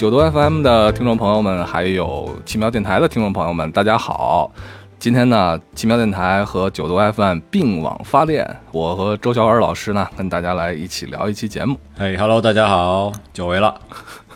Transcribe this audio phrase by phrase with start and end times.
[0.00, 4.50] 九度 FM 的听众朋友们，还有奇妙电台的听众朋友们，大家好！
[4.98, 11.76] 今天呢，奇妙电台和九度 FM 并网发电，我和周小尔老师呢，跟大家来一起聊一期节目。
[11.98, 13.78] 哎哈喽，大家好，久违了。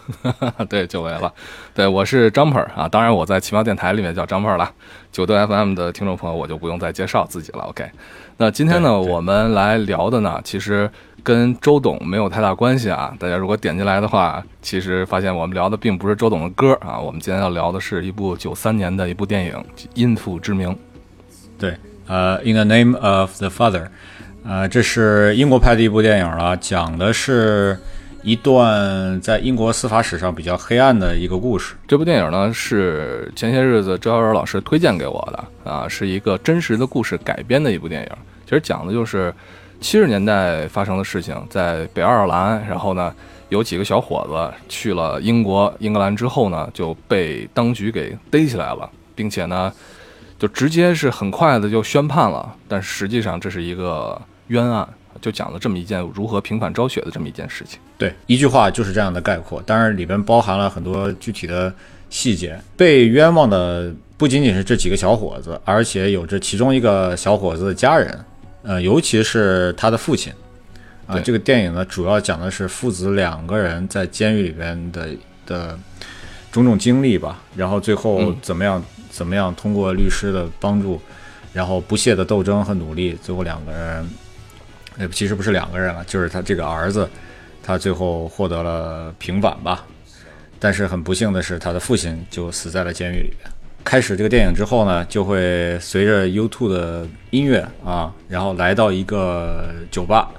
[0.69, 1.33] 对，久违了。
[1.73, 4.71] 对，我是张 r 啊，当然我在奇妙电台里面叫张 r 了。
[5.11, 7.65] 九度 FM 的听众朋友，我就不用再介绍自己了。
[7.71, 7.91] OK，
[8.37, 10.91] 那今天呢，我们来聊的呢，其实。
[11.25, 13.17] 跟周董没有太大关系啊！
[13.19, 19.55] 大家如果点进来的话，其实发现我们聊的并不是周董的歌啊，我们今天要聊的是一部九三年的一部电影
[19.95, 20.69] 《因父之名》。
[21.59, 21.75] 对，
[22.07, 23.85] 呃，《In the Name of the Father》，
[24.45, 27.79] 呃，这是英国拍的一部电影了，讲的是
[28.23, 31.75] 一段在英国司法史上比较黑暗的一个故事。
[31.89, 38.11] 这部电影呢，是前些日子周小尔老师推荐给我的啊，是一个真实的故事改编的一部电影。
[38.45, 39.33] 其实讲的就是。
[39.85, 43.15] 七十年代发生的事情，在北爱尔兰，然后呢，
[43.51, 49.71] 有几个小伙子去了英国、英格兰之后呢，就被当局给逮起来了，并且呢，
[50.39, 52.57] 就直接是很快的就宣判了。
[52.67, 54.89] 但实际上这是一个冤案，
[55.21, 57.79] 就讲了这么一件如何平反昭雪的这么一件事情。
[57.99, 61.71] 对，一句话就是这样的概括，当然里边包含了很多具体的
[62.09, 62.59] 细节。
[62.75, 68.19] 被冤枉的不仅仅是这几个小伙子，而且有着其中一个小伙子的家人。
[68.65, 70.33] 呃，尤其是他的父亲，
[71.07, 75.09] 啊，这个电影呢，主要讲的是父子两个人在监狱里边的
[75.45, 75.79] 的
[76.51, 80.99] 种种经历吧，然后最后怎么样怎么样通过律师的帮助，
[81.53, 84.09] 然后不懈的斗争和努力，最后两个人，
[84.97, 87.07] 呃，其实不是两个人了，就是他这个儿子，
[87.63, 89.85] 他最后获得了平反吧，
[90.59, 93.54] 但是很不幸的是，他的父亲就死在了监狱里边。
[93.85, 100.31] 开始这个电影之后呢，就会随着 YouTube 的音乐啊，然后来到一个酒吧。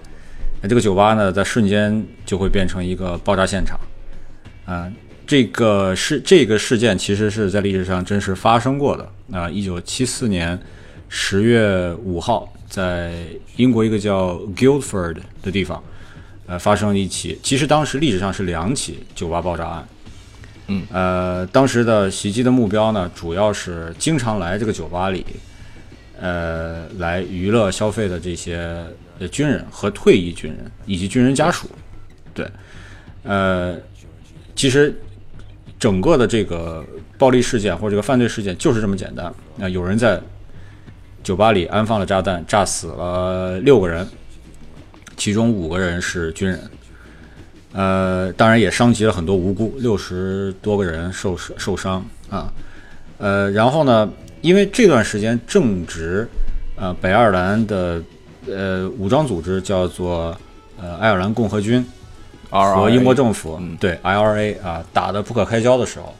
[0.62, 3.80] 那这个酒吧呢，在瞬间就会变成一个爆炸现场。
[4.66, 4.92] 啊，
[5.28, 9.08] 这个事这个事件其实是在历史上真实发生过的。
[9.32, 10.60] 啊，一九七四年
[11.08, 13.14] 十月五号，在
[13.58, 15.84] 英国一个叫 Guildford 的地方，
[16.48, 19.88] 呃，发生了一起，其实当时历史上是两起酒吧爆炸案。
[20.68, 25.26] 嗯，呃，当时的袭击的目标呢，主要是经常来这个酒吧里，
[26.20, 28.84] 呃，来娱乐消费的这些
[29.32, 31.70] 军人和退役军人以及军人家属。
[32.34, 32.50] 对，
[33.24, 33.78] 呃，
[34.56, 35.00] 其实
[35.78, 36.84] 整个的这个
[37.18, 39.32] 暴力事件或者这个犯罪事件就是这么简单。
[39.56, 40.20] 那有人在
[41.24, 44.08] 酒吧里安放了炸弹，炸死了六个人，
[45.16, 46.60] 其中五个人是军人。
[47.76, 52.50] 呃，当然也伤及了很多无辜，六十多个人受受伤啊。
[53.18, 54.10] 呃，然后呢，
[54.40, 56.26] 因为这段时间正值
[56.78, 58.02] 呃北爱尔兰的
[58.48, 60.34] 呃武装组织叫做
[60.82, 61.86] 呃爱尔兰共和军
[62.50, 66.16] 和英国政府对 IRA 啊打得不可开交的时候，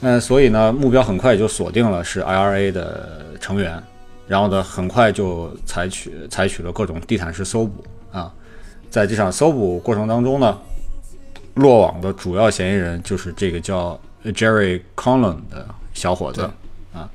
[0.00, 3.80] 嗯，所以呢，目标很快就锁定了是 IRA 的成员，
[4.26, 8.32] 然后呢，很快就采取采取了各种地毯式搜捕啊。
[8.90, 10.58] 在这场搜捕过程当中呢，
[11.54, 16.42] 落网的主要嫌疑人就是这个叫 Jerry Conlon 的小伙子
[16.92, 17.08] 啊。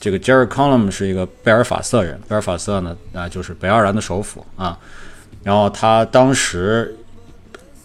[0.00, 4.78] 这个 Jerry Conlon 是一个贝尔法瑟人，贝尔法瑟呢啊就是北爱尔兰的首府啊。
[5.42, 6.96] 然后他当时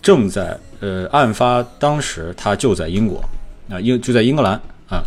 [0.01, 3.23] 正在呃案发当时他就在英国
[3.69, 4.53] 啊英就在英格兰
[4.89, 5.01] 啊，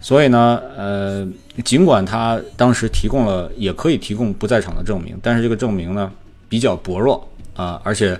[0.00, 1.26] 所以呢呃
[1.64, 6.10] 尽管他当时提供了也可以提供不在场的证明，但是这个证明呢
[6.48, 7.28] 比较薄弱。
[7.54, 8.18] 啊，而且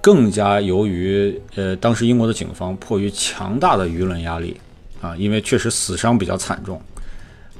[0.00, 4.58] 更加由于呃，当时英国的警方迫于强大的舆论压力
[5.00, 6.80] 啊，因为确实死伤比较惨重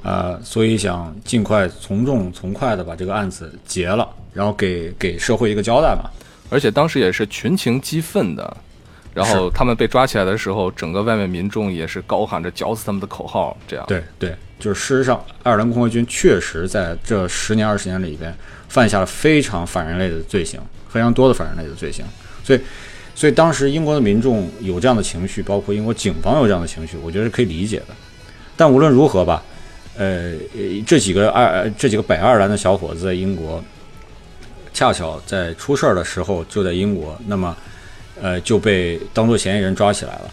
[0.03, 6.09] 啊，所以想尽快从重从快的把这个案子结了，然后给给社会一个交代嘛。
[6.49, 8.57] 而且当时也是群情激愤的，
[9.13, 13.85] 然后他们被抓起来的时候，整个外面民众也是高喊着绞死他们的口号，这样。
[13.87, 18.35] 对对，就是事实上，爱尔兰共和军确实在这十年二十年里边
[18.67, 20.59] 犯下了非常反人类的罪行。
[20.89, 22.03] 非常多的反人类的罪行，
[22.43, 22.59] 所以，
[23.13, 27.87] 所以当时英国的民众有这样的情绪，包括英国警方有这样的情绪，我觉得是可以理解的。
[28.57, 29.43] 但无论如何吧，
[29.97, 30.33] 呃，
[30.87, 33.63] 这几个爱这几个北爱尔兰的小伙子在英国，
[34.73, 37.55] 恰巧在出事儿的时候就在英国，那么，
[38.21, 40.31] 呃，就被当做嫌疑人抓起来了，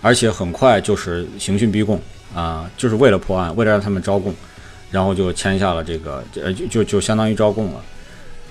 [0.00, 2.00] 而且很快就是刑讯逼供
[2.34, 4.34] 啊，就是为了破案，为了让他们招供，
[4.90, 7.82] 然后就签下了这个，呃，就就就相当于招供了。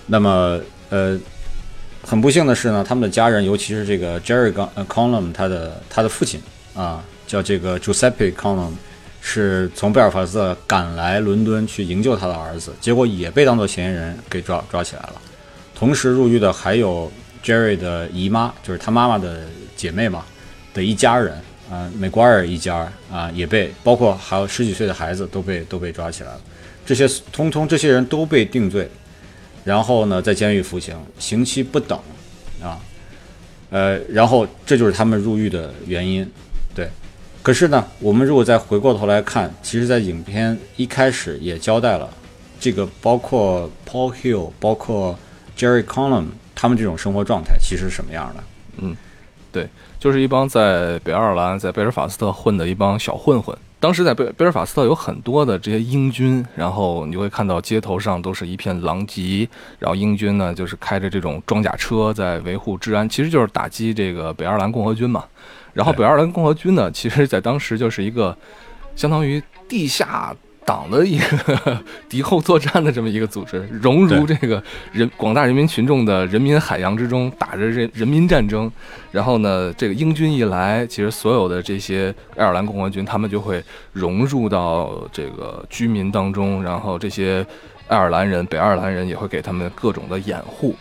[0.06, 0.60] 那么，
[0.90, 1.18] 呃。
[2.10, 4.52] 很不幸的是呢，他们的家人，尤其是这个 Jerry
[4.88, 6.42] Conlon，他的他的父亲
[6.74, 8.72] 啊，叫这个 Giuseppe Conlon，
[9.22, 15.22] 是从贝尔法斯特赶来伦敦去营救他的儿子，结果也被当作嫌疑人给抓抓起来了。
[15.76, 17.12] 同时入狱的还有
[17.44, 19.42] Jerry 的姨妈，就是他妈妈的
[19.76, 20.26] 姐妹嘛，
[20.74, 21.40] 的一家人
[21.70, 26.42] 啊，美瓜尔一家啊，也被包括还有十几岁的孩子都被都被抓起来了。
[26.88, 28.90] 这些通通这些人都被定罪，
[29.64, 31.98] 然后呢，在监狱服刑，刑期不等
[32.62, 32.80] 啊。
[33.70, 36.28] 呃，然后这就是他们入狱的原因，
[36.74, 36.90] 对。
[37.42, 42.10] 可是呢，我们如果再回过头来看，其实，在影片一开始也交代了，
[42.60, 45.18] 这个包括 Paul Hill，包括
[45.58, 48.44] Jerry Conlon 他们这种生活状态其实是什么样的？
[48.80, 48.96] 嗯，
[49.52, 49.70] 对，
[50.00, 53.58] 就是一帮在北爱尔兰、在贝尔法斯特混的一帮小混混。
[53.80, 59.48] 当时在贝贝尔法斯特有很多的这些英军，然后你会看到街头上都是一片狼藉，
[59.80, 65.24] 然后英军呢就是开着这种装甲车在维护治安，其实就是打击这个北爱尔兰共和军嘛。
[65.74, 68.38] 然后北爱尔兰共和军呢，其实在当时就是一个
[68.96, 70.36] 相当于地下。
[70.70, 74.62] 党的一个 敌后作战的这么一个组织，融入这个
[74.92, 78.72] 人广大人民群众的人民海洋之中，打着人人民战争。
[79.12, 83.64] 然后呢，这个英军一来，其实所有的这些爱尔兰共和军，他们就会
[83.94, 86.64] 融入到这个居民当中。
[86.64, 87.44] 然后这些
[87.88, 90.76] 爱尔兰人、北爱尔兰人也会给他们各种的掩护。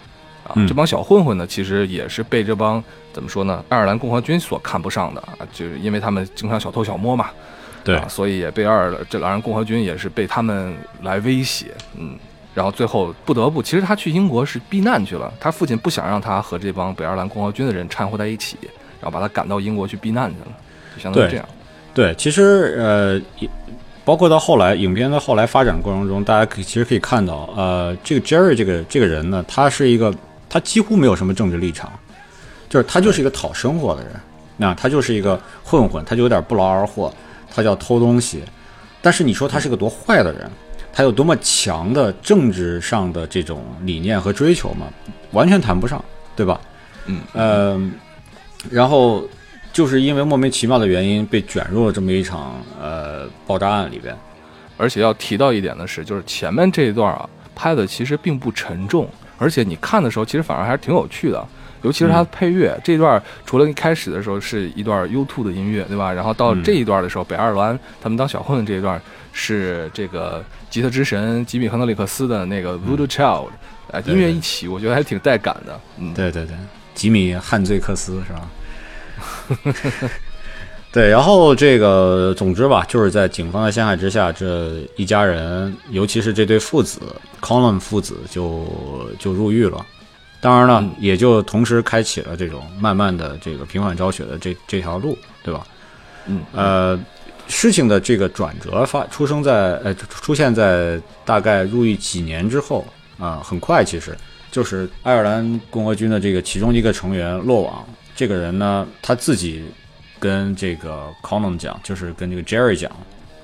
[0.47, 7.31] 啊，这帮小混混呢，其实也是被这帮怎么说呢，爱尔兰共和军所看不上的啊，就是因为他们经常小偷小摸嘛。
[7.89, 12.19] 对，所以也被二这两人共和军也是被他们来威胁，嗯，
[12.53, 18.59] 然后最后不得不，其实他去英国是避难去了，他父亲不想让他和这帮北爱尔兰共和军的人掺和在一起，
[19.01, 20.47] 然后把他赶到英国去避难去了，
[20.95, 21.49] 就相当于这样。
[21.95, 23.49] 对，其实呃，
[24.05, 30.15] 包括到后来影片的后来发展过程中，大家可以其实可以看到，呃，这个 Jerry 这个这个人呢，他是一个
[30.51, 31.91] 他几乎没有什么政治立场，
[32.69, 34.13] 就是他就是一个讨生活的人，
[34.59, 37.11] 那他就是一个混混，他就有点不劳而获。
[37.59, 38.45] 他叫偷东西，
[39.03, 40.49] 但是你说他是个多坏的人，
[40.93, 44.87] 他有多么强的政治上的这种理念和追求吗？
[45.33, 46.03] 完全谈不上，
[46.37, 46.61] 对吧？
[47.07, 47.91] 嗯呃，
[48.71, 49.25] 然后
[49.73, 54.17] 就是因为莫名其妙的原因被卷入了这么一场呃爆炸案里边，
[54.77, 61.45] 而且要提到一点的是，就是前面这一段啊拍的其实并不沉重，而且你看的时候其实反而还是挺有趣的。
[61.83, 66.13] 尤其是它的配乐，这段除了一开始的时候是一段 U2 的音乐，对吧？
[66.13, 69.01] 然后到这一段的时候，北爱尔兰他们当小混混这一段
[69.33, 73.49] 是这个吉他之神吉米·亨德里克斯的那个 Voodoo Child，
[73.93, 75.81] 哎，音乐一起，我觉得还挺带感的。
[75.99, 76.57] 嗯，对对对，
[76.95, 80.11] 吉米·汉醉克斯是吧？
[80.91, 87.01] 对，然后这个总之吧，就是在警方的陷害之下，这一家人，尤其是这对父子
[87.41, 88.67] Colin 父子，就
[89.19, 89.85] 就入狱了。
[90.41, 95.67] 当然了，也就同时开启了这种慢慢的这个平缓昭雪的这这条路，对吧？
[96.27, 96.99] 嗯，呃，
[97.49, 102.87] 事情的这个转折发出生在呃出现在大概入狱几年之后
[103.19, 104.17] 啊，很快其实
[104.53, 109.65] 就是爱尔兰共和军的这个其中一个成员落网，这个人呢他自己
[110.21, 112.93] 跟这个 Conan 讲，就是跟这个 Jerry 讲，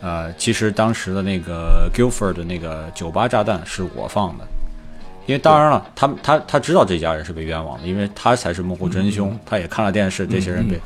[0.00, 4.46] 呃，其实当时的那个 Guildford 的那个酒吧炸弹是我放的。
[5.26, 10.78] 因为当然了，他他他知道这家人是被冤枉的，因为他才是幕后真凶，他也看了电视，这些人被，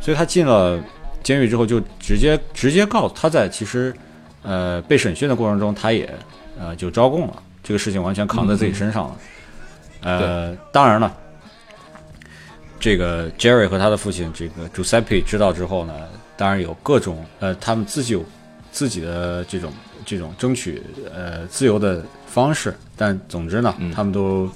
[0.00, 0.82] 所以他进了
[1.22, 3.94] 监狱之后就直接直接告诉他在其实，
[4.42, 6.08] 呃被审讯的过程中他也
[6.58, 9.16] 呃就招供了，这个事情完全扛在自己身上了，
[10.00, 11.14] 呃当然了，
[12.80, 15.94] 这个 Jerry 和他的父亲这个 Giuseppe 知道之后呢，
[16.36, 18.24] 当然有各种呃他们自己有
[18.72, 19.72] 自己的这种
[20.04, 20.82] 这种争取
[21.14, 22.04] 呃自由的。
[22.32, 24.48] 方式，但总之呢，他们都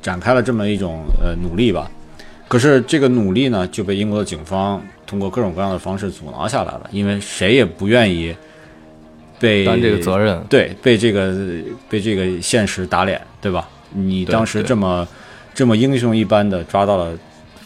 [0.00, 1.90] 展开了这么一种呃努力吧。
[2.46, 8.32] 可是这个努力呢，就被英国的警方通过各种各样的方式阻挠下来了，因为谁也不愿意
[9.40, 11.34] 被担这个责任，对，被这个
[11.88, 13.68] 被这个现实打脸，对吧？
[13.92, 15.04] 你当时这么
[15.52, 17.18] 这么英雄一般的抓到了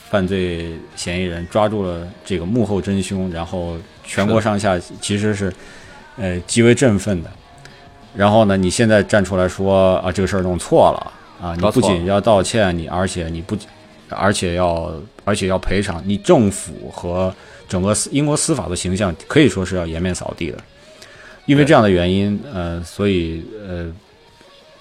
[0.08, 5.52] 犯罪嫌疑人，抓住了这个幕后真凶，然后全国上下其实是
[6.16, 7.30] 呃极为振奋的。
[8.16, 8.56] 然后呢？
[8.56, 11.12] 你现在站出来说啊，这个事儿弄错了
[11.44, 11.52] 啊！
[11.56, 13.56] 你不仅要道歉，你而且你不，
[14.08, 14.94] 而且要
[15.24, 16.00] 而且要赔偿。
[16.06, 17.34] 你政府和
[17.68, 20.58] 整个英国司法的形象可以说是要颜面扫地的。
[21.46, 23.92] 因为这样的原因，呃，所以呃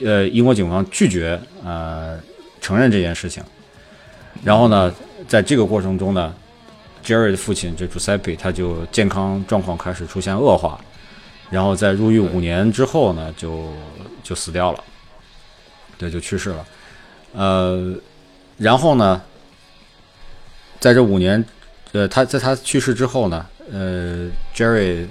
[0.05, 2.19] 呃，英国警方拒绝呃
[2.61, 3.43] 承认这件事情。
[4.43, 4.93] 然后呢，
[5.27, 6.31] 在这个过程中呢
[7.03, 10.79] ，Jerry 的父亲这 Giuseppe 他就健康状况开始出现恶化。
[11.49, 13.71] 然后在入狱五年之后呢，就
[14.23, 14.83] 就死掉了，
[15.99, 16.65] 对，就去世了。
[17.33, 17.93] 呃，
[18.57, 19.21] 然后呢，
[20.79, 21.43] 在这五年，
[21.91, 25.05] 呃，他在他去世之后呢，呃，Jerry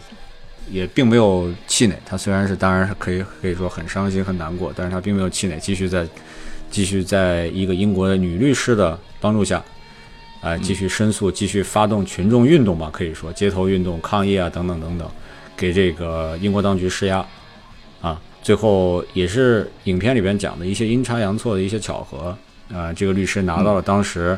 [0.68, 1.96] 也并没有气馁。
[2.04, 6.04] 他虽然是当然是可以可以说很伤心很难过，但是他并没有气馁，继续在
[6.72, 9.62] 继续在一个英国的女律师的帮助下，
[10.42, 15.08] 呃，继续申诉，继续发动群众运动吧，可以说街头运动、抗议啊，等等等等，
[15.56, 17.24] 给这个英国当局施压，
[18.00, 22.36] 啊，最后也是影片里边讲的一些阴差阳错的一些巧合，
[22.74, 24.36] 啊，这个律师拿到了当时，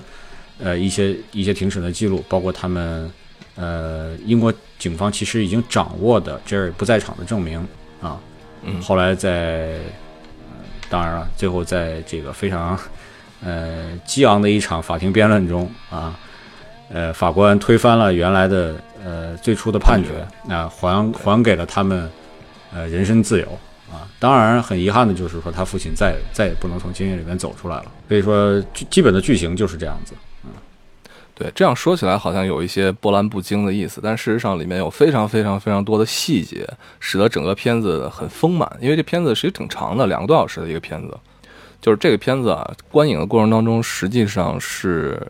[0.59, 3.11] 呃，一些一些庭审的记录，包括他们，
[3.57, 7.67] 呃，英国警方其实已经掌握的 Jerry 不在场的证明，
[8.03, 8.21] 啊，
[8.63, 8.79] 嗯。
[8.83, 12.79] 后来在，呃当然了，最后在这个非常。
[13.45, 16.19] 呃，激昂的一场法庭辩论中啊，
[16.91, 18.75] 呃，法官推翻了原来的
[19.05, 22.11] 呃最初的判决，那、还还给了他们
[22.73, 23.47] 呃人身自由
[23.93, 24.09] 啊。
[24.19, 27.87] 当然，很遗憾的就是说，他父亲再再也不能从监狱里面走出来了。
[28.09, 28.59] 所以说，
[28.89, 30.15] 基本的剧情就是这样子。
[30.45, 30.51] 嗯
[31.37, 36.65] 对，这样说起来好像有一些波澜不惊的意思，但事实上里面有非常非常非常多的细节，
[37.01, 38.71] 使得整个片子很丰满。
[38.81, 41.19] 因为这片子其实挺长的，两个多小时的一个片子。
[41.85, 45.21] 就是这个片子啊，观影的过程当中，实际上是，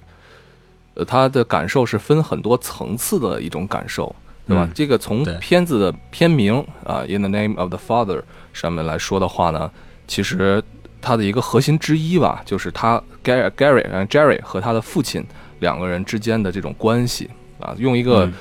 [0.94, 4.14] 呃，他的感受是分很多层次的一种感受，
[4.46, 4.62] 对吧？
[4.64, 8.18] 嗯这个从片子的片名啊，《In the Name of the Father》
[8.52, 9.68] 上面来说的话呢，
[10.06, 10.62] 其实
[11.02, 15.26] 它的一个核心之一吧，就是他 Gary Gary 呃 Jerry 和他的父亲
[15.58, 18.32] 两个人之间的这种关系啊，用一个嗯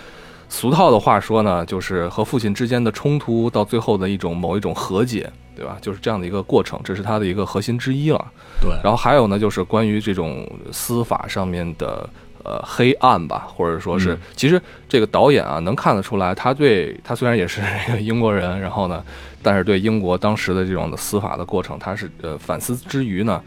[0.50, 5.78] 俗套的话说呢，就是和父亲之间的冲突到最后的一种某一种和解，对吧？
[5.82, 8.26] 就是这样的一个过程，这是它的一个核心之一了。
[8.62, 12.10] 对，然后还有呢，就是关于这种司法上面的
[12.44, 19.04] 呃黑暗吧，或者说是，嗯其实这个导演啊，能看得出来，他对他虽然也是一个英国人，然后呢，
[19.42, 23.42] 但是对英国当时的这种的司法的过程，他是呃反思之余呢，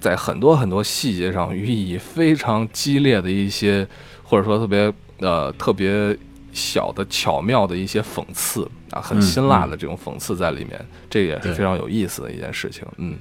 [0.00, 3.86] 在很多很多细节上予以非常激烈的一些，
[4.22, 6.16] 或者说特别呃特别
[6.56, 13.16] 小的巧妙的一些讽刺啊，很嗯辛辣的这种讽刺在里面，这也是非常有意思的一件事情，嗯。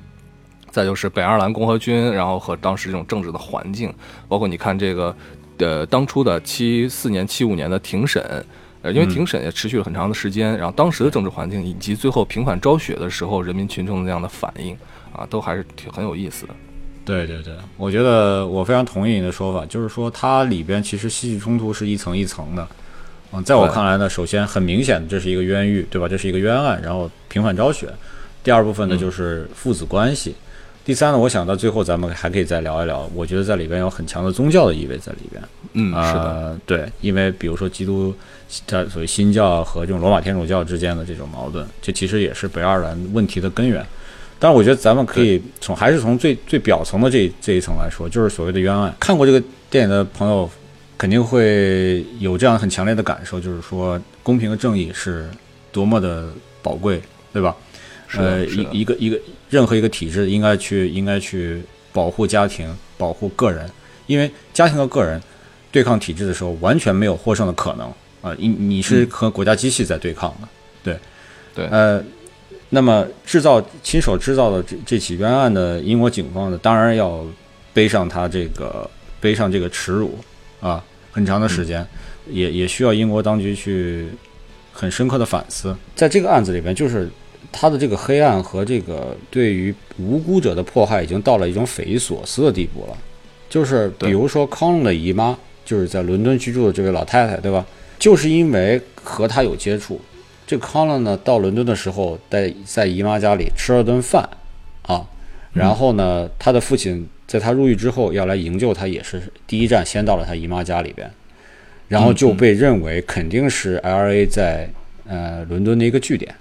[0.71, 3.93] 再就是北爱尔兰共和军，然后和当时这种政治的环境，
[4.27, 5.15] 包括你看这个，
[5.59, 8.21] 呃，当初的七四年、七五年的庭审，
[8.81, 14.75] 呃，因为嗯庭审也持续了很长的时间，然后当时的政治环境以及最后平反昭雪的时候，人民群众的那样的反应
[15.13, 16.53] 啊，都还是挺很有意思的。
[17.05, 22.67] 对对对，我觉得我非常同意你的说法，就是说它里边其实戏剧冲突是一层一层的。
[23.35, 26.07] 嗯，在我看来呢，首先很明显的这是一个冤狱，对吧？
[26.07, 27.87] 这是一个冤案，然后平反昭雪。
[28.43, 30.35] 第二部分呢嗯就是父子关系。
[30.83, 35.41] 第三呢，我想到最后咱们还可以再聊一聊，我觉得在里边有很强的宗教的意味在里边。
[35.73, 38.13] 嗯，是的，呃，对，因为比如说基督，
[38.67, 43.83] 它所谓新教和这种罗马天主教之间的这种矛盾，这其实也是北爱尔兰问题的根源。
[44.37, 48.93] 但是，我觉得咱们可以从还是从最最表层的这这一层来说，就是所谓的冤案。
[48.99, 50.47] 看过这个电影的朋友，
[50.97, 55.29] 肯定会有这样很强烈的感受，就是说公平和正义是
[55.71, 56.29] 多么的
[56.61, 57.01] 宝贵，
[57.33, 57.55] 对吧？
[58.07, 61.61] 是呃，一一个一个任何一个体制应该去应该去
[61.91, 63.69] 保护家庭，保护个人，
[64.05, 65.21] 因为家庭和个人
[65.71, 67.87] 对抗体制的时候，完全没有获胜的可能
[68.21, 68.35] 啊！
[68.37, 70.47] 你你是嗯和国家机器在对抗的，
[70.83, 70.99] 对
[71.55, 72.01] 对呃，
[72.69, 77.25] 那么制造亲手制造的这这起冤案的英国警方呢，当然要
[77.73, 80.17] 背上他这个背上这个耻辱
[80.59, 81.85] 啊，很长的时间，
[82.29, 84.07] 也也需要英国当局去
[84.71, 85.75] 很深刻的反思。
[85.95, 87.09] 在这个案子里边，就是
[87.51, 92.97] 他的这个黑暗和这个对于无辜者的迫害，已经到了一种匪夷所思的地步了。
[93.47, 97.65] 就是比如说康龙的姨妈，就是在伦敦居住的这位老太太，对吧？
[97.97, 100.01] 就是因为和他有接触，
[100.45, 104.27] 这康乐呢到伦敦的时候，在在姨妈家里吃了顿饭，
[104.81, 105.05] 啊，
[105.53, 111.09] 然后呢，他的父亲在他入狱之后要来营救他，也是第一站先到了他姨妈家里边，
[111.87, 114.69] 然后就被认为肯定是 LA 在
[115.07, 116.33] 呃伦敦的一个据点，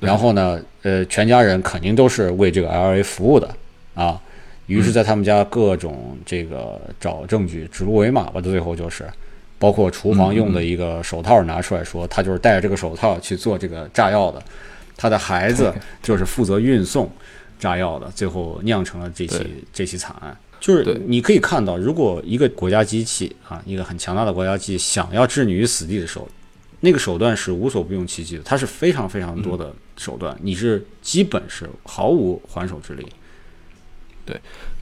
[0.00, 3.48] 然后呢，呃，全家人肯定都是为这个 LA 服务的
[3.94, 4.20] 啊，
[4.66, 9.04] 于是，在他们家各种这个找证据、指鹿为马吧，最后就是，
[9.58, 14.42] 包括厨房用的一个手套拿出来说，他就是戴着这个手套去做这个炸药的，
[14.96, 17.10] 他的孩子就是负责运送
[17.62, 20.36] 炸药的，最后酿成了这起这起惨案。
[20.58, 26.28] 就是对你可以看到，如果一个国家机器啊，一个很强大的国家机器想要置你于死地的时候，
[26.80, 33.06] 那个手段是无所不用其极的，它是非常非常多的手段，你是基本是毫无还手之力。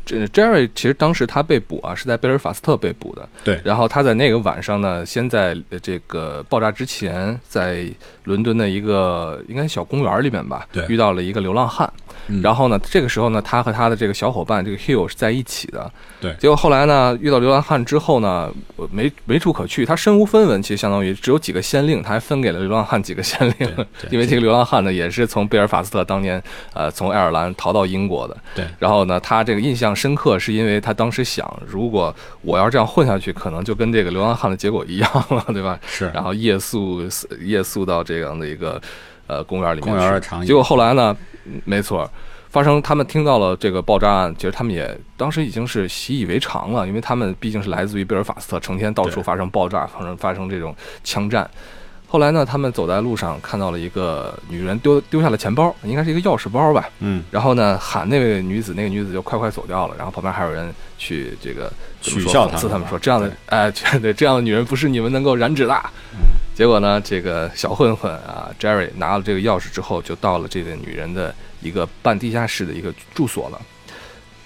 [0.05, 3.29] 这 Jerry 其实当时他被捕啊，是在贝尔法斯特被捕的。
[3.45, 7.87] 对然后他在那个晚上呢，先在呃这个爆炸之前，在
[8.25, 11.91] 伦敦的一个应该小公园里面吧，遇到了一个流浪汉。
[12.29, 15.91] 嗯然后呢，这个时候呢，他和他的这个小伙伴这个 Hill 是在一起的。
[16.21, 18.53] 对结果后来呢，遇到流浪汉之后呢，
[18.91, 26.43] 没没处可去，他身无分文，其实相当于只有几个先令，他还分给了流浪汉几个先令对 对，因为这个流浪汉呢也是从贝尔法斯特当年
[26.75, 28.37] 呃从爱尔兰逃到英国的。
[28.55, 35.79] 对然后呢，他这个印象深刻，是因为他当时想，如果我要这样混下去，可能就跟这个流浪汉的结果一样了，对吧？
[35.87, 37.03] 是然后夜宿
[37.41, 38.81] 夜宿到这样的一个
[39.31, 42.11] 呃公园里面结果后来呢，嗯没错，
[42.51, 51.49] 发生他们听到了这个爆炸案，其实他们也当时已经是习以为常了，因为他们毕竟是来自于贝尔法斯特，成天到处发生爆炸，发生发生这种枪战。
[52.13, 56.89] 后来呢，他们走在路上看到了一个女人丢丢下了钱包，应该是一个钥匙包吧。
[56.99, 59.95] 嗯然后呢，喊那位女子，那个女子就快快走掉了。
[59.97, 61.73] 然后旁边还有人去这个
[62.03, 63.71] 取笑她讽刺他们说这样的哎，
[64.03, 65.81] 对这样的女人不是你们能够染指的。
[66.61, 73.59] 结果呢，这个小混混啊，Jerry 拿了这个钥匙之后，就到了这个女人的一个半地下室的一个住所了。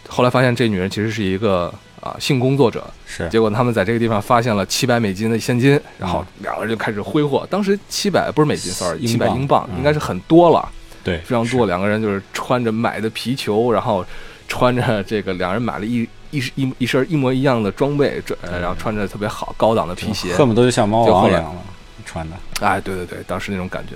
[0.08, 3.28] 后来发现这女人其实是一个啊性工作者，是。
[3.30, 7.44] 结果他们在这个地方发现了七百美金的现金，然后两个人就开始挥霍。
[7.50, 9.78] 当时七百不是美金，sorry，七百英镑嗯。
[9.78, 10.68] 应该是很多了。
[11.02, 14.06] 对非常多，两个人就是穿着买的皮球，然后
[14.46, 21.52] 穿着这个两人买了一一一一身一模一样的装备，这呃然后穿着特别好高档的皮鞋，恨不得就像猫一样了，
[22.04, 22.36] 穿的。
[22.60, 23.94] 哎，对对对，当时那种感觉。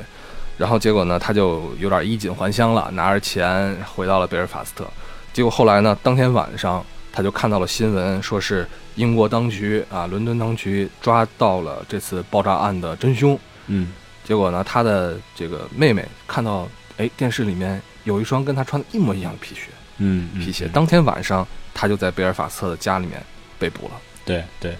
[0.56, 4.84] 然后结果呢，他就有点衣锦还乡了，拿着钱回到了贝尔法斯特。
[5.32, 13.38] 结果后来呢，当天晚上他就看到了新闻，说是英国当局啊，伦敦当局抓到了这次爆炸案的真凶。
[13.68, 13.92] 嗯
[14.24, 20.66] 结果呢，他的这个妹妹看到，哎，电视里面有一双跟他穿的一模一样的皮靴，嗯，嗯皮鞋。
[20.66, 23.22] 嗯当天晚上，他就在贝尔法斯特的家里面
[23.58, 23.92] 被捕了。
[24.24, 24.76] 对对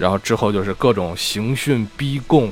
[0.00, 2.50] 然后之后就是各种刑讯逼供。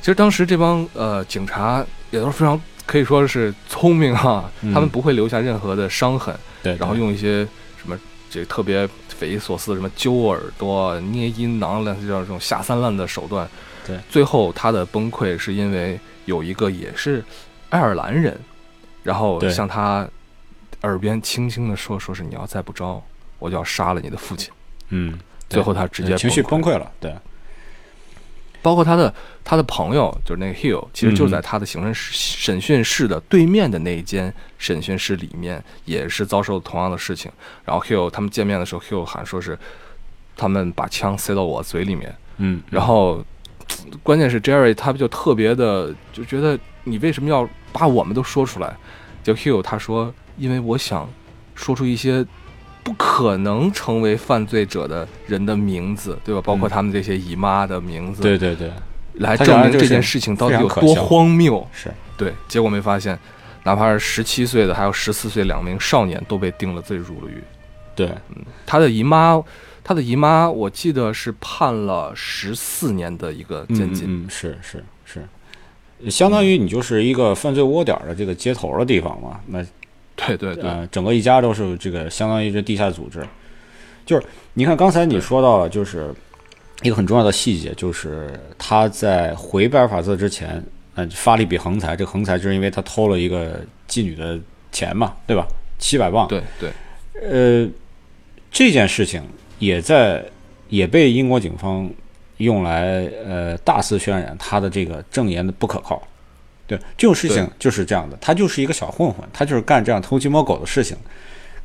[0.00, 7.96] 其实当时这帮呃警察也都是非常可以说是聪明哈、嗯他们不会留下任何的伤痕，对，然后用一些什么
[8.30, 13.46] 这特别匪夷所思的什么揪耳朵、捏阴囊类似这样这种下三滥的手段。
[13.86, 17.22] 对，最后他的崩溃是因为有一个也是
[17.68, 18.38] 爱尔兰人，
[19.02, 20.08] 然后向他
[20.82, 23.02] 耳边轻轻的说，说是你要再不招，
[23.38, 24.50] 我就要杀了你的父亲。
[24.88, 25.18] 嗯，对
[25.50, 27.14] 最后他直接情绪崩崩溃了，对
[28.62, 37.32] 包括他的他的朋友，就是那个 Hill，其实就嗯在他的刑审室审讯室的对面的那一间审讯室里面，也是遭受同样的事情。
[37.64, 39.58] 然后 Hill 他们见面的时候，Hill 喊说是
[40.36, 43.24] 他们把枪塞到我嘴里面，嗯，然后
[44.02, 48.76] 关键是 Jerry 他就特别的就觉得你为什么要把我们都说出来？
[49.24, 51.08] 就 Hill 他说，因为我想
[51.54, 52.26] 说出一些
[52.90, 56.40] 不可能成为犯罪者的人的名字，对吧？
[56.44, 58.68] 包括嗯他们这些姨妈的名字，对对对，
[59.14, 61.64] 来证明这件事事情到底有多荒谬。
[61.72, 63.16] 是对，结果没发现，
[63.62, 67.40] 哪怕是十七岁的，还有十四岁两名少年都被定了罪入了狱。
[67.94, 68.10] 对，
[68.66, 69.40] 他的姨妈，
[69.84, 74.06] 他的姨妈，我记得是判了十四年的一个监禁。
[74.08, 79.38] 嗯，嗯是是是，相当于你就是一个犯罪窝点的这个接头的地方嘛。
[79.46, 79.64] 那
[80.16, 83.26] 对对对，呃，整个一家都是这个相当于这地下组织。
[84.04, 86.12] 就是你看刚才你说到了，就是
[86.82, 90.62] 一个很重要的细节，就是他在回贝尔法斯特之前，
[90.96, 91.94] 嗯、发了一笔横财。
[91.94, 94.38] 这个横财就是因为他偷了一个妓女的
[94.72, 95.46] 钱嘛，对吧？
[95.78, 96.26] 七百磅。
[96.28, 96.70] 对对
[97.22, 97.70] 呃，
[98.50, 99.22] 这件事情
[99.58, 100.24] 也在
[100.68, 101.88] 也被英国警方
[102.38, 106.02] 用来呃大肆渲染他的这个证言的不可靠。
[106.70, 110.96] 对，这种事情就是这样的，他就是一个小混混，他就是干这样偷鸡摸狗的事情。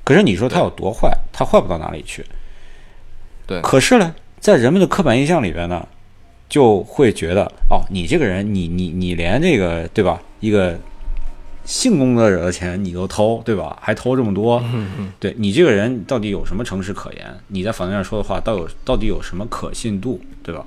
[0.03, 2.25] 可是你说他有多坏，他坏不到哪里去。
[3.45, 5.87] 对可是呢，在人们的刻板印象里边呢，
[6.49, 10.75] 就会觉得哦，你这个人，你你你连这个对吧，一个
[11.65, 13.77] 性工作者的钱你都偷，对吧？
[13.79, 17.25] 还偷这么多，嗯嗯，对你这个人到底有什么诚实可言？
[17.49, 20.65] 你在法庭上说的话，到有到底有什么可信度，对吧？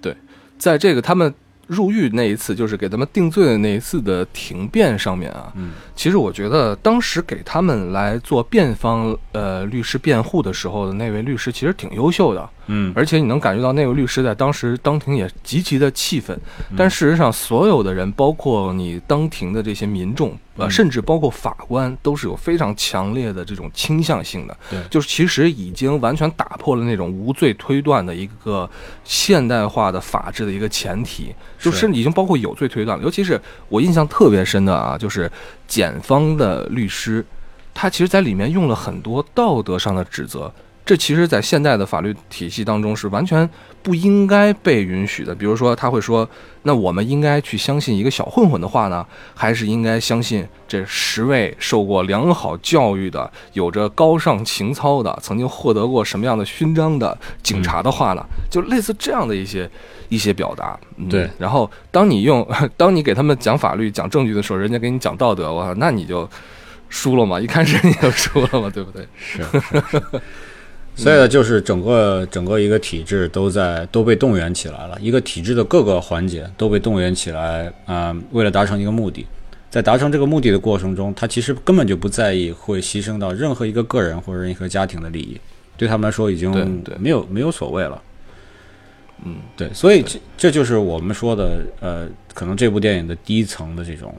[0.00, 0.14] 对
[0.56, 1.34] 在这个他们
[1.66, 5.72] 入狱那一次，就是给他们定罪的那一次的庭辩上面啊，嗯。
[5.94, 12.92] 其实我觉得当时给他们来做辩方呃律师辩护的时候的那位律师其实挺优秀的，嗯。
[12.94, 16.38] 而且你能感觉到那位律师在当时当庭也极其的气愤，
[16.76, 20.70] 但事实上所有的人，包括你当庭的这些民众，呃，嗯。
[20.70, 24.78] 甚至包括法官，都是有非常强烈的这种倾向性的，对。
[24.90, 28.68] 就是其实已经完全打破了那种无罪推断的一个
[29.04, 33.04] 现代化的法治的一个前提，就是甚至已经包括有罪推断了。
[33.04, 35.30] 尤其是我印象特别深的啊，就是
[35.66, 37.24] 检方的律师，
[37.74, 40.52] 他其实在里面用了很多道德上的指责。
[40.86, 43.48] 这其实，在现代的法律体系当中是完全
[43.82, 45.34] 不应该被允许的。
[45.34, 46.26] 比如说，他会说，
[46.62, 58.24] 那我们应该去相信一个小混混的话呢，还是应该相信这十位受过良好教育的、有着高尚情操的、曾经获得过什么样的勋章的警察的话呢？
[58.48, 59.68] 就类似这样的一些
[60.08, 60.78] 一些表达。
[60.98, 62.46] 嗯对然后，当你用
[62.76, 66.30] 当你给他们讲法律、讲证据的时候，人家给你讲道德，我操，那你就
[66.88, 67.40] 输了嘛！
[67.40, 69.04] 一开始你就输了嘛，对不对？
[69.18, 69.42] 是，
[70.96, 79.26] 所以呢，就是整个整个一个体制都在都被动员起来了，一个体制的各个环节都被动员起来，啊、为了达成一个目的，
[79.68, 85.38] 在达成这个目的的过程中，他其实根本就不在意会牺牲到任何一个个人或者任何家庭的利益，
[85.76, 86.50] 对他们来说已经
[86.98, 88.02] 没有没有所谓了。
[89.24, 94.14] 嗯，对，所以这这就是我们说的，呃，可能这部电影的第一层的这种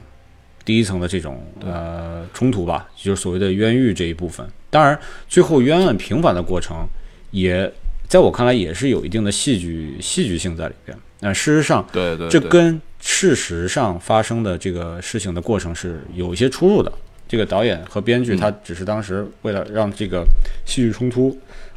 [0.68, 4.46] 第一层的这种呃冲突吧，就是所谓的冤狱这一部分。
[4.68, 6.86] 当然，最后冤案平反的过程，
[7.30, 7.72] 也
[8.06, 10.94] 在我看来也是有一定的戏剧戏剧性在里边。
[11.20, 16.92] 那事实上，对对，对这跟事实上发生的这个事情的过程是有一些出入的。
[17.26, 20.22] 这个导演和编剧嗯他只是当时为了让这个
[20.66, 21.34] 戏剧冲突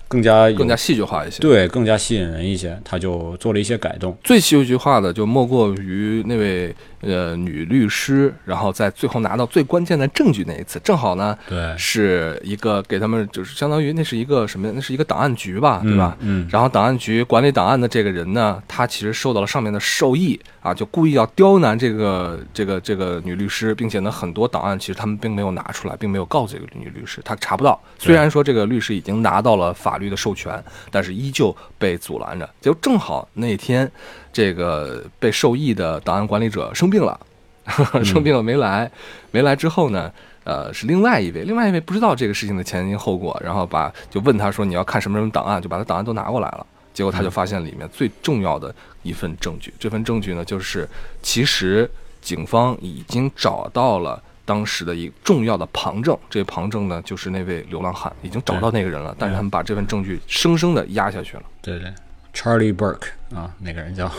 [0.09, 1.39] 更加更加戏剧化一些。
[1.39, 4.17] 对更加吸引人一些，他就做了一些改动。
[4.21, 14.71] 最戏剧化的就莫过于那位呃女律师，然后在最后拿到最关键的证据那一次，正好呢对，是一个给他们就是相当于那是一个什么？
[14.73, 16.15] 那是一个档案局吧，对吧？
[16.19, 27.81] 嗯，然后档案局管理档案的这个人呢，他其实受到了上面的授意啊，就故意要刁难这个这个这个女律师，并且呢，很多档案其实他们并没有拿出来，并没有告诉这个女律师，他查不到。
[27.97, 32.49] 虽然说这个律师已经拿到了法律的授权，但是依旧被阻拦着。
[32.61, 33.91] 就正好那天，
[34.33, 37.19] 这个被受益的档案管理者生病了，
[38.03, 38.89] 生病了没来，
[39.31, 40.11] 没来之后呢？
[40.43, 46.65] 呃，是另外一位，另外一位不知道这个事情的前因后果，然后把就问他说你要看什么什么档案，就把他档案都拿过来了。
[46.93, 50.89] 结果他就发现里面最重要的一份证据，这份证据呢，就是
[51.21, 51.89] 其实
[52.21, 61.43] 警方已经找到了当时的一个重要的旁证，这旁证呢就是那位流浪汉，已经找到那个人了，但是他们把这份证据生生的压下去了。
[61.61, 61.93] 对对
[62.33, 64.11] ，Charlie Burke 啊，那个人叫，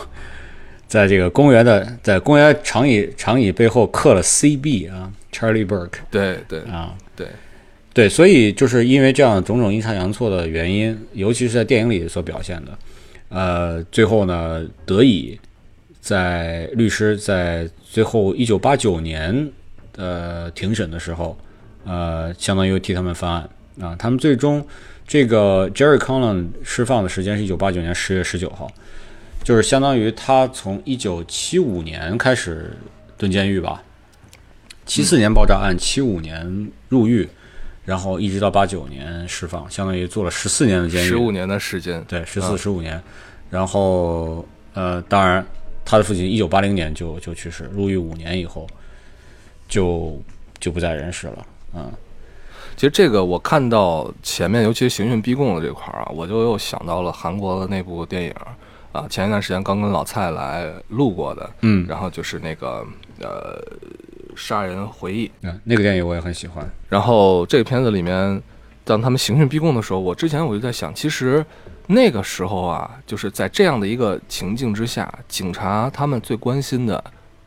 [0.87, 7.27] 在这个公园的在公园长椅长椅背后刻了 CB 啊，Charlie Burke 对对啊，对，
[7.93, 12.77] 对，所以就是因为这样种种阴差阳错的原因，尤其是在电影里所表现的，
[13.29, 15.39] 呃，最后呢，得以
[15.99, 19.49] 在律师在最后一九八九年
[19.93, 21.37] 的庭审的时候，
[21.85, 23.49] 呃，相当于替他们翻案。
[23.81, 24.63] 啊，他们最终
[25.13, 28.67] 这个 Jerry Conlon 释放的时间是一九八九年十月十九号，
[29.43, 32.75] 就是相当于他从一九七五年开始
[33.15, 33.83] 蹲监狱吧，
[34.87, 37.29] 七四年爆炸案，七五年入狱。
[37.85, 42.99] 然后一直到八九年释放，相当于做了十四年的监狱，十五年的时间，对，十啊四十五年。
[43.51, 45.45] 然后呃，当然
[45.85, 48.65] 他的父亲一九八零年就就去世，入狱五年以后
[49.67, 50.19] 就
[50.59, 51.45] 就不在人世了。
[51.75, 51.91] 嗯，
[52.75, 58.33] 其实这个我看到前面，尤其是刑讯逼供的这块儿啊，我就又想到了韩国的那部电影
[58.91, 62.85] 啊，前一段时间刚跟老蔡来录过的，嗯然后就是那个
[63.19, 63.59] 呃
[64.35, 66.67] 杀人回忆，嗯，那个电影我也很喜欢。
[66.89, 68.41] 然后这个片子里面，
[68.83, 71.45] 当他们刑讯逼供的时候，我之前我就在想，其实
[71.87, 77.03] 那个时候啊，就是在这样的一个情境之下，警察他们最关心的，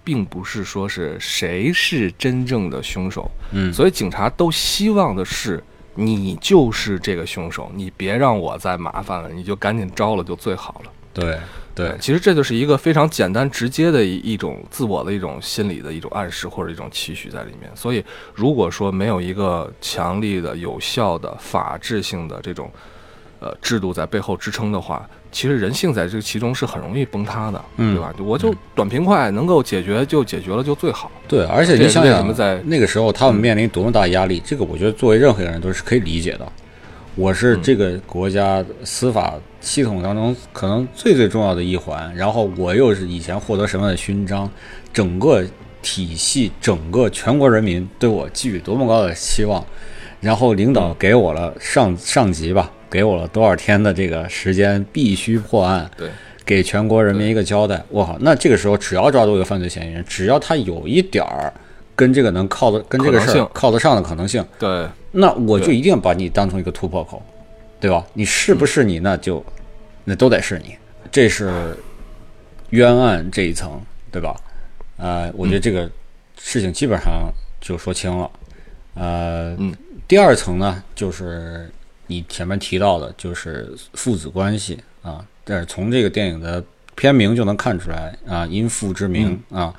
[0.07, 5.61] 并不是说是谁是真正的凶手，嗯，所以警察都希望的是
[5.97, 10.93] 你就是这个凶手，你别让我再麻烦了，你就赶紧招了就最好了。
[11.13, 11.37] 对
[11.75, 17.69] 对其实这就是一个非常简单直接的一一种自我的一种心理的一种暗示或者一种期许在里面。
[17.75, 22.71] 所以，如果说没有一个强力的、有效的、法治性的这种
[23.41, 28.11] 呃制度在背后支撑的话，其实人性在这其中是很容易崩塌的，嗯对吧？
[28.25, 31.13] 我就短平快，能够解决就解决了就最好。
[31.29, 36.53] 对，而且你想想在，那个时候他们面临多么大压力，这个我觉得作为任何一个人都是可以理解的。
[37.17, 44.51] 我是这个国家司法系统当中可能最最重要的一环，然后我又是以前获得什么样的勋章，
[44.91, 45.45] 整个
[45.83, 49.63] 体系、整个全国人民对我寄予多么高的期望，
[50.19, 56.09] 然后领导给我了上上级吧，给我了多少天的这个时间，必须破案，对，
[56.45, 57.83] 给全国人民一个交代。
[57.89, 61.53] 我靠，那这个时候只要抓住一个犯罪嫌疑人，只要他有一点儿
[61.95, 67.23] 跟这个能靠得跟这个事儿靠得上的可能性，对，那我就一定把你当成一个突破口，
[67.81, 68.05] 对吧？
[68.15, 69.45] 你是不是你，那就
[70.05, 70.77] 那都得是你。
[71.11, 71.77] 这是
[72.71, 74.37] 冤案这一层，对吧？
[74.99, 75.91] 呃，我觉得这个
[76.39, 78.31] 事情基本上就说清了。
[78.95, 79.75] 呃，嗯
[80.09, 81.71] 第二层呢，就是
[82.07, 85.25] 你前面提到的，就是父子关系啊。
[85.45, 86.63] 但是从这个电影的
[86.95, 89.75] 片名就能看出来啊，因父之名啊，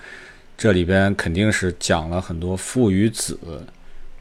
[0.57, 3.37] 这里边肯定是讲了很多父与子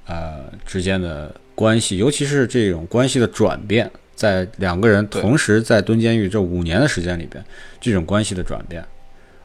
[0.07, 7.45] 呃之间的关系，尤其是这种关系的转变，在两个人同时在蹲监狱这五年的时间里边，
[7.81, 8.85] 这种关系的转变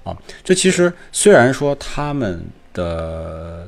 [0.03, 2.43] 啊，这其实虽然说他们
[2.73, 3.67] 的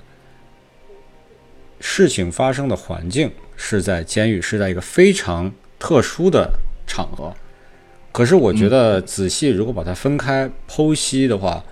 [1.80, 6.52] 事情发生的环境是在监狱，是在一个非常特殊的
[6.86, 7.34] 场合。
[8.12, 11.64] 可是我觉得仔细如果把它分开剖析的话，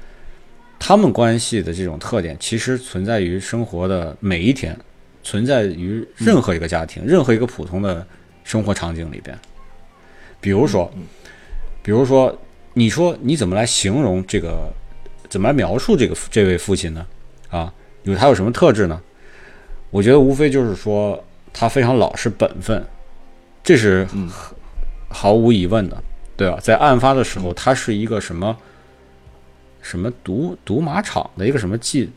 [0.80, 4.76] 他们关系的这种特点其实存在于生活的每一天，
[5.22, 8.06] 存在于任何一个家庭、任何一个普通的
[8.44, 9.38] 生活场景里边。
[10.40, 10.92] 比如说，
[11.84, 12.36] 比如说，
[12.74, 14.74] 你说你怎么来形容这个，
[15.30, 17.06] 怎么来描述这个这位父亲呢？
[17.52, 19.00] 啊，有他有什么特质呢？
[19.92, 22.84] 我觉得无非就是说他非常老实本分，
[23.64, 24.08] 这是
[25.10, 25.98] 毫无疑问的。
[26.38, 26.58] 对吧？
[26.60, 28.58] 在案发的时候，他是一个什么
[29.80, 32.10] 什么赌赌马场的一个什么记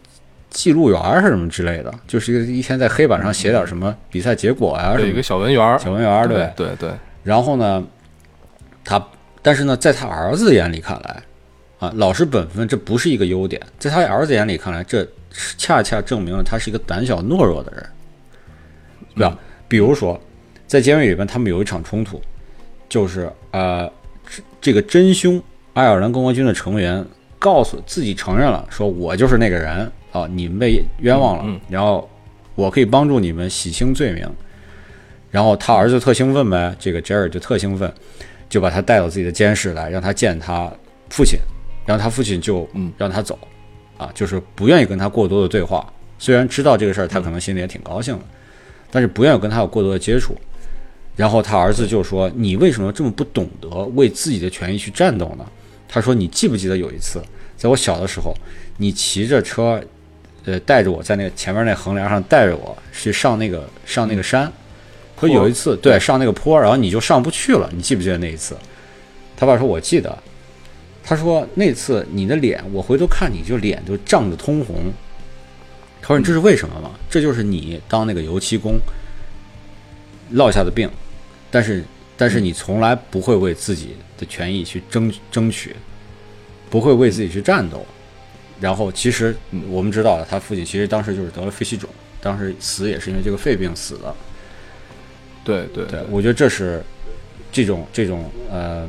[0.48, 6.90] 记录员儿是什么之类的，就是一个一天在黑板上写点什么比赛结果呀，有一个小文员儿，小文员儿，对对对。
[7.22, 7.84] 然后呢，
[8.82, 9.04] 他
[9.42, 11.22] 但是呢，在他儿子眼里看来，
[11.80, 15.06] 啊，老实本分这不是一个优点，在他儿子眼里看来，这
[15.58, 17.86] 恰恰证明了他是一个胆小懦弱的人，
[19.14, 19.38] 对吧？
[19.68, 20.20] 比如说，
[20.66, 22.20] 在监狱里边，他们有一场冲突，
[22.88, 23.90] 就是呃。
[24.59, 25.40] 这个真凶
[25.74, 27.05] 爱尔兰共和军的成员
[27.38, 32.09] 告诉自己承认了，说我就是那个人啊，你们被冤枉了，然后
[32.55, 34.27] 我可以帮助你们洗清罪名。
[35.31, 37.92] 然后他儿子特兴奋呗，这个杰尔就特兴奋，
[38.48, 40.72] 就把他带到自己的监室来，让他见他
[41.11, 41.38] 父亲，
[41.85, 43.38] 然后他父亲就让他走，
[43.98, 45.87] 啊，就是不愿意跟他过多的对话。
[46.18, 48.24] 虽然知道这个事儿，他可能心里也挺高兴的，
[48.94, 50.37] 但是不愿意跟他有过多的接触。
[51.16, 55.44] 然后他儿子就说：“你为什么这么不懂得为自己的权益去战斗呢？”
[55.88, 57.20] 他说：“你记不记得有一次，
[57.57, 58.33] 在我小的时候，
[58.76, 59.83] 你骑着车，
[60.44, 64.50] 呃，带着我在那个前面那横梁上带着我去上那个上那个山。
[65.18, 67.68] 说有一次，对，上那个坡，然后你就上不去了。
[67.74, 68.57] 你记不记得那一次？”
[69.37, 70.16] 他爸说：“我记得。”
[71.02, 74.76] 他说：“那次你的脸，我回头看你就脸就涨得通红。”
[76.06, 76.90] 他说：“你这是为什么吗？
[77.08, 78.78] 这就是你当那个油漆工
[80.32, 80.86] 落下的病。”
[81.50, 81.82] 但是，
[82.14, 85.74] 但是你从来不会为自己的权益去争争取，
[86.68, 87.86] 不会为自己去战斗。
[88.60, 89.34] 然后，其实
[89.70, 91.88] 我们知道了，他父亲其实当时就是得了肺气肿，
[92.20, 94.14] 当时死也是因为这个肺病死的。
[95.42, 96.84] 对对对，我觉得这是
[97.50, 98.86] 这种这种呃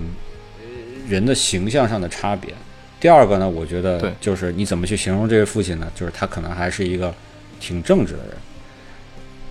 [1.07, 2.53] 人的形象上的差别。
[2.99, 5.91] 第二个呢，我觉得就是你怎么去形容这位父亲呢？
[5.93, 7.13] 就是他可能还是一个
[7.59, 8.29] 挺正直的人。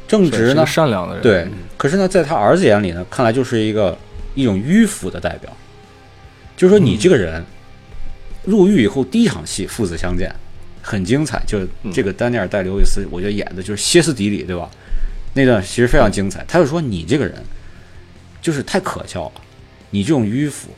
[0.09, 1.23] 正直呢，善良的人。
[1.23, 3.97] 对，可是呢，在他儿子眼里呢，看来就是一个
[4.35, 5.51] 一种迂腐的代表。
[6.57, 7.45] 就是说，你这个人
[8.45, 10.35] 入狱以后第一场戏父子相见，
[10.83, 11.43] 很精彩。
[11.47, 11.61] 就
[11.93, 14.69] 这个丹尼尔戴刘易斯，我觉得演的就是歇斯底里，对吧？
[15.35, 16.45] 那段其实非常精彩。
[16.47, 17.35] 他就说你这个人
[18.41, 19.41] 就是太可笑了，
[19.91, 20.71] 你这种迂腐。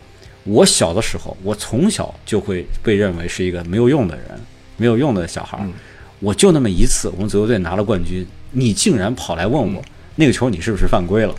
[0.46, 4.24] 我小的时候，我从小就会被认为是一个没有用的人，
[4.76, 5.58] 没有用的小孩。
[6.20, 8.26] 我就那么一次，我们足球队拿了冠军。
[8.52, 9.82] 你竟然跑来问我
[10.14, 11.34] 那个球你是不是犯规了，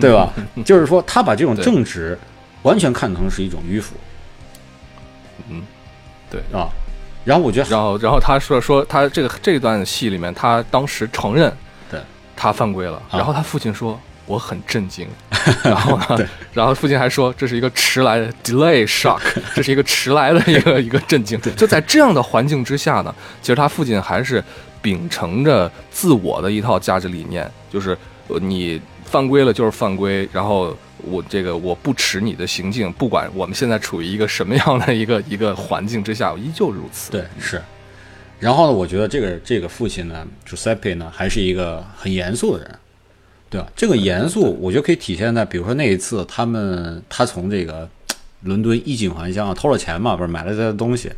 [0.00, 0.32] 对吧？
[0.64, 2.18] 就是说他把这种 正直
[2.62, 3.94] 完全看成是一种迂腐，
[5.48, 5.62] 嗯，
[6.28, 6.68] 对啊。
[7.24, 11.52] 然后我觉得，然后然后他说说他这个这段戏里面，他当时承认
[11.88, 12.00] 对
[12.34, 15.08] 他犯规了，然后他父亲说我很震惊，
[15.64, 19.20] 然后呢，然后父亲还说这是一个迟来的 delay shock，
[19.54, 21.40] 这是一个迟来的一个 一个震惊。
[21.56, 24.42] 就在这样的环境之下呢，其实他父亲还是。
[24.82, 27.98] 秉承着自我的一套价值理念，就是
[28.40, 37.10] 你犯规了就是犯规，然后我这个我不耻你的行径，不管我们现在处于一个什么样的一个一个环境之下，依旧如此。
[37.10, 37.60] 对，是。
[38.38, 42.78] 然后呢，我觉得这个这个父亲呢，Giuseppe 呢，还是一个很严肃的人，
[43.48, 43.66] 对吧？
[43.76, 47.88] 这个严肃，我觉得可以体现在，比如说那一次，他们他从这个
[48.42, 51.10] 伦敦衣锦还乡啊偷了钱嘛，不是买了这些东西，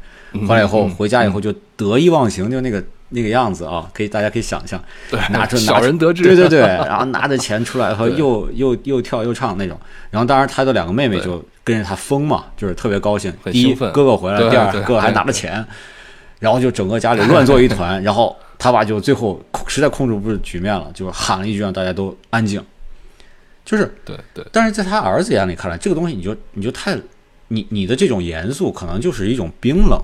[0.46, 2.82] 回来以后回家以后就得意忘形，就那个。
[3.10, 4.78] 那个样子啊，可以，大家可以想象，
[5.10, 9.80] 对拿着小人得志，对对对， 然后拿着钱出来，和又又又跳又唱那种。
[10.10, 13.32] 然后当然他的两个妹妹就跟着他疯嘛，就是特别高兴。
[13.50, 15.64] 第一，哥哥回来了；第二，哥哥还拿着钱。
[16.38, 18.02] 然后就整个家里乱作一团。
[18.02, 22.62] 然后他爸就最后实在控制不住局面了，就喊了一句让大家都安静。
[23.64, 24.44] 就是对对。
[24.50, 26.98] 但是在他儿子眼里看来，这个东西你就你就太
[27.48, 30.00] 你你的这种严肃，可能就是一种冰冷。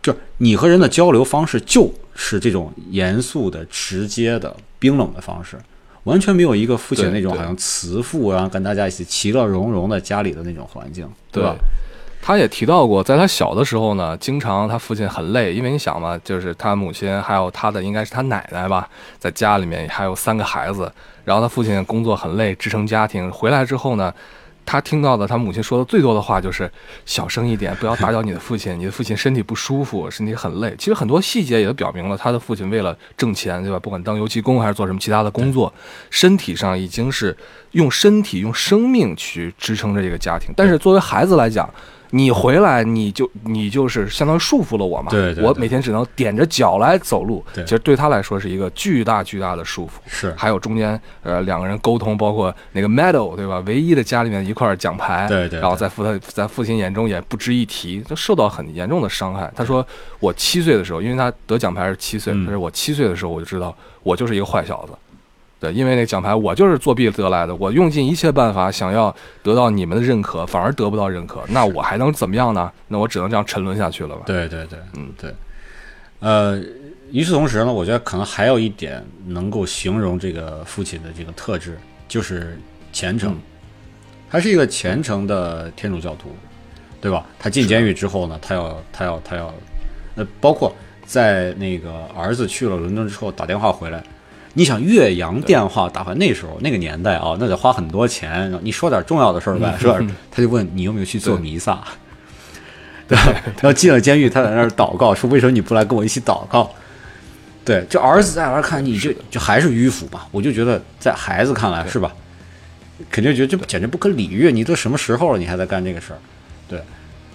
[0.00, 5.58] 就你和人的交流方式就是这种严肃的、直接的、冰冷的方式。
[6.04, 11.54] 完全没有一个父亲那种好像慈父，然后跟大家一起其乐融融的家里的那种环境，对吧？
[12.20, 20.92] 他也提到过，在他小的时候呢，经常他父亲很累，因为你想嘛，就是他母亲还有他的应该是他奶奶吧，在家里面还有三个孩子，
[21.24, 24.12] 然后他父亲工作很累，支撑家庭，回来之后呢。
[24.70, 26.70] 他听到的他母亲说的最多的话就是
[27.06, 30.74] 小声一点，不要打扰你的父亲，你的父亲身体不舒服，身体很累。
[30.78, 33.78] 其实很多细节也都表明了他的父亲为了挣钱，对吧？
[33.78, 35.72] 不管当油漆工还是做什么其他的工作，
[36.10, 37.34] 身体上已经是
[37.70, 40.52] 用身体、用生命去支撑着这个家庭。
[40.54, 41.66] 但是作为孩子来讲，
[42.10, 49.90] 你回来你就你就是相当于束缚了我嘛，对对对我每天只能踮着脚来走路，对其实对他来说是一个巨大巨大的束缚。
[50.06, 53.62] 是，还有中间呃两个人沟通，包括那个 medal 对吧？
[53.66, 59.52] 唯一的家里面一块奖牌，对对对然后在父他在父亲眼中也不值一提，就受到很严重的伤害。
[59.54, 59.86] 他说
[60.20, 64.92] 我七岁的时候，因为他得奖牌是七岁，嗯他说我七岁的时候我就知道我就是一个坏小子。
[65.60, 72.70] 对，因为那奖牌我就是作弊得来的，我用尽一切办法想要得到你们的认可，反而得不到认可，那我还能怎么样呢？
[72.86, 74.22] 那我只能这样沉沦下去了吧？
[74.26, 75.34] 对对对，嗯对。
[76.20, 76.60] 呃，
[77.10, 82.58] 与此同时呢，我觉得可能还有一点能够形容这个父亲的这个特质，就是
[82.92, 83.32] 虔诚。
[83.32, 83.38] 嗯
[84.30, 86.28] 他是一个虔诚的天主教徒，
[87.00, 87.24] 对吧？
[87.38, 89.54] 他进监狱之后呢，他要他要他要，
[90.16, 90.70] 呃，包括
[91.06, 94.04] 在那个儿子去了伦敦之后打电话回来，
[94.54, 98.52] 你想岳阳电话打回来，那时候那个年代啊，那得花很多钱。
[98.62, 99.98] 你说点重要的事儿呗，是吧？
[100.30, 101.82] 他就问你有没有去做弥撒，
[103.06, 103.24] 对吧？
[103.44, 106.70] 然后进了监狱，他在那儿祷告，说为什么你不来跟我一起祷告？
[107.64, 112.10] 对，就儿子在那儿看你就就还是迂腐吧，我就觉得在孩子看来是吧，
[113.10, 116.18] 肯定觉得这简直不可理喻，你都什么时候了，你还在干这个事儿？
[116.66, 116.82] 对，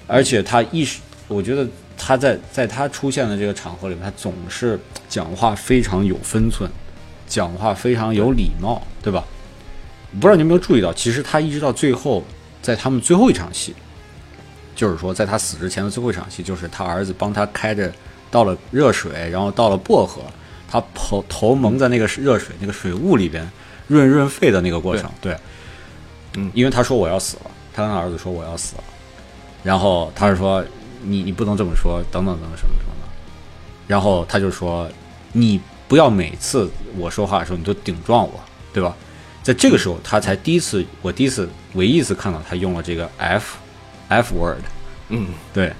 [0.08, 6.68] 而且他意识，我觉得他在在他出现的这个场合里面，他总是讲话非常有分寸，
[7.34, 9.24] 讲话非常有礼貌，对吧？
[10.14, 12.24] 不知道你有没有注意到，其实他一直到最后，
[12.62, 13.74] 在他们最后一场戏，
[14.76, 17.92] 就是说在他死之前的最后一场戏，就是他儿子帮他开着
[18.30, 20.22] 倒了热水，然后倒了薄荷，
[20.70, 23.50] 他头头蒙在那个热水那个水雾里边
[23.88, 25.36] 润润肺的那个过程，对，
[26.36, 26.52] 嗯。
[26.54, 28.84] 因为他说我要死了，他跟他儿子说我要死了，
[29.64, 30.64] 然后他是说
[31.02, 33.10] 你你不能这么说，等等等等什么什么的，
[33.88, 34.88] 然后他就说
[35.32, 35.60] 你
[35.94, 38.96] 不要每次我说话的时候你都顶撞我，对吧？
[39.44, 43.58] 在这个时候，他才第一次，我第一次唯一一次看到他用了这个 F
[44.08, 44.64] F word，
[45.10, 45.72] 嗯，对，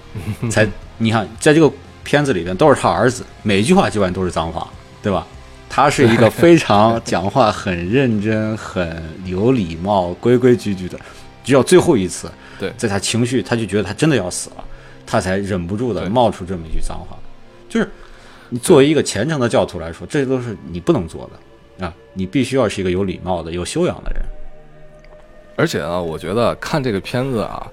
[0.52, 1.68] 才你看，在这个
[2.04, 4.72] 片子里边都是他儿子，每一句话基本上都是脏话，
[5.02, 5.26] 对吧？
[5.68, 11.00] 他是一个非常讲话很认真、很有礼貌、规规矩矩的，
[11.44, 14.64] 只有最后一次，对在他情绪，他就觉得他真的要死了，
[15.08, 17.18] 他才忍不住的冒出这么一句脏话。
[17.68, 17.92] 就是你
[18.50, 21.94] 你作为一个虔诚的教徒来说，这都是你不能做的啊！
[22.14, 24.22] 你必须要是一个有礼貌的、有修养的人。
[25.56, 27.72] 而且啊，我觉得看这个片子啊，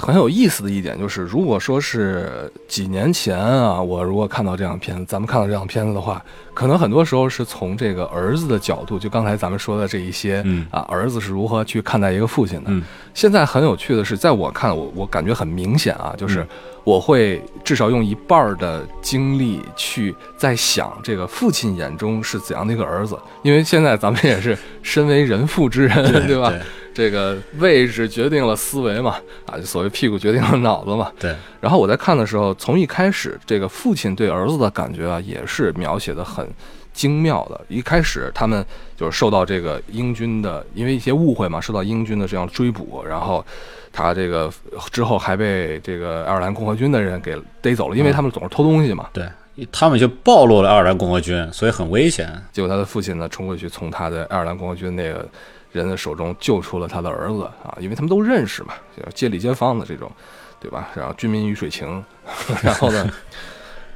[0.00, 12.70] 很有意思的一点就是，如果说是几年前啊，我如果看到这样的片子，咱们看到这样的片子的话，可能很多时候是从这个儿子的角度，就刚才咱们说的这一些，嗯啊，儿子是如何去看待一个父亲的。
[12.70, 12.82] 嗯
[13.12, 16.48] 现在很有趣的是，在我看，我我感觉很明显啊，就是嗯
[16.84, 26.52] 我会至少用一半儿的精力去在想这个父亲眼中是怎样的一个儿子，因为现在咱们也是身为人父之人，对吧？
[26.92, 31.10] 这个位置决定了思维嘛，啊，就所谓屁股决定了脑子嘛。
[31.18, 36.46] 对，然后我在看的时候，从一开始，这个父亲对儿子的感觉啊，也是描写的很
[36.92, 37.60] 精妙的。
[37.68, 38.64] 一开始他们
[38.96, 43.44] 就是受到这个英军的，因为一些误会嘛，受到英军的这样追捕，然后
[43.92, 44.52] 他这个
[44.90, 49.08] 之后还被这个爱尔兰共和军的人给逮走了，因为他们总是偷东西嘛。
[49.12, 49.28] 对，
[49.70, 52.30] 他们就暴露了爱尔兰共和军，所以很危险。
[52.52, 55.26] 结果他的父亲呢，冲过去从他的爱尔兰共和军那个
[55.72, 58.74] 人的手中救出了他的儿子啊，因为他们都认识嘛，
[59.14, 60.10] 街里街坊的这种，
[60.58, 60.88] 对吧？
[60.94, 62.04] 然后军民鱼水情，
[62.62, 63.08] 然后呢，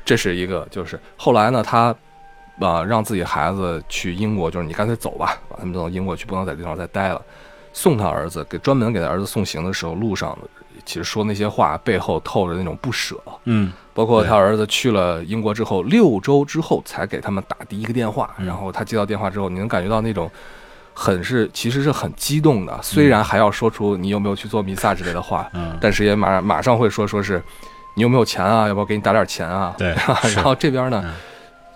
[0.04, 1.94] 这是一个，就是后来呢，他
[2.60, 7.20] 啊、让自己孩子去英国，就是你干脆走吧，把他们送到英国去，不能在这地方再待了。
[7.72, 10.38] 送他儿子给专门给他儿子送行的时候，路上
[10.84, 20.30] 其实说那些话背后透着那种不舍，嗯，包括他儿子去了英国之后，六周之后才给他们打第一个电话，嗯然后他接到电话之后，你能感觉到那种
[20.94, 27.42] 很是其实是很激动的，虽然还要说出你有没有去做弥撒之类的话，嗯，但是也马马上会说说是
[27.94, 29.74] 你有没有钱啊，要不要给你打点钱啊？
[29.76, 29.88] 对
[30.34, 31.12] 然后这边呢嗯，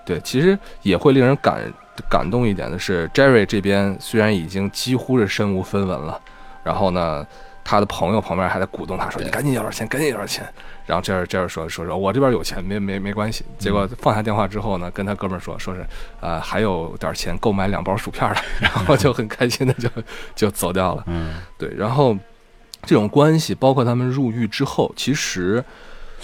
[0.07, 1.61] 对，其实也会令人感
[2.09, 6.21] 感动一点的是，Jerry 这边虽然已经几乎是身无分文了，
[6.63, 7.27] 然后呢。
[7.71, 10.43] 他的朋友旁边还在鼓动他说：“你赶紧要点钱，赶紧要点钱。”
[10.87, 13.45] 然后这儿这儿说说说，我这边有钱，没没没关系。
[13.59, 15.87] 结果放下电话之后呢，跟他哥们儿说，说是
[16.21, 19.91] 呃还有点钱购买两包薯片了， 然后就很开心的就
[20.35, 21.05] 就走掉了。
[21.09, 22.17] 嗯对，然后
[22.85, 25.63] 这种关系，包括他们入狱之后，其实，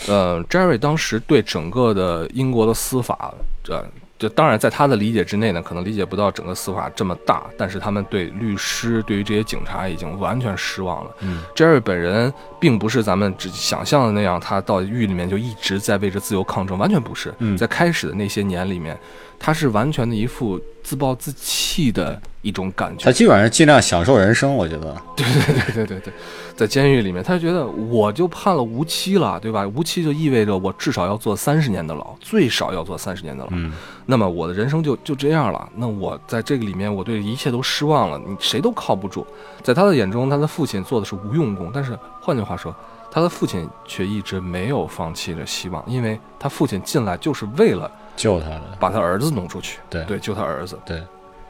[0.09, 3.87] 呃，Jerry 当时对整个的英国的司法，这、
[4.17, 11.11] 就当然在他的理解之内呢，可能理解不到整个司法这么大，但是他们对律师，对于这些警察已经完全失望了。
[11.21, 17.35] 嗯 Jerry 本人并不是咱们只想象的那样，他到狱里面就一直在为着自由抗争，完全不是。
[17.41, 18.97] 嗯在开始的那些年里面，
[19.39, 23.11] 他是完全的一副自暴自弃的一种感觉他。
[23.11, 24.97] 基本上尽量享受人生，我觉得。
[25.17, 26.13] 对对对对对对，
[26.55, 29.67] 在监狱里面，他觉得我就判了无期了，对吧？
[29.75, 33.51] 无期就意味着我至少要坐三十年的牢，最少要坐三十年的牢。
[33.53, 33.73] 嗯
[34.07, 35.69] 那么我的人生就就这样了。
[35.77, 39.27] 那我在这个里面，我对一切都失望了，你谁都靠不住。
[39.63, 42.75] 在他的眼中，他的父亲做的是无用功，但是换句话说，
[43.11, 48.63] 他的父亲却一直没有放弃着希望，因为他父亲进来就是为了救他的。
[48.79, 50.79] 把他儿子弄出去，对对，救他儿子。
[50.85, 51.03] 对，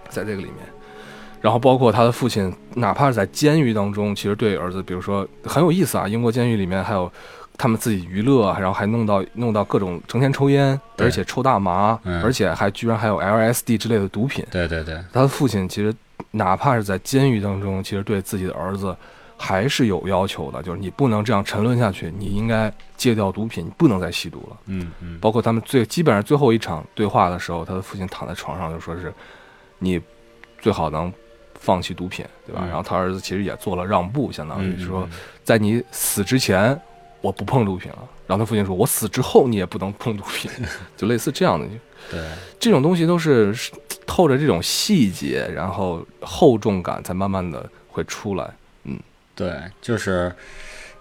[0.09, 0.59] 在这个里面，
[1.45, 7.13] 然后包括他的父亲，哪怕是在监狱当中，其实对儿子，比如说很有意思啊，英国监狱里面还有
[7.59, 14.43] 他们自己娱乐，然后还弄到弄到各种成天抽烟，而且抽大麻，嗯而且还居然还有 LSD 之类的毒品。
[14.51, 15.95] 对对对，他的父亲其实
[16.31, 18.97] 哪怕是在监狱当中，其实对自己的儿子
[19.37, 24.57] 还是有要求的，就是你不能这样沉沦下去，你应该戒掉毒品，你不能再吸毒了。
[24.69, 29.13] 嗯嗯包括他们最基本上最后一场对话的时候，他的父亲躺在床上就说是，
[29.79, 30.01] 你
[30.59, 31.13] 最好能
[31.65, 32.61] 放弃毒品，对吧？
[32.65, 35.09] 嗯然后他儿子其实也做了让步，相当于说，
[35.43, 36.79] 在你死之前，
[37.23, 37.99] 我不碰毒品了。
[38.27, 40.51] 然后他父亲说，我死之后你也不能碰毒品，
[40.97, 41.67] 就类似这样的。
[42.11, 42.21] 对，
[42.61, 43.73] 这种东西都是是
[44.07, 48.51] 透着这种细节，然后厚重感才慢慢的会出来。
[48.85, 48.99] 嗯
[49.35, 50.33] 对，就是，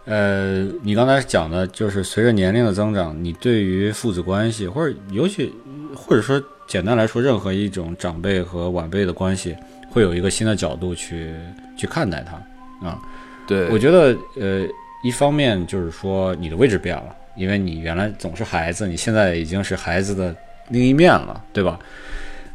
[0.05, 5.53] 呃，你刚才讲的，就是随着年龄的增长，你对于父子关系，或者尤其
[5.95, 9.55] 或者说简单来说，任何一种长辈和晚辈的关系，
[9.93, 11.31] 会有一个新的角度去
[11.77, 12.99] 去看待它啊。
[13.45, 14.65] 对，我觉得，呃，
[15.03, 20.35] 一方面就是说你的位置变了，因为你原来总是孩子，你现在已经是孩子的
[20.69, 21.77] 另一面了，对吧？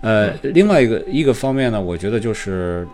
[0.01, 2.87] 呃，另外一个一个方面呢，我觉得就是，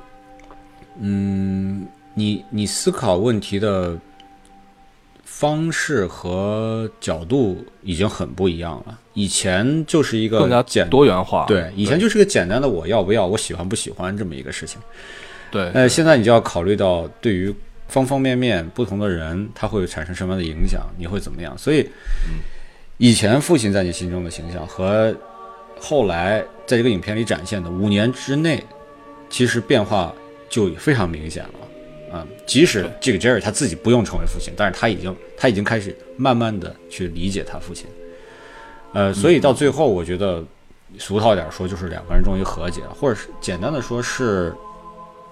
[0.99, 3.97] 嗯，你你思考问题的
[5.23, 8.99] 方式和角度已经很不一样了。
[9.15, 11.47] 以前就是一个更加简多元化。
[11.47, 14.79] 对，以前就是个简单的我要不要，我喜欢不喜欢这么一个事情。
[15.51, 17.55] 对，呃，现在你就要考虑到对于
[17.89, 21.57] 方方面面不同的人，他会产生什么样的影响，你会怎么样？
[21.57, 21.89] 所以，
[22.99, 25.15] 以前父亲在你心中的形象和
[25.79, 28.63] 后来在这个影片里展现的五年之内，
[29.31, 30.13] 其实变化
[30.49, 31.51] 就非常明显了。
[32.17, 37.87] 啊、即使这个 Jerry 他自己不用成为父亲，但是他已经他已经开始慢慢的去理解他父亲。
[38.95, 40.43] 呃，所以到最后，我觉得
[40.99, 44.55] 俗套点说，就是两个人终于和解了，或者是简单的说是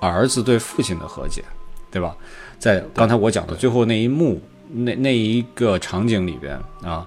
[0.01, 1.45] 儿子对父亲的和解，
[1.91, 2.15] 对吧？
[2.59, 7.07] 在刚才我讲的最后那一幕，那那一个场景里边啊，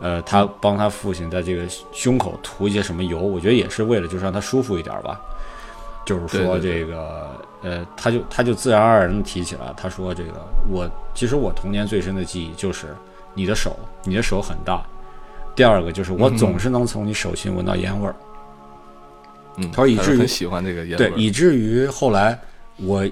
[0.00, 5.20] 呃，他帮他父亲在这个胸口涂一些什么油，我觉得也是为了就是让他舒服一点吧。
[6.04, 7.30] 就是说对对这个，
[7.62, 10.32] 呃，他就他就自然而然的提起了，他说这个
[10.70, 12.94] 我其实我童年最深的记忆就是
[13.34, 14.84] 你的手，你的手很大。
[15.56, 18.14] 第二个就是我嗯总是能从你手心闻到烟味儿，
[19.56, 21.12] 嗯，他说以至于很喜欢这个烟味对，儿。
[21.16, 22.38] 以至于后来
[22.76, 23.04] 我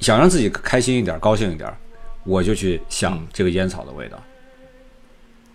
[0.00, 1.70] 想让自己开心一点、高兴一点，
[2.24, 4.18] 我就去想嗯这个烟草的味道。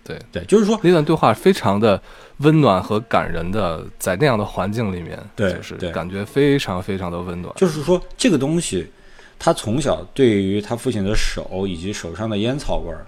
[0.06, 1.98] 对对，就是说，那段对话非常的
[2.40, 7.54] 温暖和感人的，在那样的环境里面，对就是对感觉非常非常的温暖。
[7.56, 8.86] 就是说这个东西，
[9.38, 13.06] 他从小对于他父亲的手以及手上的烟草味儿，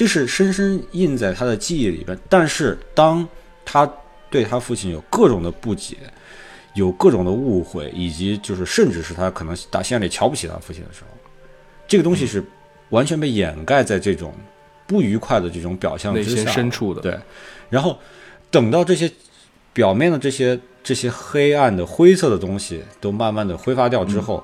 [0.00, 2.18] 这是深深印在他的记忆里边。
[2.26, 3.28] 但是当
[3.66, 3.86] 他
[4.30, 5.94] 对他父亲有各种的不解，
[6.74, 11.08] 有各种的误会，以及就是甚至是他可能打心眼里瞧不起他父亲的时候，
[11.86, 12.42] 这个东西是
[12.88, 14.32] 完全被掩盖在这种
[14.86, 16.50] 不愉快的这种表象之下。
[16.50, 17.14] 深处的，对，
[17.68, 17.98] 然后
[18.50, 19.12] 等到这些
[19.74, 24.42] 表面的这些这些黑暗的灰色的东西都慢慢的挥发掉之后，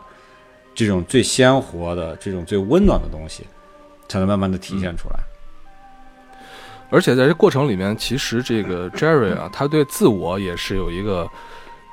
[0.74, 3.44] 这种最鲜活的、这种最温暖的东西，
[4.06, 5.18] 才能慢慢的体现出来。
[6.90, 11.28] 而且在这过程里面，其实这个 Jerry 啊，他对自我也是有一个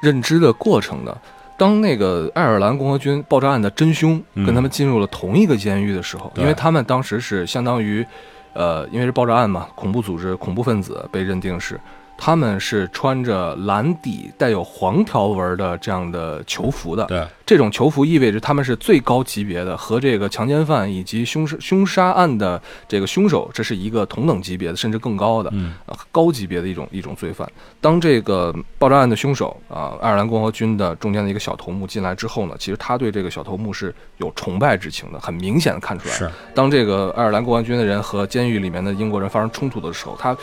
[0.01, 1.17] 认知的过程的。
[1.55, 8.05] 当那个爱尔兰共和军爆炸案的真凶嗯跟他们进入了同一个监狱的时候，对因为他们当时是相当于，
[8.53, 11.79] 呃，因为是爆炸案嘛，恐怖组织、恐怖分子被认定是，
[12.26, 17.03] 他们是穿着蓝底带有黄条纹的这样的囚服的。
[17.07, 27.45] 对，这种囚服意味着他们是最高级别的，和这个强奸犯以及凶杀凶杀案的这个凶手，这是一个同等级别的，甚至更高的，嗯呃高级别的一种一种罪犯。
[27.82, 36.15] 当这个爆炸案的凶手啊，爱尔兰共和军的中间的一个小头目进来之后呢，其实他对这个小头目是有崇拜之情的，很明显的看出来。
[36.15, 40.34] 是当这个爱尔兰共和军的人和监狱里面的英国人发生冲突的时候，他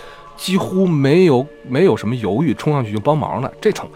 [0.41, 3.53] 几乎没有没有什么犹豫，冲上去就帮忙了。
[3.61, 3.87] 这种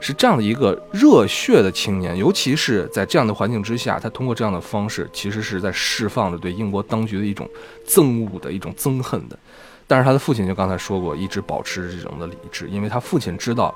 [0.00, 7.46] 是这样的一个热血的青年，尤其是在这样的环境之下，他通过这样的方式，其实是在释放着对英国当局的一种
[7.86, 9.38] 憎恶的一种憎恨的。
[9.86, 13.74] 但是他的父亲就刚才说过，一直保持这种的理智，因为他父亲知道，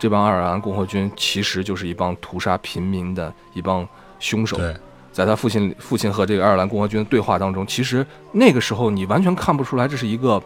[0.00, 3.86] 这帮爱尔兰共和军其实就是一帮屠杀平民的一帮
[4.18, 4.56] 凶手。
[4.56, 4.74] 对，
[5.12, 10.42] 在他父亲父亲和这个爱尔兰共和军的对话当中，其实那个时候你完全看不出来这是一个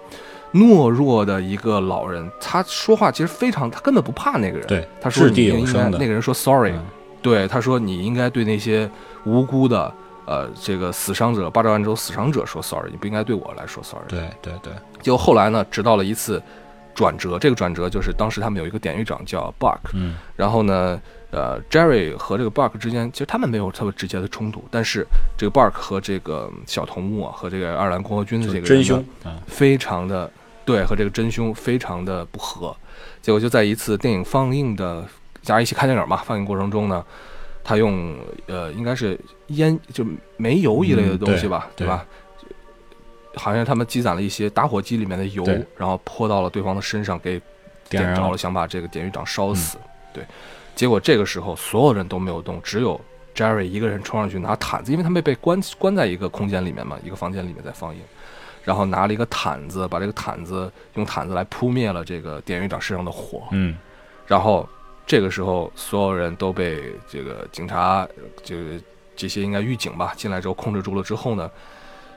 [0.53, 4.66] 懦弱的一个老人，他说话其实非常，他根本不怕那个人。
[4.66, 6.82] 对他说你应该那个人说 sorry，、嗯
[7.22, 8.88] 对他说你应该对那些
[9.24, 9.92] 无辜的
[10.26, 14.05] 呃这个死伤者，八爪万州死伤者说 sorry，你不应该对我来说 sorry。
[14.07, 14.72] 对对对，
[15.03, 16.40] 结果后来呢，直到了一次
[16.97, 20.16] 转折，这个转折就是当时他们有一个典狱长叫 Buck，嗯。
[20.34, 28.99] 然后呢，呃，Jerry 和这个 Buck 之间，其实他们没有特别直接的冲突，但是这个 Buck 和这个小头目啊，和这个爱尔兰共和军的这个真凶。
[29.22, 30.28] 啊，非常的
[30.64, 32.74] 对，和这个真凶非常的不和。
[33.20, 35.03] 结果就在一次电影放映的，
[35.44, 37.05] 大家一起看电影嘛，放映过程中呢，
[37.62, 38.16] 他用
[38.47, 39.18] 呃应该是
[39.49, 40.05] 烟就
[40.38, 42.07] 煤油一类的嗯东西吧，对吧？
[43.37, 45.45] 好像他们积攒了一些打火机里面的油，
[45.76, 47.41] 然后泼到了对方的身上，给
[47.89, 49.78] 点着了，想把这个典狱长烧死。
[50.12, 50.24] 对，
[50.74, 53.01] 结果这个时候所有人都没有动，只有
[53.34, 58.01] Jerry 一个人冲上去拿毯子，因为他们被关关在一个空间里面嘛，一个房间里面在放映，
[58.64, 63.43] 然后拿了一个毯子，把这个毯子用毯子来扑灭了这个典狱长身上的火。
[63.53, 63.76] 嗯
[64.26, 64.68] 然后
[65.07, 68.09] 这个时候所有人都被这个警察，
[68.43, 68.70] 这个
[69.14, 71.49] 这些应该狱警吧进来之后控制住了之后呢，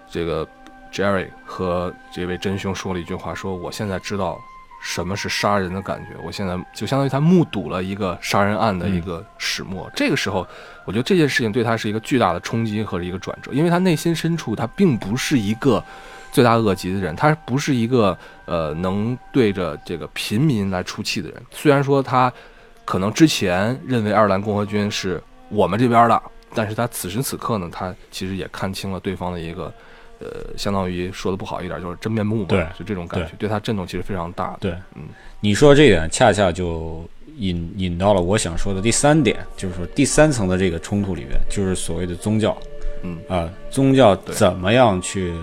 [0.10, 0.48] 这个
[0.92, 4.40] Jerry 和这位真凶说了一句话，说我现在知道
[4.82, 9.90] 什么是杀人的感觉，我现在就相当于他目睹了一个杀人案的一个始末。
[9.96, 10.48] 这个时候，
[10.86, 15.84] 我觉得这件事情对他是一个巨大的冲击和一个转折，因为他内心深处他并不是一个
[16.32, 21.42] 罪大恶极的人，他不是一个呃能对着这个平民来出气的人。
[21.52, 22.32] 虽然说他
[22.86, 26.22] 可能之前认为爱尔兰共和军是我们这边的，
[26.56, 29.72] 但是他此时此刻呢，他其实也看清了对方的一个。
[30.20, 34.58] 呃，相当于说的不好一点，就是真面目嘛，对就这种感觉，对他震动其实非常大的。
[34.62, 35.04] 对，嗯，
[35.40, 37.04] 你说这点恰恰就
[37.38, 42.58] 引引到了我想说的第三点，就是说第三层的这个冲突里面，就是所谓的宗教，
[43.04, 43.18] 嗯。
[43.30, 45.34] 啊、宗教怎么样去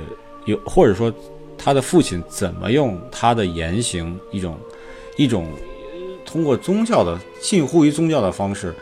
[0.44, 1.12] 有，或者说
[1.56, 4.58] 他的父亲怎么用他的言行一种
[5.16, 5.46] 一种
[5.94, 8.74] 呃通过宗教的近乎于宗教的方式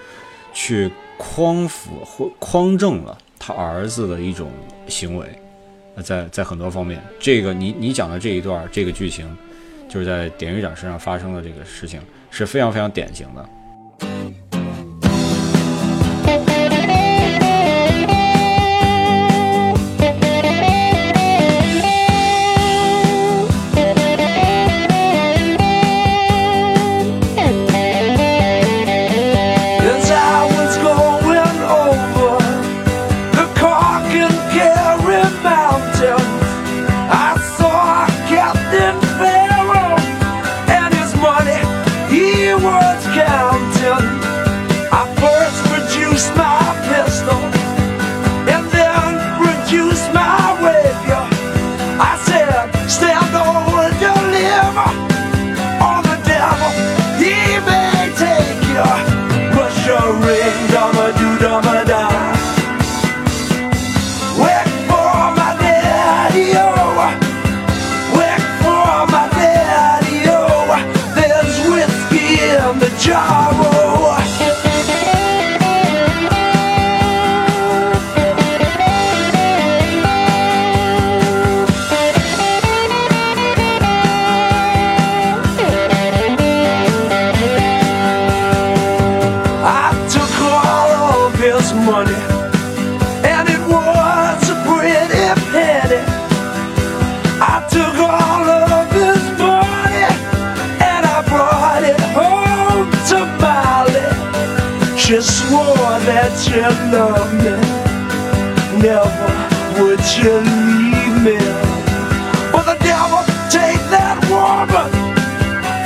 [0.52, 4.50] 去匡扶或匡正了他儿子的一种
[4.88, 5.43] 行为，呃
[6.02, 9.26] 在在很多方面，这个你你讲的这一段这个剧情，
[9.88, 13.48] 就是在典狱长身上发生的这个事情是非常非常典型的。
[61.54, 61.93] Ramadan
[110.04, 111.38] that you leave me.
[112.52, 114.90] But the devil take that woman,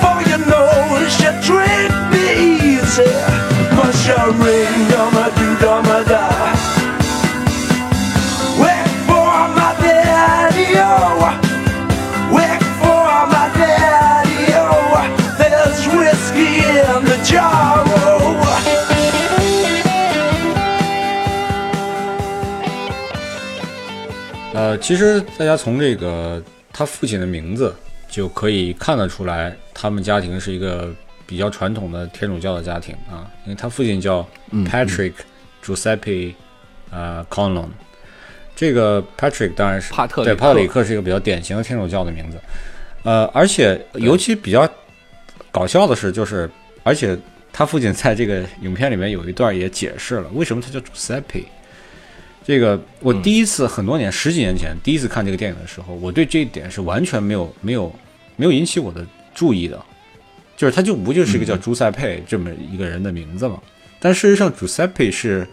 [0.03, 3.29] for you know she treat me easy.
[24.81, 27.74] 其实大家从这个他父亲的名字
[28.09, 30.91] 就可以看得出来，他们家庭是一个
[31.26, 35.12] 比较传统的天主教的家庭啊，因为他父亲叫 Patrick
[35.64, 36.35] Giuseppe
[36.91, 37.68] 呃 Conlon，
[38.57, 42.39] 这个 Patrick 当然是帕特对帕特里克是一个比较典型的天主教的名字，
[43.03, 44.68] 呃，而且尤其比较
[45.51, 46.49] 搞笑的是，就是
[46.83, 47.18] 而且
[47.53, 51.45] 他父亲在这个影片里面有一段也解释了为什么他叫 Giuseppe。
[52.49, 57.94] 这个我第一次很多年十几年前第一次看这个电影的时候，我对这一点是完全没有没有
[58.36, 59.78] 没有引起我的注意的，
[60.57, 63.61] 就是他就不就是一个叫朱塞佩这么一个人的名字嘛？
[64.01, 65.46] 但事实上，朱塞佩是，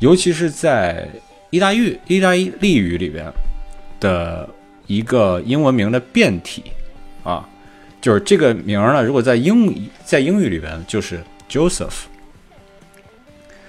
[0.00, 1.08] 尤其是在
[1.50, 3.32] 意大利意大利语里边
[4.00, 4.50] 的
[4.88, 6.64] 一个英文名的变体
[7.22, 7.48] 啊，
[8.00, 12.06] 就是这个名儿呢，如果在英语在英语里边就是 Joseph。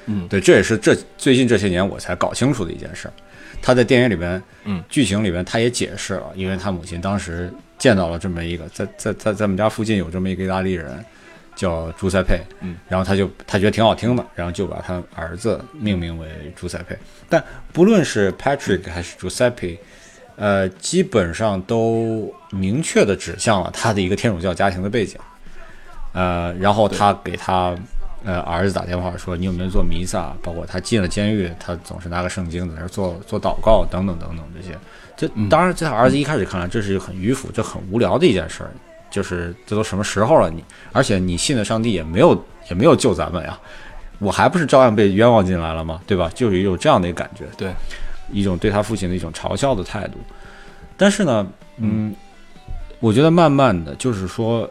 [0.08, 3.14] 嗯对，这也是这最近这些年我才搞清楚的一件事儿。
[3.62, 11.04] 他在电影里边，嗯，剧情里边他也解释了，因为他母亲当时见到了这么一个，在在在在我们家附近有这么一个意大利人，
[11.56, 16.96] 叫朱塞佩，嗯，然后他就他觉得挺好听的，然后就把他儿子命名为朱塞佩。
[17.28, 17.44] 但
[17.74, 19.80] 不论是 Patrick 还是 Giuseppe，
[20.36, 25.20] 呃，基本上都明确的指向了他的一个天主教家庭的背景。
[26.14, 27.76] 呃，然后他给他
[28.24, 30.34] 呃儿子打电话说你有没有做弥撒？
[30.42, 34.78] 包括他进了监狱，他总是拿个圣经在那儿做做祷告等等等等这些。
[35.16, 38.72] 这当然，在他儿子一开始看来，这是很迂腐、这很无聊的一件事儿。
[39.10, 43.58] 就是这都什么时候了你，而且你信的上帝也没有也没有救咱们呀，
[44.20, 46.02] 我还不是照样被冤枉进来了吗？
[46.06, 46.30] 对吧？
[46.36, 47.46] 就是有这样的一个感觉。
[47.58, 47.74] 对，
[48.32, 50.20] 一种对他父亲的一种嘲笑的态度。
[50.98, 51.48] 但是呢，
[51.78, 52.14] 嗯，
[53.00, 54.70] 我觉得慢慢的就是说，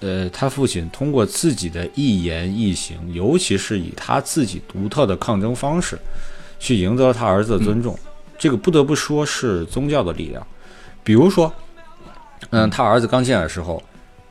[0.00, 5.98] 呃，他父亲通过自己的一言一行，尤其是以他自己独特的抗争方式，
[6.58, 7.98] 去赢得了他儿子的尊重。
[8.38, 10.46] 这个不得不说是宗教的力量。
[11.02, 11.52] 比如说，
[12.50, 13.82] 嗯，他儿子刚进来的时候，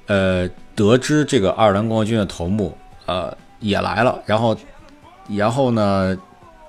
[0.06, 4.56] 呃，得知这个爱尔兰共和军的头目，呃，也来了，然后，
[5.28, 6.16] 然后呢，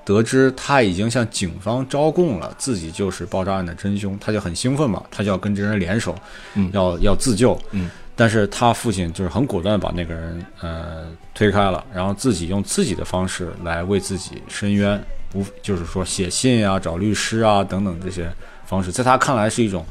[0.04, 6.14] 得知他已经向警方招供了，自己就是爆炸案的真凶，他就很兴奋嘛，他就要跟这人联手，
[6.54, 14.98] 嗯要要自救，嗯，但是他父亲就是很果断把那个人呃推开了，然后自己用自己的方式来为自己伸冤，
[15.30, 18.32] 不就是说写信啊、找律师啊等等这些
[18.64, 19.84] 方式，在他看来是一种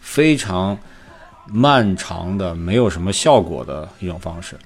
[0.00, 0.78] 非常
[1.46, 4.56] 漫长的、没有什么效果的一种方式。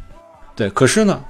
[0.54, 1.24] 对，可是呢，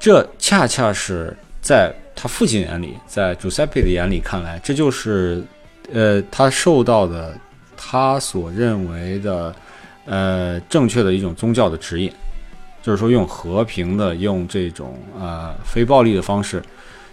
[0.00, 5.44] 这恰恰是在他父亲眼里，在 Giuseppe 的眼里看来，这就是
[5.92, 7.38] 呃他受到的
[7.76, 9.54] 他所认为的
[10.04, 12.12] 呃正确的一种宗教的指引，
[12.82, 16.62] 就是说用和平的、用这种呃非暴力的方式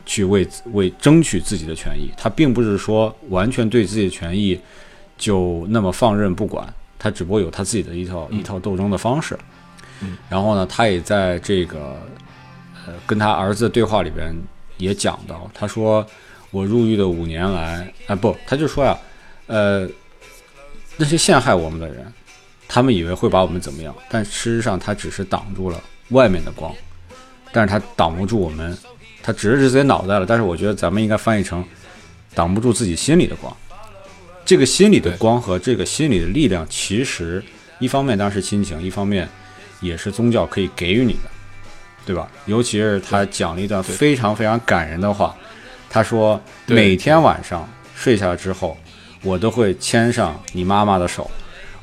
[0.06, 2.12] 去为为争取自己的权益。
[2.18, 4.60] 他并不是说完全对自己的权益
[5.18, 6.68] 就那么放任不管，
[6.98, 9.38] 他只不过有他自己的一套、一套斗争的方式。
[10.30, 11.98] 然后呢，他也在这个
[12.88, 14.34] 呃跟他儿子的对话里边
[14.78, 16.06] 也讲到，他说
[16.52, 18.98] 我入狱的五年来，啊不，他就说呀，
[19.48, 19.86] 呃，
[20.96, 22.14] 那些陷害我们的人，
[22.72, 26.72] 他们以为会把我们怎么样，但事实上他只是挡住了外面的光，
[27.52, 28.78] 但是他挡不住我们，
[29.24, 31.66] 他指着自己脑袋了，但是我觉得咱们应该翻译成
[32.36, 33.52] 挡不住自己心里的光。
[34.46, 37.44] 这个心里的光和这个心里的力量，其实
[37.80, 39.28] 一方面当然是亲情，一方面
[39.82, 41.30] 也是宗教可以给予你的，
[42.06, 42.30] 对吧？
[42.46, 45.36] 尤其是他讲了一段非常非常感人的话，
[45.90, 48.78] 他说每天晚上睡下之后，
[49.24, 51.30] 我都会牵上你妈妈的手，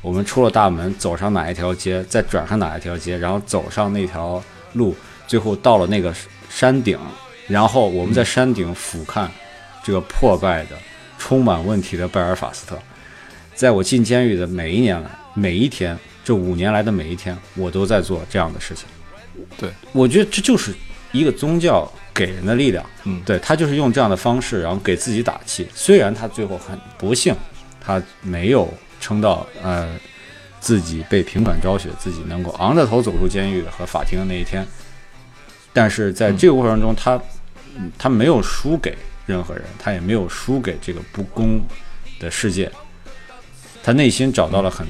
[0.07, 4.41] 我们出了大门，走上哪一条街，再转上哪一条街，然后走上那条
[4.71, 4.95] 路，
[5.27, 6.15] 最后到了那个
[6.49, 6.97] 山顶，
[7.45, 9.27] 然后我们在山顶俯瞰
[9.83, 10.77] 这个破败的、
[11.17, 12.79] 充满问题的贝尔法斯特。
[13.53, 18.85] 在我进监狱的每一年来，每一天，这五年来的每一天，我都在做这样的事情。
[19.57, 20.73] 对，我觉得这就是
[21.11, 22.85] 一个宗教给人的力量。
[23.03, 25.67] 嗯对他就是用这样的方式，然后给自己打气。
[25.75, 27.35] 虽然他最后很不幸，
[27.81, 28.73] 他没有
[29.07, 29.87] 撑到呃
[30.59, 34.67] 自己被平反昭雪，自己能够昂着头走出监狱和法庭的那一天，
[35.71, 37.17] 但是在这个过程中，他
[37.97, 41.61] 他没有输给任何人，他也没有输给这个不公
[42.19, 42.69] 的世界，
[43.81, 44.85] 他内心找到了很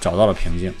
[0.00, 0.72] 找到了平静，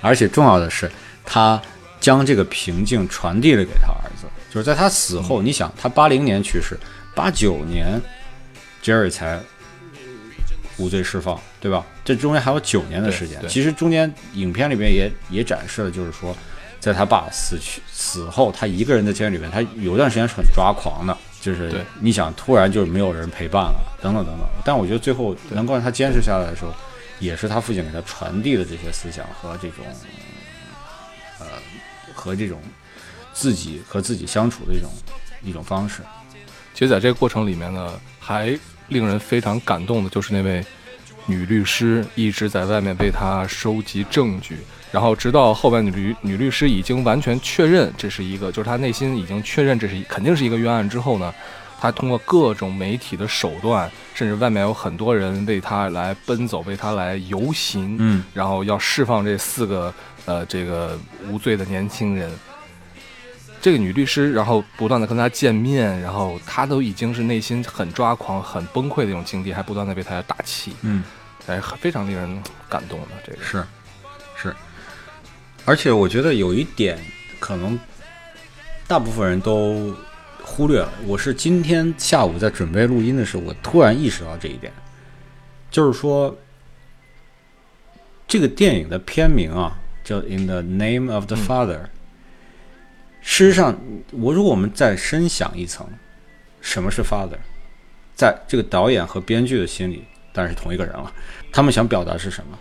[0.00, 0.90] 而且重要的是，
[1.24, 1.62] 他
[2.00, 6.76] 将这个平静传递了给他儿子，就是在他死后，你想他八零年去世，
[7.14, 8.00] 八九年
[8.82, 9.38] ，Jerry 才
[10.76, 11.84] 无罪释放，对吧？
[12.04, 13.40] 这中间还有九年的时间。
[13.48, 16.36] 其实中间影片里面也也展示了，就是说，
[16.80, 24.46] 在他爸死去死后，他一个人在监狱里面，他有段时间是很抓狂的，就是你想突然就是没有人陪伴了，等等等等。
[24.64, 26.72] 但我觉得最后能够让他坚持下来的时候，
[27.20, 29.84] 也是他父亲给他传递的这些思想和这种，
[31.38, 31.46] 呃，
[32.14, 32.60] 和这种
[33.32, 34.90] 自己和自己相处的一种
[35.42, 36.02] 一种方式。
[36.74, 38.58] 其实在这个过程里面呢，还
[38.88, 40.64] 令人非常感动的就是那位
[41.26, 44.58] 女律师一直在外面为他收集证据，
[44.90, 51.32] 然后直到后边女律女律师已经完全确认这是一个，就是他内心已经确认这是肯定是一个冤案之后呢，
[51.80, 59.94] 他通过各种媒体的手段，甚至外面有很多人为他来奔走，为他来游行，嗯，然后要释放这四个
[60.26, 62.30] 呃这个无罪的年轻人。
[63.62, 71.04] 这个女律师，然后不断的跟他见面，然后他都已经是内心很抓狂、很崩溃的一种境地，还不断的被他打气，嗯，
[71.46, 73.38] 哎，非常令人感动的这个。
[73.44, 73.64] 是
[74.36, 74.56] 是，
[75.64, 76.98] 而且我觉得有一点
[77.38, 77.78] 可能
[78.88, 79.94] 大部分人都
[80.42, 80.92] 忽略了。
[81.06, 84.72] 我是今天下午在准备录音的时候，我突然意识到这一点，
[85.70, 86.36] 就是说
[88.26, 91.78] 这个电影的片名啊，叫《In the Name of the Father》。
[93.22, 95.88] 事实上，我如果我们再深想一层，
[96.60, 97.38] 什么是 father？
[98.14, 101.12] 在这个导演和编剧的心里，当然是同一个人了。
[101.52, 102.58] 他们想表达是什么？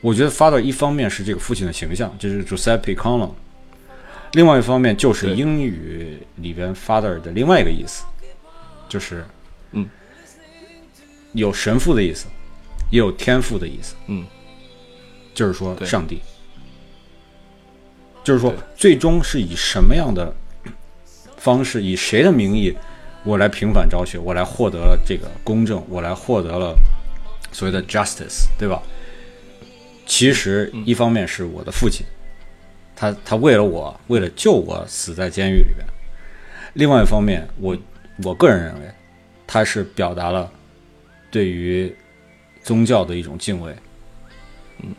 [0.00, 3.30] 我觉得 father 一方面是这个父亲的形象，就是 Giuseppe Conlon；
[4.32, 8.04] 另外一方面就是英语里边 father 的另外一个意思，
[8.88, 9.24] 就是
[9.72, 9.88] 嗯，
[11.32, 12.26] 有神父的意思，
[12.90, 14.24] 也有天父的意思，嗯，
[15.34, 16.20] 就是说上帝。
[18.24, 20.34] 就是说，最终是以什么样的
[21.36, 22.74] 方式，以谁的名义，
[23.22, 26.74] 我来平反昭雪，我来获得了这个公正，我来获得了
[27.52, 28.82] 所谓的 justice，对吧？
[30.06, 32.06] 其实一方面是我的父亲，
[32.96, 35.86] 他他为了我，为了救我死在监狱里边；
[36.72, 37.76] 另外一方面，我
[38.22, 38.90] 我个人认为，
[39.46, 40.50] 他是表达了
[41.30, 41.94] 对于
[42.62, 43.74] 宗教的一种敬畏。
[44.82, 44.94] 嗯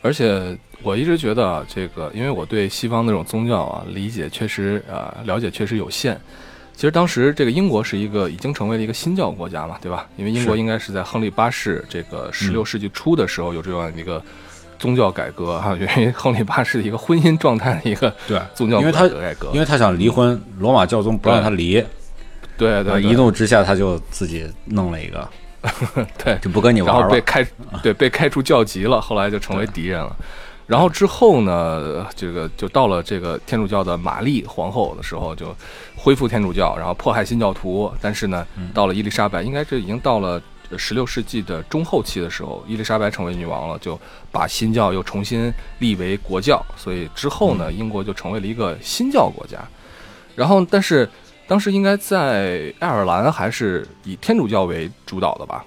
[0.00, 6.18] 而且我一直觉得啊，这个因为我对西方那种宗教啊理解确实啊、了解确实有限。
[6.74, 10.06] 其实当时这个英国是一个已经成为了一个新教国家嘛，对吧？
[10.16, 14.22] 因为英国应该是在亨利八世这个十六世纪初的时候有这样一个
[14.78, 19.50] 宗教改革哈， 源于亨利八世的一个婚姻状态的一个对， 宗教因为他改革。
[19.52, 21.84] 因为他想离婚，罗马教宗不让他离，
[22.56, 25.28] 对对对，一怒之下他就自己弄了一个，
[26.22, 27.02] 对就不跟你然玩了。
[27.06, 27.44] 后被开，
[27.82, 30.16] 对，被开除教籍了，后来就成为敌人了。
[30.68, 35.56] 然后之后呢，这个就到了这个天主教的玛丽皇后的时候，就
[35.96, 37.90] 恢复天主教，然后迫害新教徒。
[38.02, 40.40] 但是呢，到了伊丽莎白，应该这已经到了
[40.76, 43.98] 十六世纪的中后期的时候，伊丽莎白成为女王了，就
[44.30, 46.62] 把新教又重新立为国教。
[46.76, 49.56] 所以之后呢，英国就成为了一个新教国家。
[50.36, 51.08] 然后，但是
[51.46, 55.64] 当时应该在爱尔兰还是以天主教为主导的吧？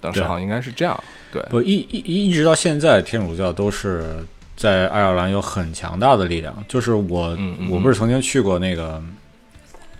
[0.00, 0.98] 当时好像应该是这样。
[1.30, 4.26] 对，不一一一直到现在，天主教都是
[4.60, 6.54] 在爱尔兰有很强大的力量。
[6.68, 9.02] 就是我，嗯嗯我不是曾经去过那个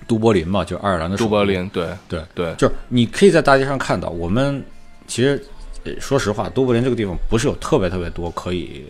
[0.06, 1.44] 都柏林嘛，就爱尔兰的都都柏。
[1.44, 4.62] 林，对对对，就是你可以在大街上看到，我们
[5.06, 5.42] 其实
[5.84, 8.84] 呃说实话，都柏林这个地方不是有特别特别多可以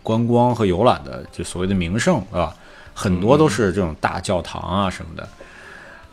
[0.00, 2.54] 观光和游览的，就所谓的名胜啊，
[2.94, 5.28] 很多都是这种大教堂啊什么的。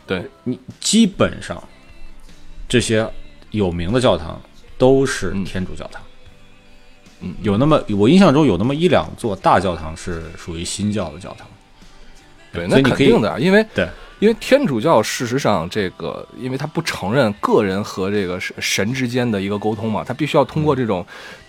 [0.04, 1.62] 对，你基本上
[2.68, 3.08] 这些
[3.52, 4.42] 有名的教堂
[4.76, 6.02] 都是嗯天主教堂。
[7.24, 11.48] 嗯，有那么我印象中有那么一两座大教堂是属于新教的教堂。
[12.52, 13.88] 对，那你可以肯定的啊，因为对，
[14.20, 21.04] 因为天主教事实上这个，因为他不承认个人和这个神神之间的一个沟通嘛，他必须要通过这种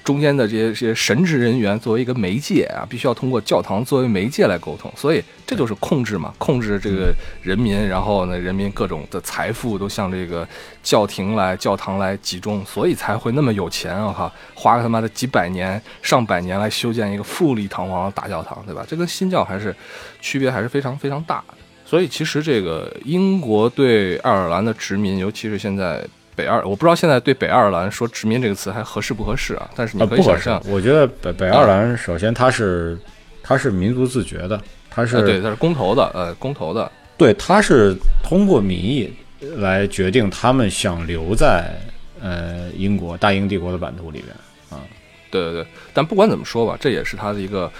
[0.06, 10.47] 中间的这些这些神职人员作为一个媒介啊，必须要通过教堂作为媒介来沟通，所以这就是控制嘛，控制这个人民，然后呢，人民各种的财富都向这个
[10.84, 18.86] 教廷来教堂来集中，所以才会那么有钱啊哈，花个他妈的几百年、上百年来修建一个富丽堂皇的大教堂，对吧？
[18.88, 19.76] 这跟新教还是
[20.22, 21.56] 区别还是非常非常大的。
[21.84, 26.03] 所以其实这个英国对爱尔兰的殖民，尤其是现在
[26.36, 29.70] 北爱尔，我不知道现在对北爱尔兰说殖民这个词还合适不合适啊？
[29.76, 30.72] 但是你啊，可以不合适想象，。
[30.72, 32.98] 我觉得北北爱尔兰首先它是
[33.42, 39.14] 它是民族自觉的，它是、呃，对，它是公投的，呃，公投的，对，它是通过民意
[39.58, 41.74] 来决定他们想留在
[42.22, 44.36] 呃英国大英帝国的版图里边
[44.70, 44.84] 啊。
[45.32, 47.72] 对对对，但不管怎么说吧，这也是他的一个呃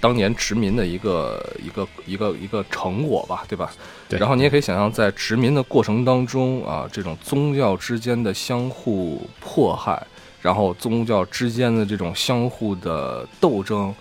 [0.00, 3.72] 当年殖民的一个一个一个一个成果吧，对吧？
[4.08, 10.06] 对然后你也可以想象，在殖民的过程当中啊，这种宗教之间的相互迫害，
[10.40, 13.94] 然后宗教之间的这种相互的斗争，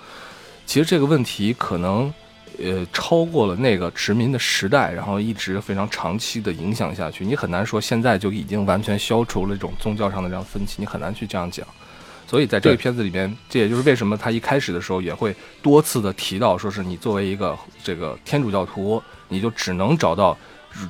[0.65, 2.13] 其实这个问题可能。
[2.61, 11.65] 呃，超过了那个殖民的时代，然后一直非常长期的影响下去，你很难说现在就已经完全消除了这种宗教上的这样分歧，你很难去这样讲。
[12.29, 20.37] 所以在这个片子里边，这也就是为什么他一开始的时候也会多次的提到，说是你作为一个这个天主教徒，你就只能找到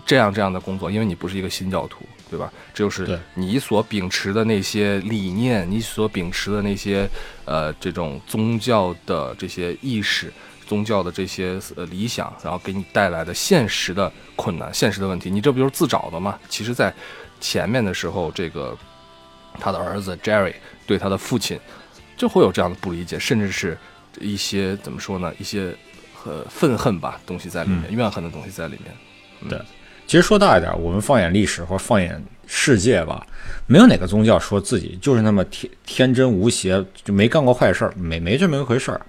[0.05, 2.51] 这样这样的工作，因为你不是一个新教徒，对吧？
[2.73, 7.09] 这就是你所秉持的那些理念，你所秉持的那些
[7.45, 10.29] 呃这种宗教的这些意识。
[10.67, 16.37] 宗教的这些呃理想，然后给你带来的现实的困难、现实的问题，你这不就是自找的吗？
[16.47, 16.93] 其实，在
[17.41, 18.77] 前面的时候，这个
[19.59, 20.53] 他的儿子 Jerry
[20.87, 21.59] 对他的父亲
[22.15, 23.77] 就会有这样的不理解，甚至是
[24.19, 25.31] 一些怎么说呢？
[25.37, 25.75] 一些
[26.25, 29.49] 呃愤恨吧东西在里面，怨恨的东西在里面。
[29.49, 29.59] 对
[30.07, 33.25] 其实说大一点，我们放眼历史或者放眼世界吧，
[33.67, 38.99] 没有哪个宗教说自己就是那么天天真无邪，就没干过坏事儿，没没这么一回事儿。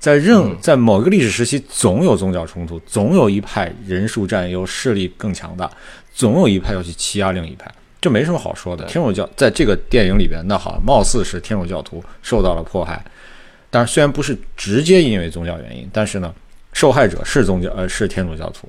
[0.00, 5.70] 在任在某一个历史时期，总有宗教冲突，总有一派人数占优，势力更强大，
[6.12, 7.72] 总有一派要去欺压另一派，
[8.02, 8.84] 这没什么好说的。
[8.86, 13.02] 天主教在这个电影里边，那好，貌似是天主教徒受到了迫害，
[13.70, 16.34] 但是虽然不是直接因为宗教原因，但是呢，
[16.72, 18.68] 受害者是宗教呃是天主教徒，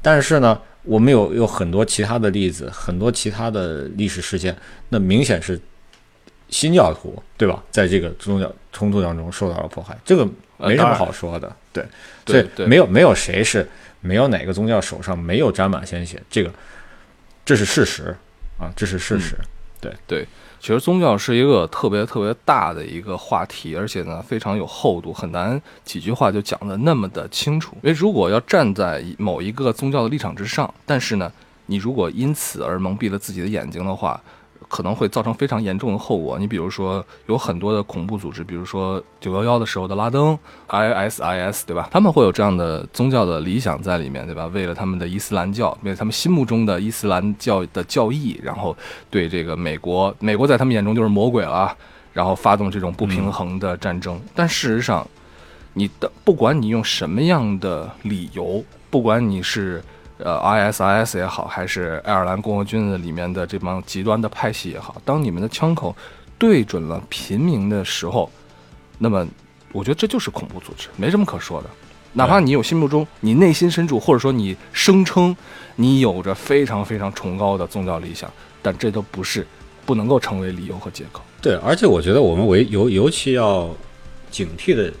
[0.00, 4.56] 但是呢，我们有有很多其他的例子，很多其他的历史事件，
[4.88, 5.60] 那明显是
[6.48, 7.62] 新教徒，对吧？
[7.70, 11.86] 在这个宗教冲突当中受到了迫害，这个没什么好说的，对，
[12.26, 13.68] 所以没有没有谁是
[14.00, 16.50] 没有哪个宗教手上没有沾满鲜血，这个
[17.44, 18.16] 这是事实
[18.62, 19.36] 啊，这是事实。
[19.80, 20.28] 对对
[20.60, 27.76] 其实宗教是一个特别特别大的一个话题，而且呢非常有厚度，很难几句话就讲得那么的清楚。
[27.82, 31.32] 因为如果要站在某一个宗教的立场之上，但是呢，
[31.66, 34.22] 你如果因此而蒙蔽了自己的眼睛的话，
[34.72, 36.38] 可能会造成非常严重的后果。
[36.38, 41.90] 你比如说，有很多的恐怖组织，比如说九幺幺的时候的拉登 （ISIS），对吧？
[41.92, 44.46] 他们会有这样的宗教的理想在里面，对吧？
[44.46, 48.74] 为了他们的伊斯兰教，为了他们心目中的伊斯兰教的教义，然后
[49.10, 51.76] 对这个美国，美国在他们眼中就是魔鬼了，
[52.14, 54.18] 然后发动这种不平衡的战争。
[54.34, 55.06] 但事实上，
[55.74, 59.84] 你的不管你用什么样的理由，不管你是
[60.24, 65.94] 呃 ISIS 也好，还是爱尔兰共和军的里面的这帮极端的派系也好，当你们的枪口
[66.38, 68.30] 对准了平民的时候，
[68.98, 69.26] 那么
[69.72, 71.68] 我觉得这就是恐怖组织，没什么可说的。
[72.14, 75.34] 哪怕你有心目中，你内心深处，或者说你声称
[75.76, 79.46] 你有着非常非常崇高的宗教理想，但这都不是
[79.86, 81.22] 不能够成为理由和借口。
[81.40, 83.70] 对，而且我觉得我们为尤尤其要
[84.30, 84.92] 警惕的，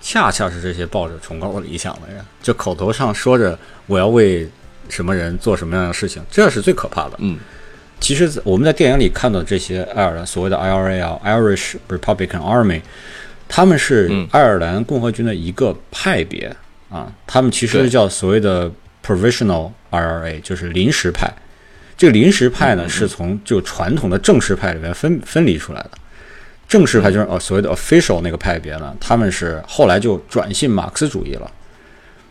[0.00, 4.48] 恰恰是这些抱着崇高的理想的人，就口头上说着我要为
[4.88, 7.12] 什么人做什么样的事情，这是最可怕的。
[7.18, 7.38] 嗯，
[8.00, 12.80] 其实我们在电影里看到这些爱尔兰所谓的 IRA 啊，Irish Republican Army，
[13.48, 16.54] 他们是嗯爱尔兰共和军的一个派别
[16.88, 18.70] 啊，他们其实叫所谓的
[19.04, 21.30] Provisional IRA，就是临时派。
[21.96, 25.90] 这个临时派呢，是从就传统的正式派里面分分离出来的。
[26.66, 31.50] 正式派就是呃所谓的 official 那个派别呢，他们是后来就转信马克思主义了。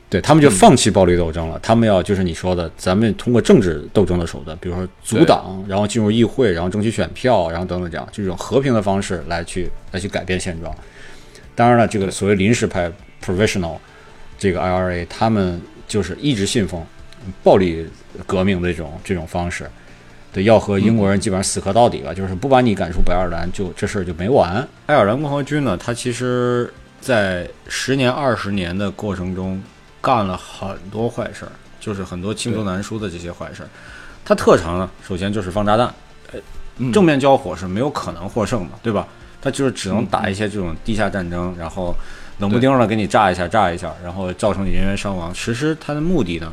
[0.10, 10.76] 对他们就放弃暴力斗争了，他们要就是你说的，咱们通过政治斗争的手段，比如说阻挡，然后进入议会，然后争取选票，然后等等这样，这种和平的方式来去来去改变现状。
[11.54, 12.92] 当然了，这个所谓临时派
[13.24, 13.78] provisional
[14.38, 16.84] 这个 IRA，他们就是一直信奉
[17.44, 17.86] 暴力
[18.26, 19.70] 革命的这种这种方式，
[20.34, 24.68] 对，要和英国人基本上死磕到底了，就是不把你赶出北爱尔兰，就这事儿就没完。
[24.88, 29.62] 爱尔兰共和军呢，它其实在十年、二十年的过程中
[30.02, 33.70] 干了很多坏事儿，就是很多罄竹难书的这些坏事儿。
[34.24, 35.94] 它特长呢，首先就是放炸弹，
[36.32, 36.40] 呃
[36.94, 39.08] 正面交火是没有可能获胜的，对吧？
[39.42, 41.96] 它就是只能打一些这种地下战争，然后
[42.40, 45.34] 冷不丁的给你炸一下、炸一下，然后造成你人员伤亡。
[45.34, 46.52] 其实它的目的呢，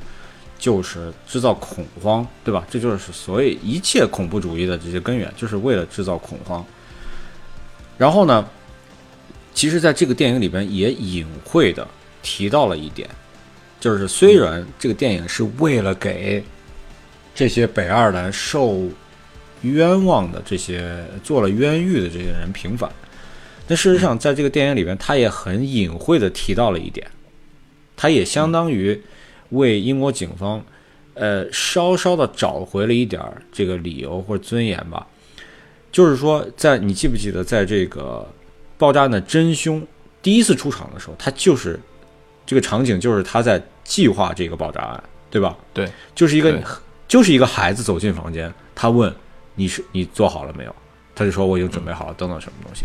[0.59, 2.65] 就是制造恐慌，对吧？
[2.71, 6.65] 这就是所谓一切恐怖主义的这些根源，就是为了制造恐慌。
[7.99, 8.49] 然后呢，
[9.53, 11.87] 其实在这个电影里边也隐晦的
[12.23, 13.09] 提到了一点，
[13.87, 16.43] 就是虽然这个电影是为了给
[17.37, 18.83] 这些北爱尔兰受
[19.63, 22.91] 冤枉的这些做了冤狱的这些人平反，
[23.65, 27.07] 但事实上在这个电影里边，他也很隐晦的提到了一点，
[27.97, 29.01] 他也相当于
[29.51, 30.61] 为英国警方，
[31.15, 33.23] 呃，稍稍的找回了一点
[33.53, 35.07] 这个理由或者尊严吧。
[35.93, 38.29] 就是说，在你记不记得，在这个
[38.77, 39.81] 爆炸案的真凶
[40.21, 41.79] 第一次出场的时候，他就是
[42.45, 45.57] 这个场景，就是他在计划这个爆炸案，对吧？
[45.73, 46.61] 对，就是一个
[47.07, 49.15] 就是一个孩子走进房间，他问
[49.55, 50.75] 你是你做好了没有？
[51.15, 52.85] 他就说我已经准备好了，等等什么东西。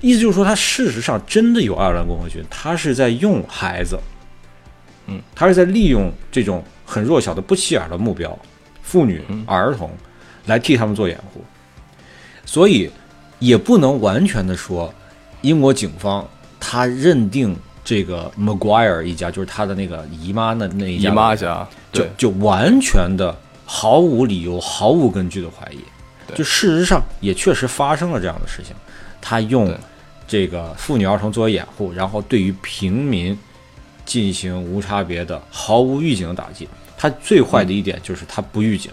[0.00, 3.98] 意思就是说，他事实上真的有爱尔兰共和军，他是在用孩子，
[5.06, 8.38] 嗯，他是在利用这种很弱小的不起眼的目标，
[8.82, 9.90] 妇女、儿童，
[10.46, 11.42] 来替他们做掩护。
[12.44, 12.90] 所以
[13.38, 14.92] 也不能完全的说，
[15.40, 16.28] 英国警方
[16.60, 17.56] 他认定
[17.86, 23.32] 这个 Maguire 一家，就是他的那个姨妈那那一家姨妈家，就对就完全的
[23.64, 25.78] 毫无理由、毫无根据的怀疑。
[26.34, 28.74] 就事实上也确实发生了这样的事情，
[29.22, 29.72] 他用
[30.26, 33.38] 这个妇女儿童作为掩护，然后对于平民
[34.04, 36.68] 进行无差别的、毫无预警的打击。
[36.98, 38.90] 他最坏的一点就是他不预警。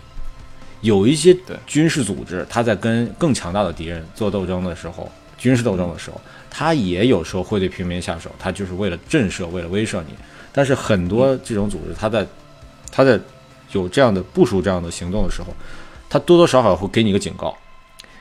[0.81, 1.35] 有一些
[1.65, 6.21] 军事组织，他在跟更强大的敌人做斗争的时候，军事斗争的时候，
[6.55, 10.13] 他也有时候会对平民下手，他就是为了震慑、为了威慑你。
[10.51, 12.23] 但是很多这种组织，他在
[12.91, 13.19] 他在
[13.71, 15.47] 有这样的部署、这样的行动的时候，
[16.07, 17.57] 他多多少少会给你一个警告，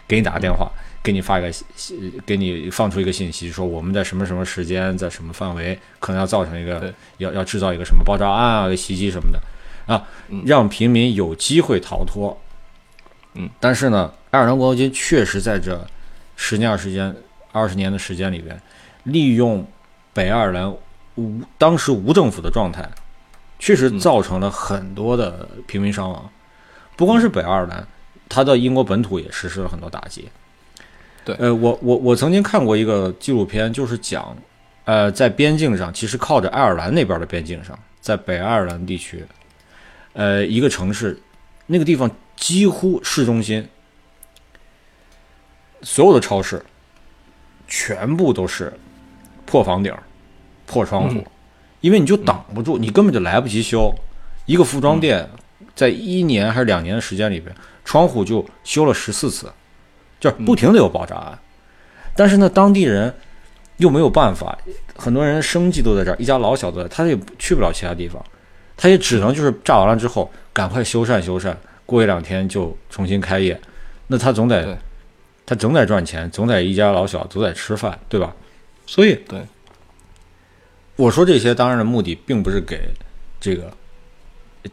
[0.09, 0.72] 给你打个电话，
[1.03, 9.39] 给你发一个信息，给你放出一个信息，说我们在什么什么时间，在什么范围，可能要造成一个要要制造一个什么爆炸案啊、袭击什么的
[9.93, 10.03] 啊，
[10.47, 12.41] 让平民有机会逃脱。
[13.35, 15.78] 嗯，但是呢，爱尔兰国军确实在这
[16.35, 17.14] 十年、二十间、
[17.53, 18.61] 二十年的时间里边，
[19.05, 19.67] 利用
[20.13, 20.75] 北爱尔兰
[21.15, 22.89] 无当时无政府的状态，
[23.59, 26.31] 确实造成了很多的平民伤亡。
[26.97, 27.87] 不光是北爱尔兰，
[28.29, 30.29] 它的英国本土也实施了很多打击。
[31.25, 34.37] 对呃，我我我曾经看过一个纪录片，就是讲，
[34.85, 39.25] 呃，在边境上，其实靠着爱尔兰那边的边境上，在北爱尔兰地区，
[40.15, 41.17] 呃，一个城市，
[41.67, 43.69] 那个地方几乎市中心，
[45.83, 46.65] 所有的超市
[47.73, 48.70] 全部都是
[49.47, 50.03] 破房顶儿、
[50.66, 51.25] 破窗户，嗯
[51.81, 53.93] 因为你就挡不住，你根本就来不及修。
[54.45, 55.27] 一个服装店
[55.75, 57.53] 在一年还是两年的时间里边，
[57.83, 59.51] 窗户就修了十四次，
[60.20, 61.39] 就是不停的有爆炸案。
[62.14, 63.12] 但是呢，当地人
[63.79, 64.57] 又没有办法，
[64.95, 68.23] 很多人生计都在这儿，一家老小都在，他也去不了其他地方，
[68.77, 71.57] 他也只能就是炸完了之后赶快修缮修缮，
[71.87, 73.59] 过一两天就重新开业。
[74.07, 74.79] 那他总得，
[75.53, 78.35] 他总得赚钱，总得一家老小总得吃饭，对吧？
[78.87, 79.39] 所以对，
[80.97, 82.89] 我说这些当然的目的并不是给
[83.39, 83.71] 这个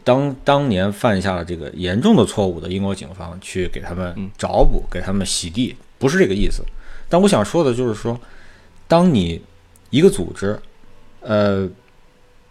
[0.02, 6.64] 当当年犯下了这个严重的错误的英国警方去给他们嗯找补、给他们洗地，不是这个意思。
[7.10, 8.18] 但我想说的就是说，
[8.88, 9.42] 当你
[9.90, 10.58] 一个组织，
[11.20, 11.68] 呃，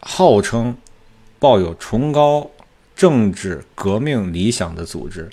[0.02, 0.78] 号称
[1.40, 2.52] 抱有崇高
[2.96, 5.28] 政治革命理想的组织，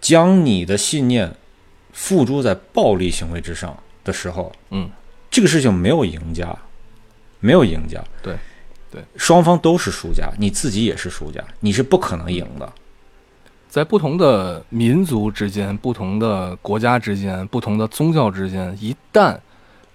[0.00, 1.36] 将你的信念
[1.94, 3.74] 付诸在暴力行为之上
[4.04, 4.90] 的时候，嗯，
[5.30, 6.54] 这个事情没有赢家，
[7.40, 8.36] 没有赢家，对，
[8.90, 12.70] 对，双方都是输家，你自己也是输家，你是不可能赢的。
[13.68, 19.36] 在不同的民族之间、不同的国家之间、不同的宗教之间，一旦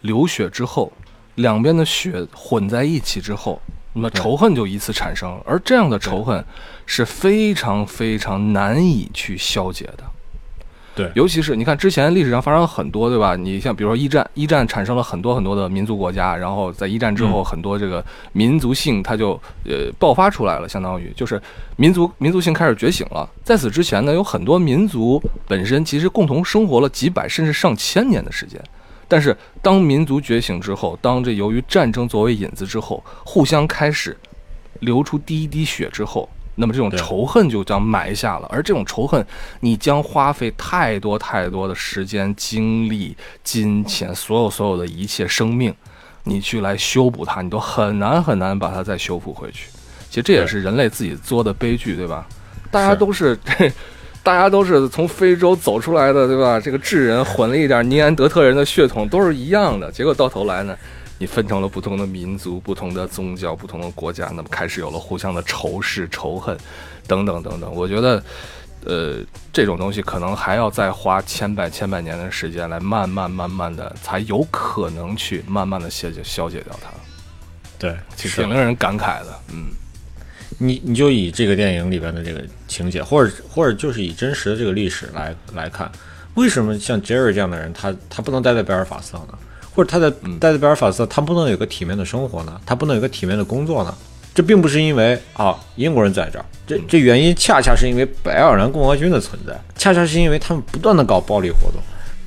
[0.01, 0.91] 流血之后，
[1.35, 3.61] 两边的血混在一起之后，
[3.93, 6.43] 那么仇恨就以此产生，而这样的仇恨
[6.85, 10.03] 是非常非常难以去消解的。
[10.99, 13.35] 对尤其是你看之前历史上发生了很多，对吧？
[13.35, 21.41] 你像比如说一战，一战产生了很多很多的民族国家，然后在一战之后，嗯很多这个民族性它就呃爆发出来了，相当于就是
[21.77, 23.29] 民族民族性开始觉醒了。
[23.43, 28.61] 在此之前呢，有很多民族本身其实共同生活了几百甚至上千年的时间。
[29.07, 34.15] 但是当民族觉醒之后，当这由于战争作为引子之后，互相开始
[34.81, 36.29] 流出第一滴血之后，
[36.59, 38.47] 那么这种仇恨就将埋下了。
[38.51, 39.25] 而这种仇恨，
[39.61, 45.73] 你将花费太多太多的时间、精力、金钱，所有所有的一切生命，
[46.25, 49.69] 你去来修补它，你都很难很难把它再修复回去。
[50.09, 52.27] 其实这也是人类自己作的悲剧，对吧？
[52.69, 53.39] 大家是都是
[54.21, 56.59] 大家都是从非洲走出来的，对吧？
[56.59, 59.91] 这个智人混了一点尼安德特人的血统，都是一样的。
[59.91, 60.75] 结果到头来呢，
[61.19, 66.57] 你分成了不同的民族、不同的宗教、不同的国家，那么开始有了互相的仇视、仇恨，
[67.05, 67.71] 等等等等。
[67.71, 68.23] 我觉得，
[68.85, 69.19] 呃，
[69.53, 76.89] 这种东西可能还要再花千百千百年的时间来慢慢慢慢的，才有可能去慢慢的消解消解掉它。
[77.77, 79.67] 对，其实挺令人感慨的，嗯。
[80.61, 85.89] 你你就以这个电影里边的这个情节，或者或者就是以真实的这个历史来来看，
[86.33, 89.37] 为什么像 Jerry 这样的人，他他不能待在贝尔法斯特呢？
[89.79, 90.09] 或者他在
[90.41, 92.59] 待在贝尔法斯特，他不能有个体面的生活呢？
[92.65, 93.95] 他不能有个体面的工作呢？
[94.35, 101.79] 这并不是因为啊英国人在这儿，这这原因恰恰是因为北爱尔兰共和军的存在，恰恰是因为他们不断的搞暴力活动，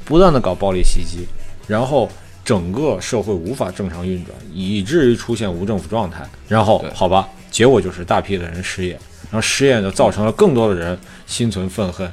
[0.07, 1.27] 不断的搞暴力袭击，
[1.67, 2.09] 然后
[2.43, 6.27] 整个社会无法正常运转，以至于出现无政府状态。
[6.49, 8.93] 然后好吧，结果就是大批的人失业，
[9.31, 12.11] 然后失业就造成了更多的人心存愤恨。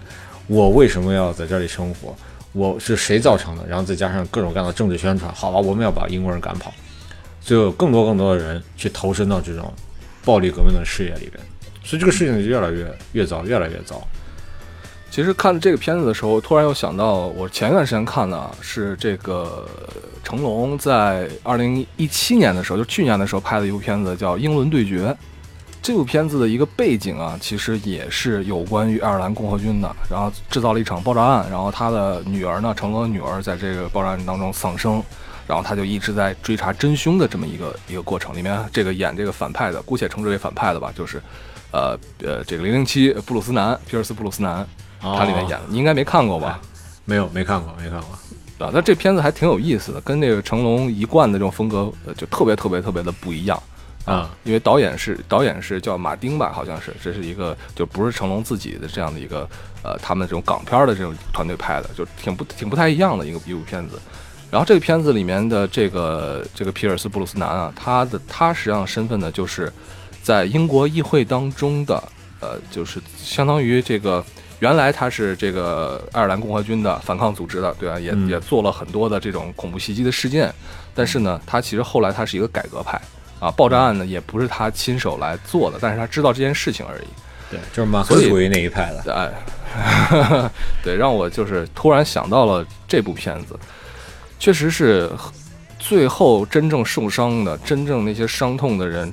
[0.48, 2.14] 我为什么要在这里生活？
[2.52, 3.66] 我是谁造成的？
[3.68, 6.74] 然后再加上各种各样的政治宣传，好吧，我们要把英国人赶跑。
[7.42, 9.72] 最后有更多更多的人去投身到这种
[10.26, 11.40] 暴力革命的事业里边，
[11.84, 14.02] 所以这个事情就越来越越糟，越来越糟。
[15.12, 19.68] 其实看这个片子的时候，突然又想到，我前一段时间看的是这个
[20.24, 25.06] 成龙在二零一七年的时候，就去年的时候拍的一部片子，叫《英伦对决》。
[25.82, 35.02] 这部片子的一个背景啊，其实也是有关于爱尔兰共和军的，然后制造了一场爆炸案，然后他的女儿呢，成龙的女儿在这个爆炸案当中丧生，
[35.48, 38.36] 然后他就一直在追查真凶的这么一个一个过程。
[38.36, 41.22] 里面这个演这个反派的，姑且称之为反派的吧，就是，
[41.72, 44.68] 呃呃，这个零零七布鲁斯南，皮尔斯布鲁斯南，
[45.00, 46.60] 他里面演的，你应该没看过吧？
[47.06, 48.10] 没有，没看过，没看过。
[48.68, 53.58] 啊，那这片子还挺有意思的，跟那个成龙一贯的这种风格，呃，就特别特别特别的不一样
[54.10, 54.30] 啊。
[54.44, 59.48] 因为导演是导演是叫马丁吧，好像是，这是一个就不是成龙自己的这样的一个
[59.84, 64.00] 呃，他们这种港片的这种团队拍的，就挺不挺不太一样的一个一部片子。
[64.52, 69.72] 然后这个片子里面的这个这个皮尔斯布鲁斯南啊，他的他实际上身份呢，就是
[70.24, 72.04] 在英国议会当中的
[72.40, 74.24] 呃，就是相当于这个。
[74.60, 77.98] 原来他是这个爱尔兰共和军的反抗组织的，对吧？
[77.98, 80.54] 也、嗯也做了很多的这种恐怖袭击的事件，
[80.94, 83.02] 但是呢，他其实后来他是一个改革派
[83.40, 87.08] 啊，爆炸案呢也不是他亲手来做的，但是他知道这件事情而已。
[87.50, 89.14] 对，就是马克思主义那一派的。
[89.14, 90.50] 哎，
[90.84, 93.58] 对，让我就是突然想到了这部片子，
[94.38, 95.10] 确实是
[95.80, 99.12] 最后真正受伤的、真正那些伤痛的人，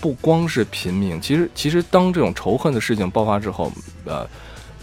[0.00, 3.70] 不光是平民，其实其实当这种仇恨的事情爆发之后，
[4.04, 4.26] 呃，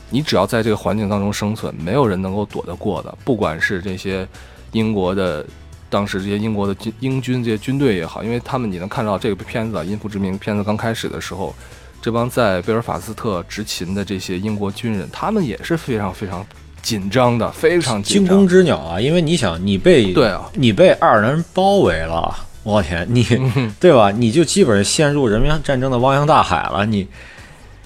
[0.10, 4.28] 你只要在这个环境当中生存，没有人能够躲得过的，不管是这些
[4.74, 5.46] 英国的。
[5.92, 11.54] 当时这些英国的军英军这些军队也好，因为他们你能看到这个片子啊，《因父之名》片子刚开始的时候，
[12.02, 16.44] 这帮在贝尔法斯特执勤的这些英国军人，他们也是非常非常
[16.82, 18.48] 紧张的，非常惊弓。
[18.48, 19.00] 之鸟啊！
[19.00, 22.34] 因为你想，你被对啊，你被爱尔兰人包围了，
[22.64, 23.24] 我天，你
[23.80, 24.10] 对吧？
[24.12, 27.06] 你就基本上陷入人民战争的汪洋大海了，你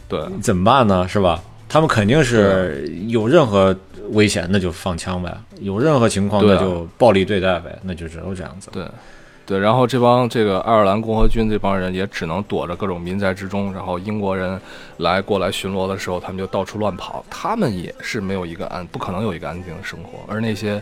[0.08, 1.08] 对怎么办呢？
[1.08, 1.43] 是吧？
[1.68, 3.76] 他们肯定是有任何
[4.12, 5.30] 危险，那就放枪呗；
[5.60, 8.70] 有任何情况，那就暴力对待呗，那就只有这样子。
[8.72, 8.86] 对
[9.45, 14.60] 对，然后这帮这个爱尔兰共和军这帮人也只能躲着各种民宅之中，然后英国人
[14.97, 20.20] 来过来巡逻的时候，他们就到处乱跑，他们也是没有一个安，不可能有一个安定的生活。
[20.28, 20.82] 而那些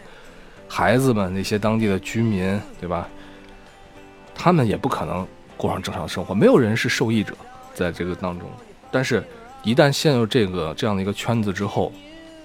[0.68, 3.08] 孩子们，那些当地的居民，对吧？
[4.34, 7.34] 他们也不可能过上正常生活，没有人是受益者
[7.74, 8.48] 在这个当中。
[8.90, 9.22] 但是，
[9.62, 11.92] 一旦陷入这个这样的一个圈子之后，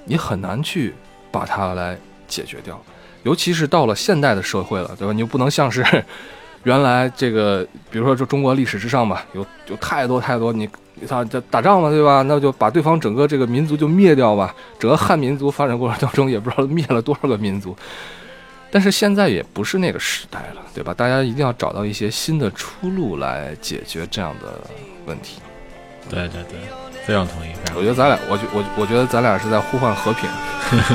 [0.08, 0.94] 你很难去
[1.30, 1.96] 把它来
[2.26, 2.80] 解决掉。
[3.24, 5.12] 尤其是到了现代的社会了，对吧？
[5.12, 5.84] 你又不能像是
[6.64, 10.68] 原来这个，比如说就中国历史之上吧，有有太多太多你
[11.06, 12.22] 他这打仗嘛，对吧？
[12.22, 14.54] 那就把对方整个这个民族就灭掉吧。
[14.78, 17.76] 整个汉民族发展过程当中，也不知道灭了多少个民族。
[18.70, 20.92] 但是现在也不是那个时代了，对吧？
[20.94, 24.60] 大家一定要找到一些新的出路来解决这样的
[25.06, 25.40] 问题。
[26.08, 26.58] 对对对，
[27.06, 30.28] 非常同意，我觉得咱俩，我觉我我觉得咱俩是在呼唤和平。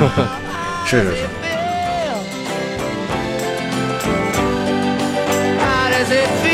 [0.86, 1.26] 是是是。
[5.58, 6.53] How does it feel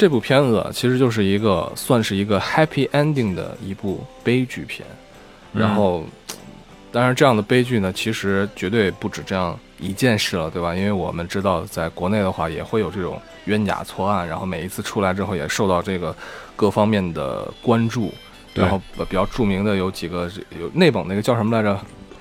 [0.00, 4.88] 这部片子其实就是一个算是一个 happy ending 的一部悲剧片，
[5.52, 6.02] 嗯然后，
[6.90, 10.74] 当然这样的悲剧呢，其实绝对不止这样一件事了，对吧？
[10.74, 16.16] 因为我们知道，在国内的话也会有这种冤假错案，然后每一次出来之后也受到这个
[16.56, 18.10] 各方面的关注。
[18.54, 21.78] 然后呃比较著名的有几个有内蒙那个叫什么来着？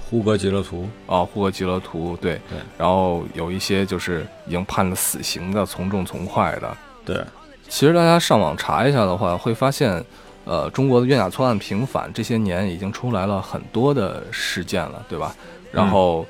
[0.10, 2.60] 呼格吉勒图，啊，呼格吉勒图，对对。
[2.78, 6.78] 然后有一些就是已经判了死刑的，从重从快的。
[7.06, 7.24] 对，
[7.70, 10.04] 其实大家上网查一下的话，会发现，
[10.44, 15.34] 呃，中国的冤假错案频繁，这些年已经出来了很多的事件了，对吧？
[15.72, 16.26] 然后，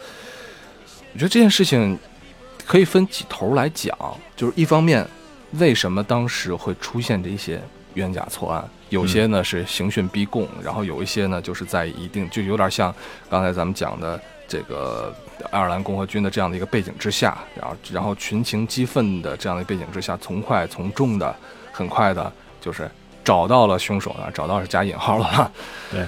[1.14, 1.98] 我觉得这件事情
[2.68, 3.98] 可以分几头来讲，
[4.36, 5.08] 就是一方面，
[5.54, 7.62] 为什么当时会出现这些
[7.94, 8.64] 冤假错案？
[8.90, 12.94] 有些呢是刑讯逼供，然后有一些呢就是在一定就有点像
[13.30, 14.20] 刚才咱们讲的
[14.50, 15.16] 这个
[15.52, 21.34] 爱尔兰共和军的这样的一个背景之下，然后然后群情激愤的这样的背景之下，从快从重的
[21.72, 22.90] 很快的，就是
[23.24, 25.52] 找到了凶手啊，找到是加引号了，
[25.92, 26.06] 对，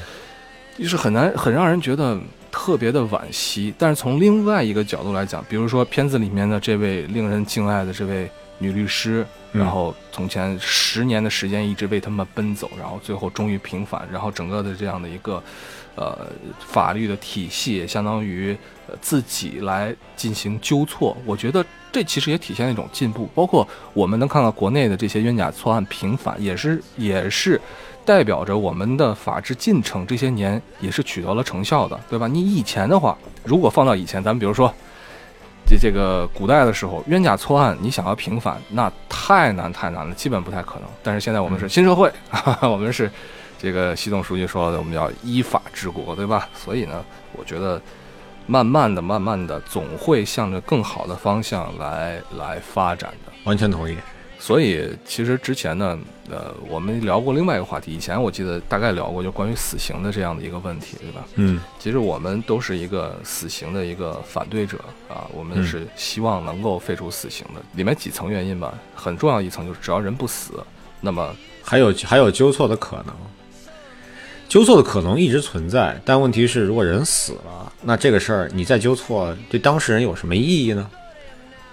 [0.78, 2.20] 就是很难很让人觉得
[2.52, 3.74] 特别的惋惜。
[3.78, 15.42] 但是从另外一个角度来讲，比如说片子里面的这位令人敬爱的这位女律师，嗯然后从前十年的时间一直为他们奔走，然后最后终于平反，然后整个的这样的一个
[15.96, 16.28] 呃
[16.60, 18.58] 法律的体系，也相当于
[18.88, 21.16] 呃自己来进行纠错。
[21.26, 27.60] 我觉得这其实也体现了一种进步，包括我们能看到国内的这些冤假错案频繁，也是也是
[28.06, 32.28] 代表着我们的法治进程这些年也是取得了成效的，对吧？
[32.28, 34.74] 你以前的话，如果放到以前，咱们比如说。
[35.64, 40.90] 这这个古代的时候，冤假错案，你想要平反，那太难太难了，基本不太可能。
[41.04, 42.12] 但是现在我们是新社会，
[42.64, 43.10] 我们是
[43.62, 46.50] 这个习总书记说的，我们要依法治国，对吧？
[46.56, 47.80] 所以呢，我觉得
[48.48, 53.32] 慢慢的、慢慢的，总会向着更好的方向来来发展的。
[53.44, 53.96] 完全同意。
[54.40, 55.96] 所以其实之前呢，
[56.28, 61.24] 呃，我们聊过另外一个话题，以前我记得大概聊过，就关于死刑的这样的一个问题，对吧？
[61.36, 67.62] 嗯，其实我们都是一个死刑的一个反对者啊，我们嗯是希望能够废除死刑的。
[67.74, 70.54] 里面几层原因吧，很重要一层就是只要人不死，
[71.00, 71.32] 那么
[71.64, 73.14] 还有还有纠错的可能，
[74.52, 80.90] 纠错的可能一直存在，但问题是，如果人死了，那这个事儿你再纠错，对当事人有什么意义呢？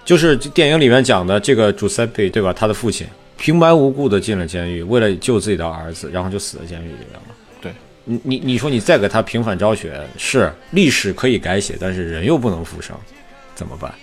[0.05, 2.53] 就是电影里面讲的这个 Giuseppe 对吧？
[2.53, 7.35] 他的父亲平白无故的进了监狱，为了救自己的儿子，然后就死在监狱里面了。
[7.61, 7.73] 对，
[8.05, 12.95] 你你你说你再给他平反昭雪，是历史可以改写，但是人又不能复生，
[13.55, 13.93] 怎么办？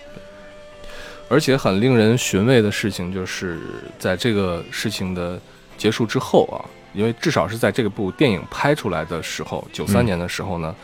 [1.31, 3.59] 而且很令人寻味的事情，就是
[3.99, 5.41] 在这个事情的
[5.79, 6.61] 结束之后啊，
[6.97, 10.75] 因为至少是在这个部电影拍出来的时候，九三嗯年的时候呢，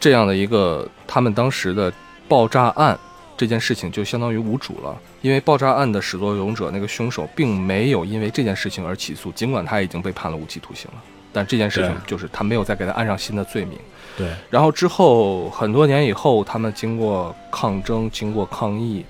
[0.00, 1.92] 这样的一个他们当时的
[2.26, 2.98] 爆炸案
[3.36, 11.02] 这件事情就相当于无主了，因为爆炸案的始作俑者那个凶手并没有因为这件事情而起诉，尽管他已经被判了无期徒刑了，
[11.32, 13.78] 但这件事情就是他没有再给他按上新的罪名。
[14.16, 19.04] 对，然后之后很多年以后，他们经过抗争，经过抗议，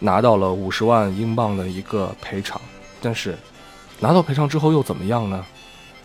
[0.00, 2.60] 拿到了五十万英镑的一个赔偿。
[3.00, 3.34] 但是
[4.02, 5.44] 拿到赔偿之后又怎么样呢？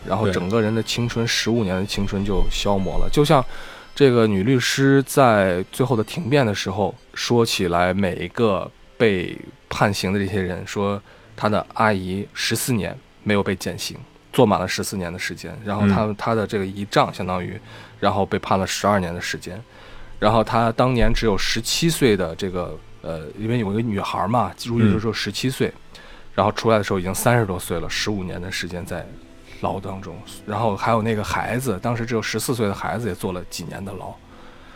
[0.06, 3.10] 然后整个人的青春，十五年的青春就消磨了。
[3.12, 3.44] 就像
[3.92, 9.36] 这个女律师在最后的庭辩的时候说起来，每一个被
[9.68, 11.02] 判刑的这些人说，
[11.36, 13.96] 她的阿姨十四年没有被减刑，
[14.32, 15.52] 坐满了十四年的时间。
[15.64, 17.60] 然后她她的这个姨丈相当于，
[17.98, 19.60] 然后被判了十二年的时间。
[20.20, 25.72] 然后她当年只有十七岁的这个呃，因为有一个女孩嘛，入狱的时候十七岁，
[26.38, 29.04] 然后出来的时候已经三十多岁了，十五年的时间在
[29.60, 30.16] 牢当中。
[30.46, 34.14] 然后还有那个孩子，当时只有十四岁的孩子也坐了几年的牢。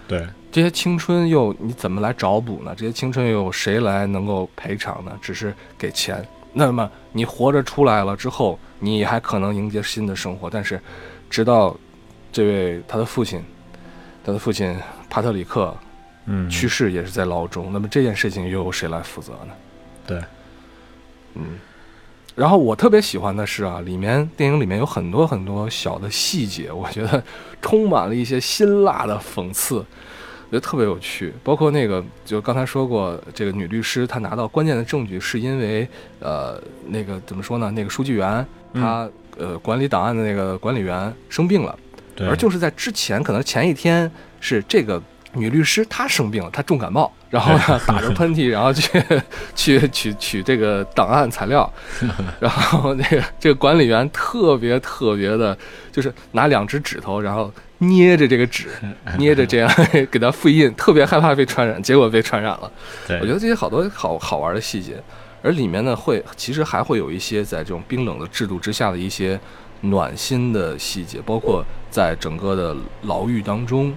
[0.08, 2.74] 对，这些青春又你怎么来找补呢？
[2.76, 5.16] 这些青春又有谁来能够赔偿呢？
[5.22, 6.26] 只是给钱。
[6.52, 10.80] 那么你活着出来了之后，你还可能迎接新的生活，但是
[11.30, 11.76] 直到
[12.32, 13.40] 这位他的父亲，
[14.24, 14.76] 他的父亲
[15.08, 15.72] 帕特里克
[16.26, 17.72] 嗯，去世也是在牢中。
[17.72, 19.54] 那么这件事情又由谁来负责呢？
[20.04, 20.20] 对，
[21.34, 21.58] 嗯。
[22.34, 27.22] 然后我特别喜欢的是啊，里面电影里面有很多很多小的细节， 我觉得
[27.60, 29.84] 充满了一些辛辣的讽刺，我
[30.50, 31.34] 觉得特别有趣。
[31.44, 35.86] 包括那个，就刚才说过，这个女律师她拿到关键的证据，是因为
[36.20, 37.70] 呃，那个怎么说呢？
[37.72, 39.06] 那个书记员他、
[39.36, 41.78] 呃管理档案的那个管理员生病了，
[42.20, 44.10] 而就是在之前，可能前一天
[44.40, 45.02] 是这个
[45.34, 49.02] 女律师她生病了，她重感冒，然后呢打着喷嚏，然后去
[49.54, 51.70] 去取取这个档案材料，
[52.38, 55.56] 然后那个这个管理员特别特别的，
[55.90, 58.68] 就是拿两只指头，然后捏着这个纸，
[59.18, 59.70] 捏着这样
[60.10, 62.70] 给他复印，特别害怕被传染，结果被传染了。
[63.20, 65.02] 我觉得这些好多好好玩的细节。
[65.44, 69.40] 而里面呢会其实还会有一些在这种冰冷的制度之下的一些
[69.80, 73.92] 暖心的细节，包括在整个的牢狱当中，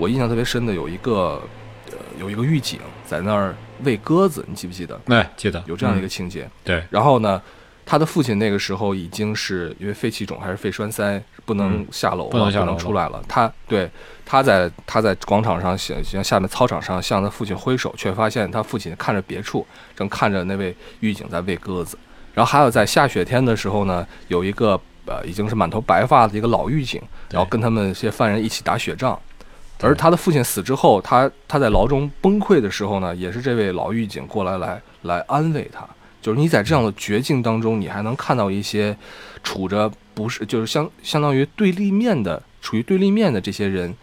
[0.00, 1.42] 我印象特别深的有一个
[1.90, 3.54] 呃有一个狱警在那儿
[3.84, 4.98] 喂鸽子，你记不记得？
[5.08, 6.48] 哎，记得有这样一个嗯情节。
[6.64, 7.40] 对，然后呢，
[7.84, 13.22] 他的父亲那个时候已经是因为肺气肿还是肺栓塞，不能嗯下楼了，不能下楼了出来了。
[13.28, 13.90] 他对
[14.24, 21.98] 他在他在广场上向向下面操场上向他父亲挥手，却发现他父亲看着别处，正看着那位狱警在喂鸽子。
[22.32, 29.18] 然后还有在下雪天的时候呢，有一个呃已经是满头白发的一个老狱警，然后跟他们这些犯人一起打雪仗。
[29.82, 35.86] 而他的父亲死之后，他他在牢中崩溃的时候呢，也是这位老狱警过来来来安慰他。
[36.20, 38.94] 就是你在这样的绝境当中，你还能看到一些
[39.42, 43.94] 处着不是就是相相当于对立面的，处于对立面的这些人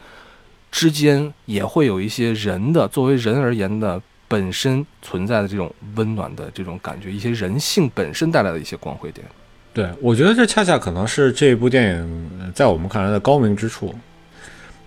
[0.71, 9.23] 之间，也会有一些人的作为人而言的本身存在的这种温暖的这种感觉，一些人性本身带来的一些光辉点。
[9.71, 13.93] 对，我觉得这恰恰可能是这部电影在我们看来的高明之处。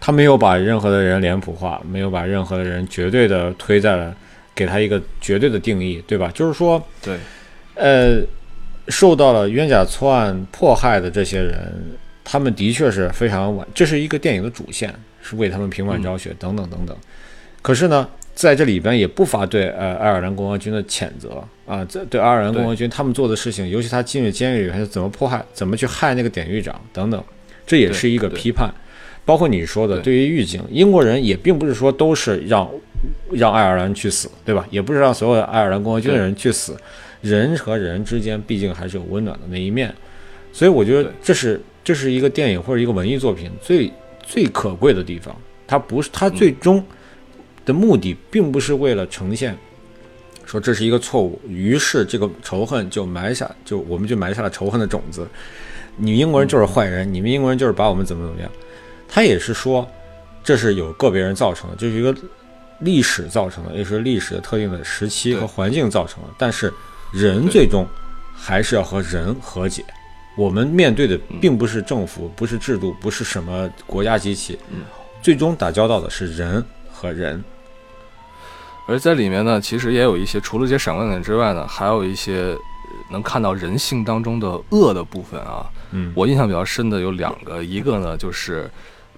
[0.01, 4.16] 他没有把任何的人脸谱化，没有把任何的人绝对的推在了，
[4.55, 6.31] 给他一个绝对的定义，对吧？
[6.35, 7.18] 就是说，对，
[7.74, 8.22] 呃，
[8.89, 11.70] 受到了冤假错案迫害的这些人，
[12.24, 16.97] 他们的确是非常晚，这是一个电影的主线，是为他们平反昭雪等等等等。
[17.60, 27.22] 可是呢，在这里边也不乏对呃爱尔兰共和军的谴责啊，这对爱尔兰共和军他们做的事情，尤其他进入监狱里还是怎么迫害、怎么去害那个典狱长等等，
[27.66, 28.72] 这也是一个对对批判。
[29.31, 32.69] 包括你说的，对对于狱警，英国人也并不是说都是让
[33.31, 34.66] 让爱尔兰去死，对吧？
[34.73, 36.77] 也不是让所有的爱尔兰共和军的人去死，
[37.20, 39.94] 人和人之间毕竟还是有温暖的那一面，
[40.52, 43.89] 所以我觉得这是这是一个电影或者一个文艺作品最
[44.20, 45.32] 最可贵的地方。
[45.65, 46.85] 它不是它最终
[47.65, 49.57] 的目的，并不是为了呈现
[50.44, 55.24] 说这是一个错误，于是这个仇恨就埋下，就我们就埋下了仇恨的种子。
[55.98, 58.51] 你英国人就是坏人，你们英国人就是把我们怎么怎么样。
[59.11, 59.87] 他也是说，
[60.45, 62.15] 这是有个别人造成的，这是一个
[62.78, 66.28] 历史造成的，也是历史的特定的时期和环境造成的。
[66.39, 66.73] 但是
[67.12, 67.85] 人最终
[68.32, 69.85] 还是要和人和解。
[70.37, 74.57] 我们面对的并不是政府，不是制度，不是什么国家机器，
[75.20, 77.43] 最终打交道的是人和人。
[78.87, 82.59] 而在里面呢，其实也有一些除了这些闪光点之外呢，还有一些呃
[83.11, 85.69] 能看到人性当中的恶的部分啊。
[85.91, 88.70] 嗯我印象比较深的有两个，一个呢就是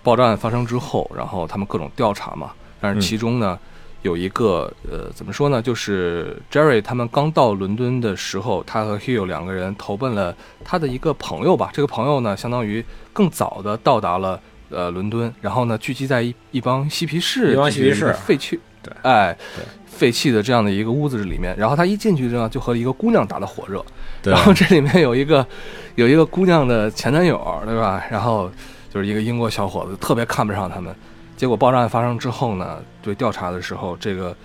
[0.03, 3.59] 爆炸案发生之后，然后他们各种调查嘛，但是其中呢。
[4.03, 5.63] 有一个呃，怎么说呢？
[5.63, 10.35] 就是 Jerry 他们刚到伦敦的时候，他和 Hugh 两个人投奔了
[10.65, 11.71] 他的一个朋友吧。
[11.73, 23.85] 这个朋友呢，相当于更早的到达了呃伦敦，然后呢聚集在一一帮嬉皮士，一帮嬉皮士废弃，对哎，对废弃的这样的一个屋子里面，然后他一进去呢，就和一个姑娘打得火热，
[24.21, 25.47] 对然后这里面有一个
[25.95, 28.03] 有一个姑娘的前男友，对吧？
[28.11, 28.51] 然后
[28.93, 30.95] 就是一个英国小伙子，特别看不上他们。
[31.37, 34.37] 结果爆炸案发生之后呢，对调查的时候，这个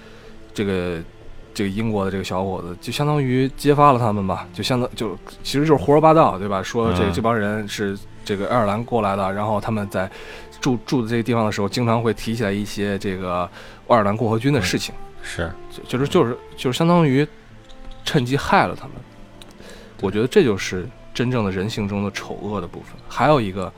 [0.53, 0.99] 这个
[1.53, 6.63] 这个英国的这个小伙子就相当于揭发了他们吧，就相当就其实就是胡说八道，对吧？
[6.63, 10.09] 说这嗯这帮人是这个爱尔兰过来的，然后他们在
[10.59, 13.47] 住住的这个地方的时候，经常会提起来一些这个
[13.87, 14.95] 爱尔兰共和军的事情。
[15.21, 17.27] 是就就是就是就是相当于
[18.05, 18.93] 趁机害了他们。
[20.01, 22.91] 我觉得这就是真正的人性中的丑恶的部分。
[23.09, 23.71] 还有一个，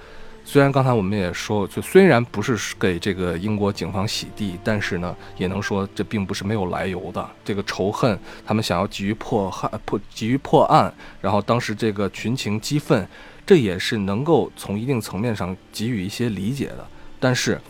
[0.52, 7.30] 虽然刚才我们也说，就虽然不是给这个英国警方洗地，但是呢，也能说这并不是没有来由的。
[7.46, 13.08] 这个仇恨，他们想要急于破害破急于破案，然后当时这个群情激愤，
[13.46, 16.88] 这也是能够从一定层面上给予一些理解的。
[17.20, 17.62] 但是，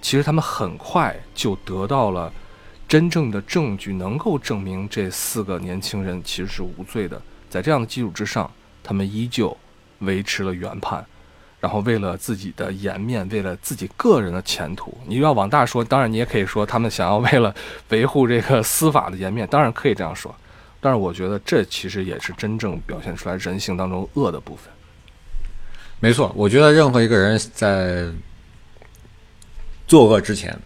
[0.00, 2.32] 其实他们很快就得到了。
[2.86, 7.20] 真正的证据能够证明这四个年轻人其实是无罪的。
[7.50, 8.48] 在这样的基础之上，
[8.80, 9.56] 他们依旧
[9.98, 11.04] 维持了原判，
[11.62, 17.54] 然后为了自己的颜面，为了自己个人的前途，你要往大说，当然你也可以说他们想要为了
[17.90, 20.34] 维护这个司法的颜面，当然可以这样说。
[20.80, 24.68] 但是我觉得这其实也是真正表现出来人性当中恶的部分。
[26.00, 28.06] 没错，我觉得任何一个人在
[29.86, 30.58] 作恶之前，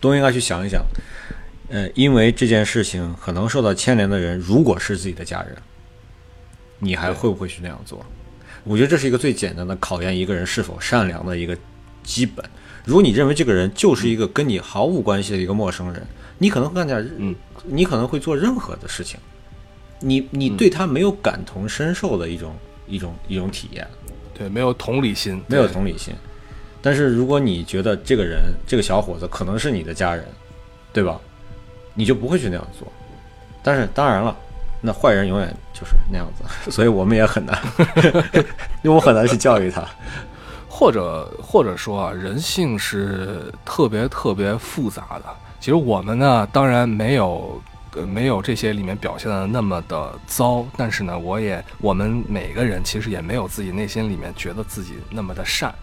[0.00, 0.82] 都应该去想一想，
[1.68, 5.54] 呃，因为这件事情可能受到牵连的人，如果是自己的家人，
[6.78, 8.02] 你还会不会去那样做？
[8.64, 11.56] 我觉得这是一个最简单的考验一个人是否善良的一个
[12.02, 12.44] 基本。
[12.84, 16.02] 如果你认为这个人就是一个跟你毫无关系的一个陌生人，
[16.38, 19.18] 你可能会干点，嗯，你可能会做任何的事情，
[20.00, 22.54] 你你嗯对他没有感同身受的一种
[22.86, 23.86] 一种一种体验。
[24.32, 26.14] 对，没有同理心，没有同理心。
[26.80, 30.24] 但是如果你觉得这个人这个小伙子可能是你的家人，
[30.92, 31.20] 对吧？
[31.94, 32.90] 你就不会去那样做。
[33.62, 34.34] 但是当然了，
[34.80, 37.58] 那坏人永远就是那样子， 所以我们也很难，
[38.82, 39.84] 因为我很难去教育他。
[40.68, 45.24] 或者或者说啊，人性是特别特别复杂的。
[45.58, 47.60] 其实我们呢，当然没有。
[47.96, 55.74] 呃，没有这些里面表现的那么的糟，但是呢，我也我们每个人其实也没有自己内心里面觉得自己那么的善，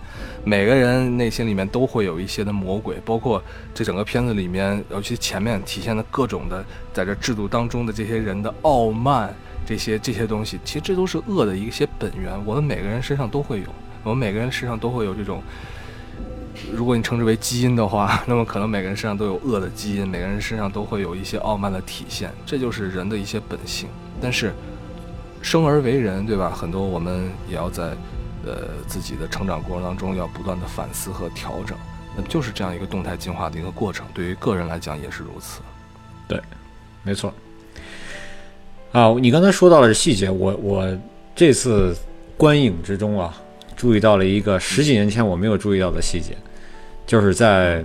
[0.44, 3.42] 每个人内心里面都会有一些的魔鬼，包括
[3.74, 6.64] 这整个片子里面，尤其前面体现的各种的
[6.94, 9.34] 在这制度当中的这些人的傲慢，
[9.66, 13.68] 这些这些东西，其实这都是恶的一些本源，我们每个人身上都会有，
[14.04, 15.42] 我们每个人身上都会有这种。
[16.74, 23.90] 如果你称之为基因的话，那么可能每个人身上都有恶的基因，每个人身上都会有一些傲慢的体现，这就是人的一些本性。
[24.22, 24.54] 但是，
[25.42, 26.50] 生而为人，对吧？
[26.50, 27.92] 很多我们也要在，
[28.46, 31.78] 呃，自己的成长过程当中要不断的反思和调整，
[32.16, 34.06] 那就是这样一个动态进化的一个过程。
[34.14, 35.62] 对于个人来讲也是如此。
[36.28, 36.40] 对，
[37.04, 37.34] 没错。
[38.92, 40.98] 啊，你刚才说到了细节，我我
[41.36, 41.96] 这次
[42.38, 43.36] 观影之中啊，
[43.76, 46.38] 注意到了一个十几年前我没有注意到的细节。
[47.06, 47.84] 就是在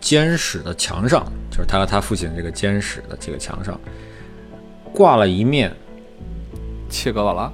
[0.00, 3.78] 监室的墙上，就是他和他父亲这个监室的这个墙上，
[4.92, 5.72] 挂了一面
[6.88, 7.52] 切格瓦拉。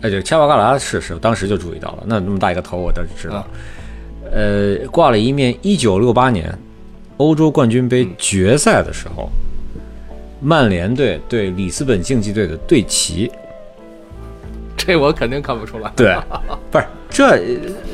[0.00, 2.04] 哎，这切格瓦拉是是，当时就注意到了。
[2.06, 3.46] 那那么大一个头，我倒是知道。
[4.30, 6.56] 呃，挂了一面一九六八年
[7.16, 9.28] 欧洲冠军杯决赛的时候，
[10.40, 13.30] 曼联队对里斯本竞技队的队旗。
[14.76, 15.92] 这我肯定看不出来。
[15.96, 16.16] 对，
[16.70, 17.36] 不是这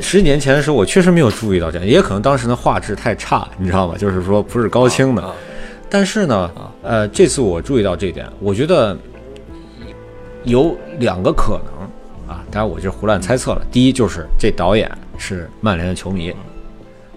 [0.00, 3.96] 十几年前的时候，我确实没有注意到这样，也可能当时的画质太差，你知道吗？
[3.96, 5.24] 就是说不是高清的。
[5.88, 6.50] 但是呢，
[6.82, 8.96] 呃，这次我注意到这一点，我觉得
[10.42, 11.83] 有两个可能
[12.26, 13.66] 啊，当然我就胡乱猜测了。
[13.70, 16.34] 第一就是这导演是曼联的球迷，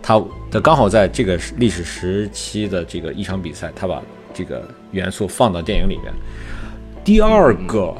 [0.02, 4.02] 他他刚好在这个历史时期的这个一场比赛，他把
[4.34, 6.14] 这个元素放到电影里边。
[7.04, 7.94] 第二个。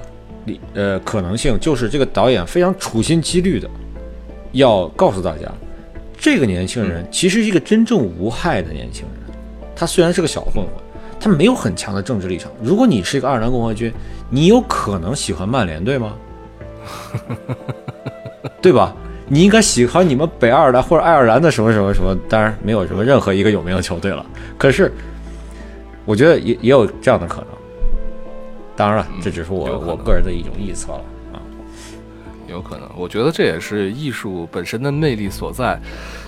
[0.74, 3.70] 呃，可能性就是这个导演非常处心积虑的，
[4.54, 5.52] 要告诉大家，
[6.18, 9.36] 这个年轻人其实是一个真正无害的年轻人。
[9.76, 10.68] 他虽然是个小混混，
[11.20, 12.50] 他没有很强的政治立场。
[12.64, 13.92] 如果你是一个爱尔兰共和军，
[14.30, 16.16] 你有可能喜欢曼联队吗？
[18.62, 18.96] 对吧？
[19.30, 22.18] 你应该喜欢你们北爱尔兰或者爱尔兰的什么什么什么。
[22.30, 24.26] 当然，没有什么任何一个有名的球队了。
[24.58, 24.92] 可是，
[26.06, 27.48] 我觉得也也有这样的可能。
[28.76, 31.02] 当然了，这只是我我个人的一种臆测了
[31.34, 31.42] 啊，
[32.48, 32.90] 有可能。
[32.96, 35.78] 我觉得这也是艺术本身的魅力所在，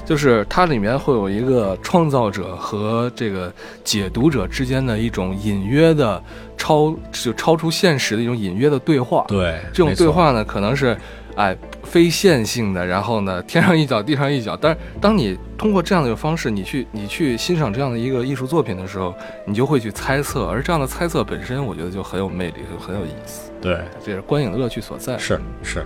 [0.09, 3.53] 就是它里面会有一个创造者和这个
[3.83, 6.19] 解读者之间的一种隐约的
[6.57, 9.23] 超就超出现实的一种隐约的对话。
[9.27, 10.97] 对，这种对话呢，可能是。
[11.35, 14.57] 哎，非线性的，然后呢，天上一脚，地上一脚。
[14.59, 19.13] 但是，当你通过这样的一个方式，你去你去欣赏这样的一个艺术作品的时候，
[19.45, 23.51] 你就会去猜测，而这样的猜测本身，我觉得就很有魅力，就很有意思。
[23.61, 25.17] 对，这也是观影的乐趣所在。
[25.17, 25.85] 是是。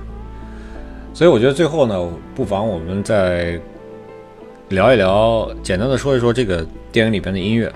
[1.13, 3.59] 所以，我觉得最后呢，不妨我们再
[4.69, 7.71] 聊一聊，简单的说一说这个电影里边的音乐。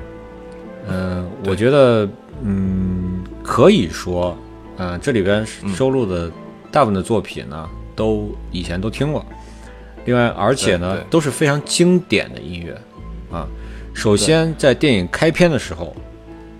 [0.87, 2.09] 嗯，我觉得，
[2.43, 4.37] 嗯，可以说，
[4.77, 5.45] 嗯，这里边
[5.75, 6.31] 收录的。
[6.69, 9.25] 大部分的作品呢，都以前都听过。
[10.03, 12.77] 另外，而且呢，都是非常经典的音乐
[13.31, 13.47] 啊。
[13.93, 15.95] 首先，在电影开篇的时候，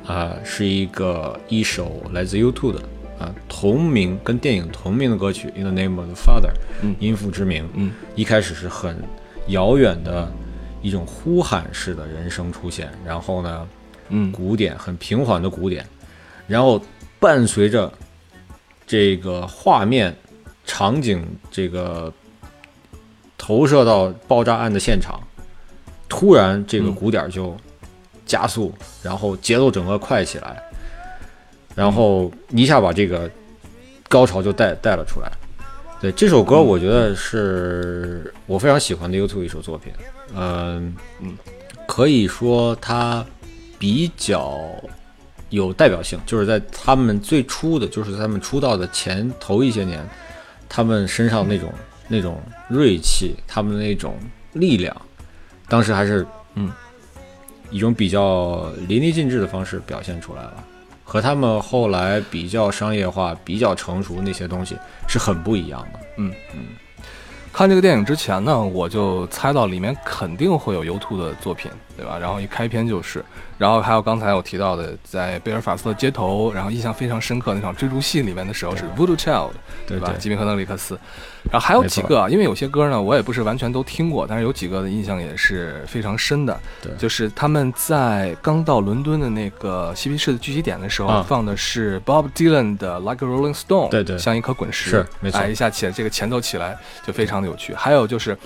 [0.06, 2.80] 啊，是一个一首来自 U2 的
[3.20, 6.52] 啊同名跟电影同名的歌曲《In the Name of the Father》，
[7.00, 7.68] 因父之名。
[7.74, 8.98] 嗯，一开始是很
[9.48, 10.32] 遥远的
[10.82, 13.68] 一种呼喊式的人声出现，然后呢，
[14.10, 15.86] 嗯，鼓点很平缓的鼓点，
[16.48, 16.82] 然后
[17.20, 17.92] 伴随着。
[18.90, 20.16] 这个画面
[20.64, 21.22] 场景，
[21.52, 22.10] 这个
[23.38, 25.20] 投射到爆炸案的现场，
[26.08, 27.54] 突然这个鼓点就
[28.26, 30.64] 加速，然后节奏整个快起来，
[31.76, 33.30] 然后一下把这个
[34.08, 35.30] 高潮就带带了出来。
[36.00, 39.92] 对这首歌，我觉得是我非常喜欢的 YouTube 一首作品。
[40.36, 41.38] 嗯嗯，
[41.88, 43.26] 可以说它
[43.80, 44.60] 比较。
[45.50, 50.06] 有代表性，就是在他们最初的就是他们出道的前头一些年，
[50.68, 51.72] 他们身上那种
[52.10, 54.18] 那种锐气，他们的那种
[54.52, 54.94] 力量，
[55.70, 56.70] 当时还是嗯，
[57.72, 60.67] 一种比较淋漓尽致的方式表现出来了，
[61.10, 64.78] 和他们后来比较商业化、比较成熟那些东西
[65.08, 66.00] 是很不一样的。
[66.18, 66.66] 嗯嗯，
[67.54, 71.72] 看这个电影之前呢，我就猜到里面肯定会有 U2 的作品。
[71.98, 72.18] 对吧？
[72.20, 73.26] 然后一开篇就是，
[73.58, 79.54] 然后还有刚才我提到的，在贝尔法斯特街头，然后印象非常深刻那场追逐戏里面的时候是 Voodoo Child，吧？
[79.88, 80.98] 对吧吉米·赫德里克斯，
[81.52, 86.56] 然后还有几个啊，因为有些歌呢，我也不是完全都听过，但是有几个的印象也是非常深的。
[86.84, 97.74] 对就是他们在刚到伦敦的那个嬉皮士的聚集点的时候，啊放的是 Bob Dylan 的《Like a Rolling Stone》，对对像一颗滚石，是没错哎，一下起来这个前奏起来就非常的有趣。
[97.74, 98.38] 还有就是，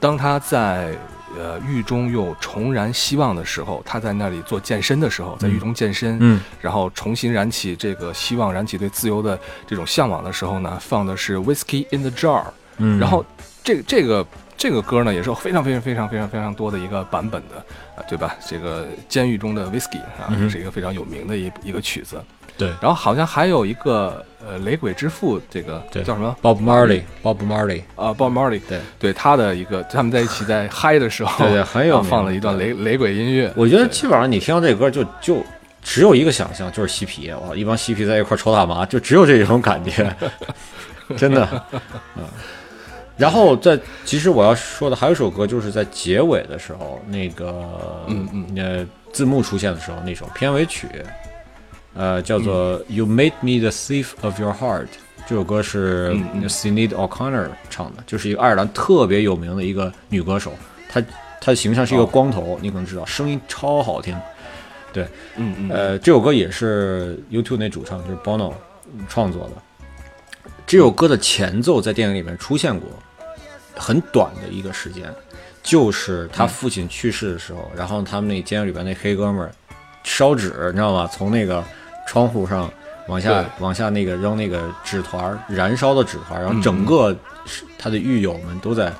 [0.00, 0.92] 当他在
[1.38, 12.42] 呃狱中又重燃希望的时候，他在那里做健身的时候，在狱中健身，嗯，然后重新燃起这个希望，燃起对自由的这种向往的时候呢，放的是《Whiskey in the Jar》，
[12.78, 12.98] 嗯。
[12.98, 13.24] 然后
[13.62, 14.26] 这个这个
[14.56, 17.56] 这个歌呢，也是非常非常非常非常非常多的一个版本的，
[17.96, 18.34] 啊，对吧？
[18.46, 22.20] 这个监狱中的 Whisky 啊，这是一个非常有名的一一个曲子。
[22.60, 22.68] 对。
[22.80, 26.02] 然后好像还有一个呃雷鬼之父，这个对。
[26.02, 28.78] 叫什么？Bob Marley，Bob Marley，啊，Bob Marley，对。
[28.98, 33.52] 对他的一个，他们在一起在嗨的时候， 对对很有放了一段雷雷鬼音乐。
[33.56, 35.42] 我觉得基本上你听到这歌就就
[35.82, 40.14] 只有一个想象，就是嬉皮，哇，一帮嬉皮在一块抽大麻，就只有这种感觉，
[41.16, 41.64] 真的，
[42.16, 42.24] 嗯。
[43.16, 48.46] 然后在其实我要说的还有一首歌，就是在结尾的时候，那个嗯嗯。
[48.56, 50.86] 呃字幕出现的时候，那首片尾曲，
[51.94, 54.84] 呃叫做嗯《You Made Me the Thief of Your Heart》。
[55.28, 60.52] 这首歌是嗯嗯 Sinead O'Connor 唱的，就是一个爱尔兰特别有名的一个女歌手，
[60.88, 61.00] 她
[61.40, 64.16] 她的形象是一个哦光头，你可能知道，声音超好听。
[65.36, 68.52] 嗯嗯，呃，这首歌也是 YouTube 那主唱就是 Bono
[69.08, 69.52] 创作的。
[70.66, 72.90] 这首歌的前奏在电影里面出现过，
[73.76, 75.04] 很短的一个时间，
[75.62, 79.52] 就是他父亲去世的时候，然后他们那监狱里边那黑哥们儿
[80.04, 81.08] 烧纸，你知道吗？
[81.12, 81.62] 从那个
[82.06, 82.70] 窗户上
[83.08, 87.16] 往下往下那个扔那个纸团，燃烧的纸团，然后整嗯个
[87.78, 88.92] 他的狱友们都在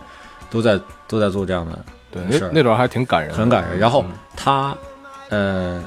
[0.50, 1.78] 都在都在做这样的
[2.10, 3.78] 对，是那那段还挺感人，很感人。
[3.78, 4.76] 然后嗯他，
[5.28, 5.82] 呃，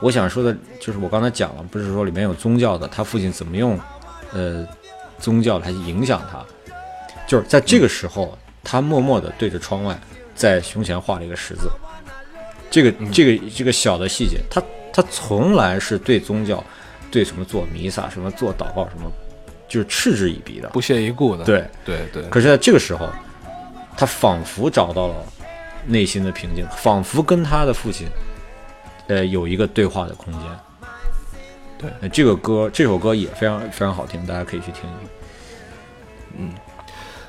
[0.00, 3.78] 我想说的就是我刚才讲了，不是说里面有宗教的，他父亲怎么用，
[4.32, 4.66] 呃，
[5.18, 6.44] 宗教来影响他，
[7.26, 9.98] 就是在这个时候，他默默地对着窗外，
[10.34, 11.70] 在胸前画了一个十字。
[12.72, 14.62] 这个这个这个小的细节，他
[14.92, 16.64] 他从来是对宗教，
[17.10, 19.12] 对什么做弥撒、什么做祷告、什么，
[19.68, 20.70] 就是嗤之以鼻的。
[20.70, 21.44] 不屑一顾的。
[21.44, 23.06] 对，对对，可是在这个时候，
[23.94, 25.14] 他仿佛找到了
[25.86, 28.08] 内心的平静，仿佛跟他的父亲，
[29.08, 30.42] 呃，有一个对话的空间。
[31.78, 35.08] 对呃，这个歌，这首歌也非常非常好听，大家可以去听一听。
[36.38, 36.50] 嗯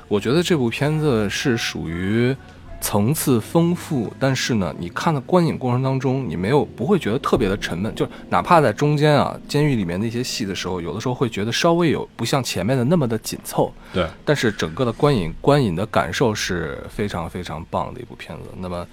[0.06, 2.36] 我觉得这部片子是属于
[2.84, 18.50] 层次丰富，但是呢，你看的观影过程当中，你没有不会觉得特别的沉闷，就哪怕在中间啊，监狱里面那些戏的时候，有的时候会觉得稍微有不像前面的那么的紧凑，对，但是整个的观影观影的感受是非常非常棒的一部片子。
[18.58, 18.86] 那么。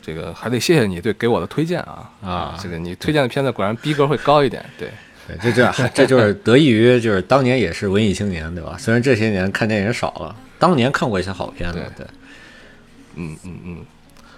[0.00, 4.88] 这个还得谢谢你对给我的推荐啊啊这个你推荐的片子果然逼格会高一点，对，
[5.26, 8.74] 对，这这这就是得益于就是当年也是文艺青年，对吧？
[8.78, 11.82] 虽然这些年看电影少了，当年看过一些好片子。
[11.94, 12.06] 对，
[13.18, 13.76] 嗯嗯嗯，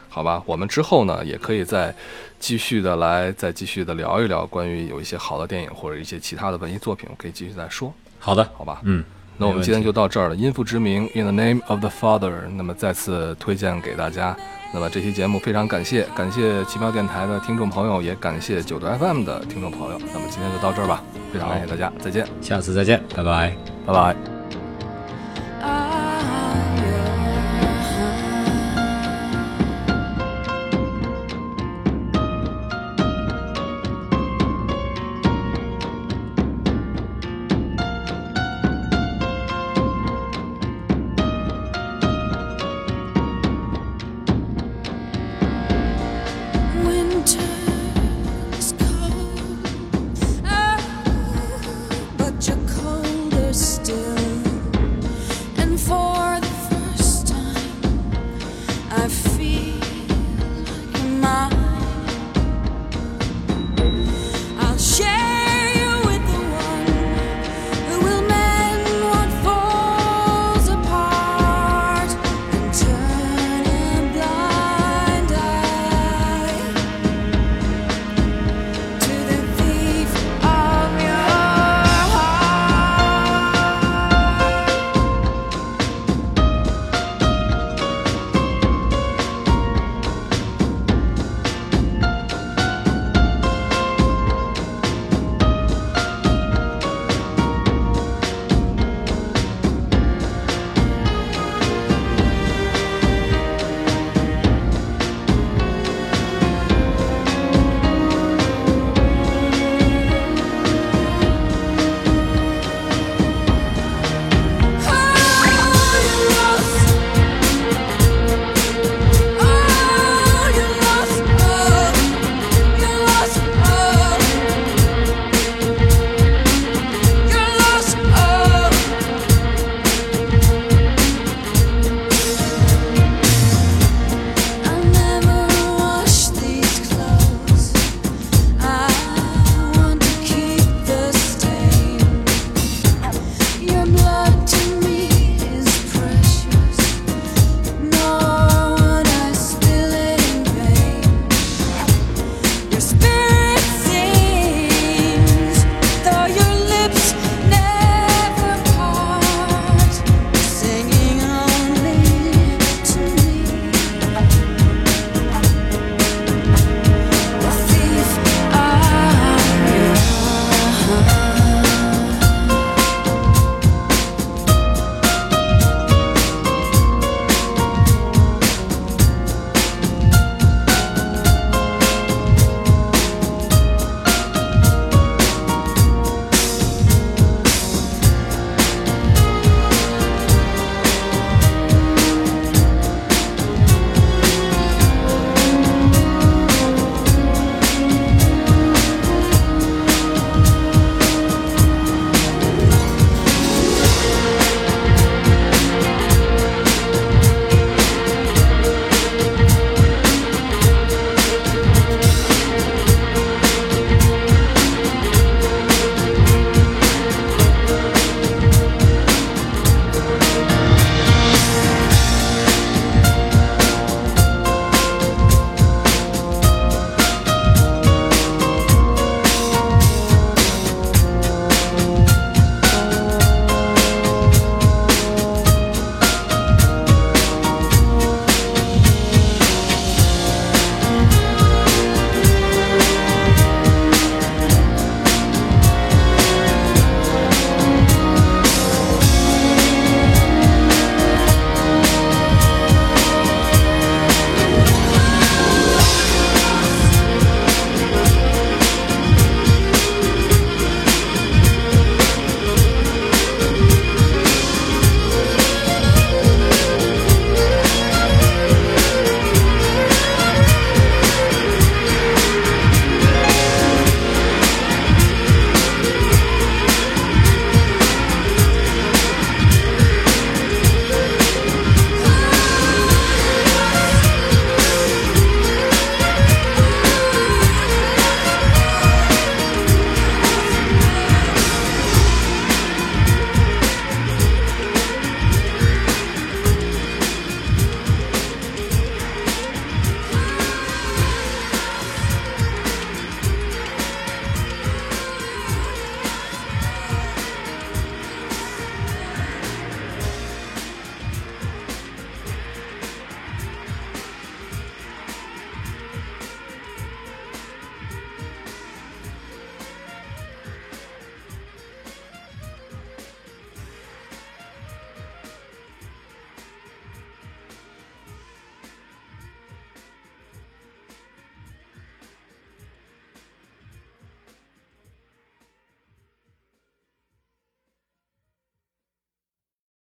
[0.08, 1.94] 好吧，我们之后呢也可以再
[2.38, 8.80] 继续的来再继续的聊一聊关于有一些好的电影或者一些其他的文艺作品，我可以继续再说，好的，好吧？
[8.84, 9.04] 嗯，
[9.36, 14.36] 那我们今天就到这儿了，《音父之名》In the Name of the Father，那么再次推荐给大家。
[14.72, 20.00] 那么这期节目非常感谢，感谢奇妙电台的听众朋友，也感谢九度 FM 的听众朋友。
[20.12, 21.02] 那么今天就到这儿吧，
[21.32, 23.52] 非常感谢大家，再见，下次再见，拜拜。
[23.84, 24.39] 拜拜。